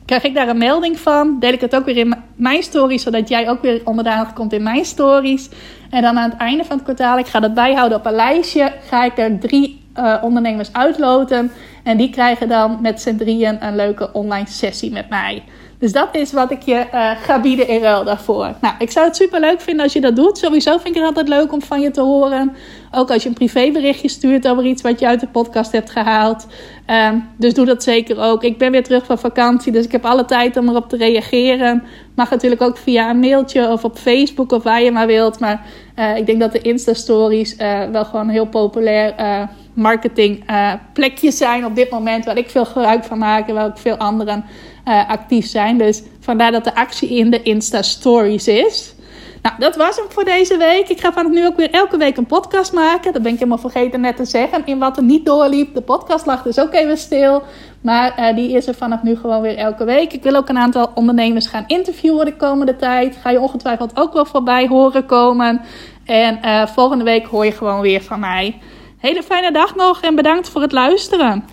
Krijg 0.05 0.23
ik 0.23 0.33
daar 0.33 0.47
een 0.47 0.57
melding 0.57 0.99
van, 0.99 1.39
deel 1.39 1.53
ik 1.53 1.61
het 1.61 1.75
ook 1.75 1.85
weer 1.85 1.97
in 1.97 2.15
mijn 2.35 2.63
stories, 2.63 3.03
zodat 3.03 3.29
jij 3.29 3.49
ook 3.49 3.61
weer 3.61 3.81
onderdanig 3.83 4.33
komt 4.33 4.53
in 4.53 4.63
mijn 4.63 4.85
stories. 4.85 5.49
En 5.91 6.01
dan 6.01 6.19
aan 6.19 6.29
het 6.29 6.39
einde 6.39 6.63
van 6.63 6.75
het 6.75 6.83
kwartaal, 6.85 7.17
ik 7.17 7.27
ga 7.27 7.39
dat 7.39 7.53
bijhouden 7.53 7.97
op 7.97 8.05
een 8.05 8.13
lijstje, 8.13 8.73
ga 8.87 9.03
ik 9.03 9.17
er 9.17 9.39
drie 9.39 9.81
uh, 9.97 10.17
ondernemers 10.21 10.73
uitloten. 10.73 11.51
En 11.83 11.97
die 11.97 12.09
krijgen 12.09 12.49
dan 12.49 12.77
met 12.81 13.01
z'n 13.01 13.15
drieën 13.15 13.65
een 13.65 13.75
leuke 13.75 14.13
online 14.13 14.47
sessie 14.47 14.91
met 14.91 15.09
mij. 15.09 15.43
Dus 15.81 15.91
dat 15.91 16.15
is 16.15 16.31
wat 16.31 16.51
ik 16.51 16.61
je 16.61 16.85
uh, 16.93 17.11
ga 17.11 17.41
bieden 17.41 17.67
in 17.67 17.81
ruil 17.81 18.03
daarvoor. 18.03 18.53
Nou, 18.61 18.75
ik 18.79 18.91
zou 18.91 19.05
het 19.05 19.15
super 19.15 19.39
leuk 19.39 19.61
vinden 19.61 19.83
als 19.83 19.93
je 19.93 20.01
dat 20.01 20.15
doet. 20.15 20.37
Sowieso 20.37 20.71
vind 20.71 20.87
ik 20.87 20.95
het 20.95 21.03
altijd 21.03 21.27
leuk 21.27 21.53
om 21.53 21.61
van 21.61 21.81
je 21.81 21.91
te 21.91 22.01
horen. 22.01 22.55
Ook 22.91 23.11
als 23.11 23.23
je 23.23 23.29
een 23.29 23.35
privéberichtje 23.35 24.07
stuurt 24.07 24.47
over 24.47 24.65
iets 24.65 24.81
wat 24.81 24.99
je 24.99 25.07
uit 25.07 25.19
de 25.19 25.27
podcast 25.27 25.71
hebt 25.71 25.89
gehaald. 25.89 26.47
Um, 26.87 27.29
dus 27.37 27.53
doe 27.53 27.65
dat 27.65 27.83
zeker 27.83 28.19
ook. 28.19 28.43
Ik 28.43 28.57
ben 28.57 28.71
weer 28.71 28.83
terug 28.83 29.05
van 29.05 29.19
vakantie, 29.19 29.71
dus 29.71 29.85
ik 29.85 29.91
heb 29.91 30.05
alle 30.05 30.25
tijd 30.25 30.57
om 30.57 30.69
erop 30.69 30.89
te 30.89 30.97
reageren. 30.97 31.83
Mag 32.15 32.29
natuurlijk 32.29 32.61
ook 32.61 32.77
via 32.77 33.09
een 33.09 33.19
mailtje 33.19 33.71
of 33.71 33.83
op 33.83 33.97
Facebook 33.97 34.51
of 34.51 34.63
waar 34.63 34.81
je 34.81 34.91
maar 34.91 35.07
wilt. 35.07 35.39
Maar 35.39 35.65
uh, 35.95 36.17
ik 36.17 36.25
denk 36.25 36.39
dat 36.39 36.51
de 36.51 36.61
Insta-stories 36.61 37.55
uh, 37.57 37.83
wel 37.91 38.05
gewoon 38.05 38.29
heel 38.29 38.47
populair 38.47 39.15
marketing 39.73 40.45
plekjes 40.93 41.37
zijn 41.37 41.65
op 41.65 41.75
dit 41.75 41.89
moment. 41.89 42.25
Waar 42.25 42.37
ik 42.37 42.49
veel 42.49 42.65
gebruik 42.65 43.03
van 43.03 43.17
maak 43.17 43.47
en 43.47 43.53
waar 43.53 43.65
ook 43.65 43.77
veel 43.77 43.97
anderen 43.97 44.45
actief 45.07 45.45
zijn. 45.45 45.77
Dus 45.77 46.03
vandaar 46.19 46.51
dat 46.51 46.63
de 46.63 46.75
actie 46.75 47.09
in 47.17 47.31
de 47.31 47.41
Insta-stories 47.41 48.47
is. 48.47 48.95
Nou, 49.41 49.55
dat 49.59 49.75
was 49.75 49.95
hem 49.95 50.05
voor 50.09 50.23
deze 50.23 50.57
week. 50.57 50.89
Ik 50.89 50.99
ga 50.99 51.13
vanaf 51.13 51.31
nu 51.31 51.45
ook 51.45 51.55
weer 51.55 51.71
elke 51.71 51.97
week 51.97 52.17
een 52.17 52.25
podcast 52.25 52.73
maken. 52.73 53.13
Dat 53.13 53.21
ben 53.21 53.31
ik 53.31 53.37
helemaal 53.37 53.57
vergeten 53.57 54.01
net 54.01 54.15
te 54.15 54.25
zeggen. 54.25 54.65
In 54.65 54.79
wat 54.79 54.97
er 54.97 55.03
niet 55.03 55.25
doorliep. 55.25 55.73
De 55.73 55.81
podcast 55.81 56.25
lag 56.25 56.41
dus 56.43 56.59
ook 56.59 56.73
even 56.73 56.97
stil. 56.97 57.43
Maar 57.81 58.19
uh, 58.19 58.35
die 58.35 58.51
is 58.51 58.67
er 58.67 58.73
vanaf 58.73 59.03
nu 59.03 59.15
gewoon 59.15 59.41
weer 59.41 59.57
elke 59.57 59.83
week. 59.83 60.13
Ik 60.13 60.23
wil 60.23 60.35
ook 60.35 60.49
een 60.49 60.57
aantal 60.57 60.91
ondernemers 60.95 61.47
gaan 61.47 61.63
interviewen 61.67 62.25
de 62.25 62.35
komende 62.35 62.75
tijd. 62.75 63.17
Ga 63.21 63.29
je 63.29 63.39
ongetwijfeld 63.39 63.91
ook 63.99 64.13
wel 64.13 64.25
voorbij 64.25 64.67
horen 64.67 65.05
komen. 65.05 65.61
En 66.05 66.67
volgende 66.67 67.03
week 67.03 67.25
hoor 67.25 67.45
je 67.45 67.51
gewoon 67.51 67.81
weer 67.81 68.01
van 68.01 68.19
mij. 68.19 68.59
Hele 69.01 69.23
fijne 69.23 69.51
dag 69.51 69.75
nog 69.75 70.01
en 70.01 70.15
bedankt 70.15 70.49
voor 70.49 70.61
het 70.61 70.71
luisteren. 70.71 71.45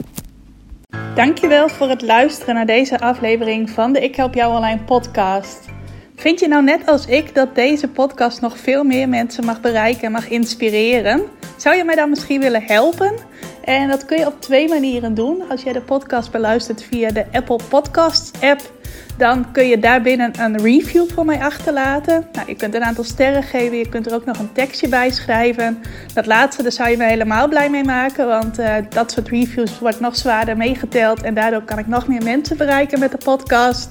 Dankjewel 1.14 1.68
voor 1.68 1.88
het 1.88 2.02
luisteren 2.02 2.54
naar 2.54 2.66
deze 2.66 3.00
aflevering 3.00 3.70
van 3.70 3.92
de 3.92 4.00
Ik 4.00 4.16
Help 4.16 4.34
Jou 4.34 4.54
Online 4.56 4.80
podcast. 4.80 5.68
Vind 6.16 6.40
je 6.40 6.48
nou 6.48 6.64
net 6.64 6.86
als 6.86 7.06
ik 7.06 7.34
dat 7.34 7.54
deze 7.54 7.88
podcast 7.88 8.40
nog 8.40 8.58
veel 8.58 8.84
meer 8.84 9.08
mensen 9.08 9.44
mag 9.44 9.60
bereiken 9.60 10.02
en 10.02 10.12
mag 10.12 10.28
inspireren? 10.28 11.22
Zou 11.56 11.76
je 11.76 11.84
mij 11.84 11.94
dan 11.94 12.10
misschien 12.10 12.40
willen 12.40 12.62
helpen? 12.62 13.14
En 13.64 13.88
dat 13.88 14.04
kun 14.04 14.18
je 14.18 14.26
op 14.26 14.40
twee 14.40 14.68
manieren 14.68 15.14
doen. 15.14 15.42
Als 15.48 15.62
jij 15.62 15.72
de 15.72 15.80
podcast 15.80 16.30
beluistert 16.30 16.82
via 16.82 17.10
de 17.10 17.26
Apple 17.32 17.60
Podcasts 17.68 18.40
app, 18.40 18.60
dan 19.18 19.52
kun 19.52 19.68
je 19.68 19.78
daarbinnen 19.78 20.40
een 20.40 20.58
review 20.58 21.10
voor 21.10 21.24
mij 21.24 21.40
achterlaten. 21.40 22.26
Nou, 22.32 22.48
je 22.48 22.54
kunt 22.54 22.74
een 22.74 22.84
aantal 22.84 23.04
sterren 23.04 23.42
geven, 23.42 23.76
je 23.76 23.88
kunt 23.88 24.06
er 24.06 24.14
ook 24.14 24.24
nog 24.24 24.38
een 24.38 24.52
tekstje 24.52 24.88
bij 24.88 25.10
schrijven. 25.10 25.82
Dat 26.14 26.26
laatste, 26.26 26.62
daar 26.62 26.72
zou 26.72 26.90
je 26.90 26.96
me 26.96 27.04
helemaal 27.04 27.48
blij 27.48 27.70
mee 27.70 27.84
maken, 27.84 28.26
want 28.26 28.58
uh, 28.58 28.74
dat 28.88 29.12
soort 29.12 29.28
reviews 29.28 29.78
wordt 29.78 30.00
nog 30.00 30.16
zwaarder 30.16 30.56
meegeteld 30.56 31.22
en 31.22 31.34
daardoor 31.34 31.62
kan 31.62 31.78
ik 31.78 31.86
nog 31.86 32.08
meer 32.08 32.22
mensen 32.22 32.56
bereiken 32.56 32.98
met 32.98 33.10
de 33.10 33.18
podcast. 33.24 33.90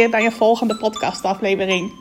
bij 0.09 0.25
een 0.25 0.31
volgende 0.31 0.77
podcastaflevering. 0.77 1.91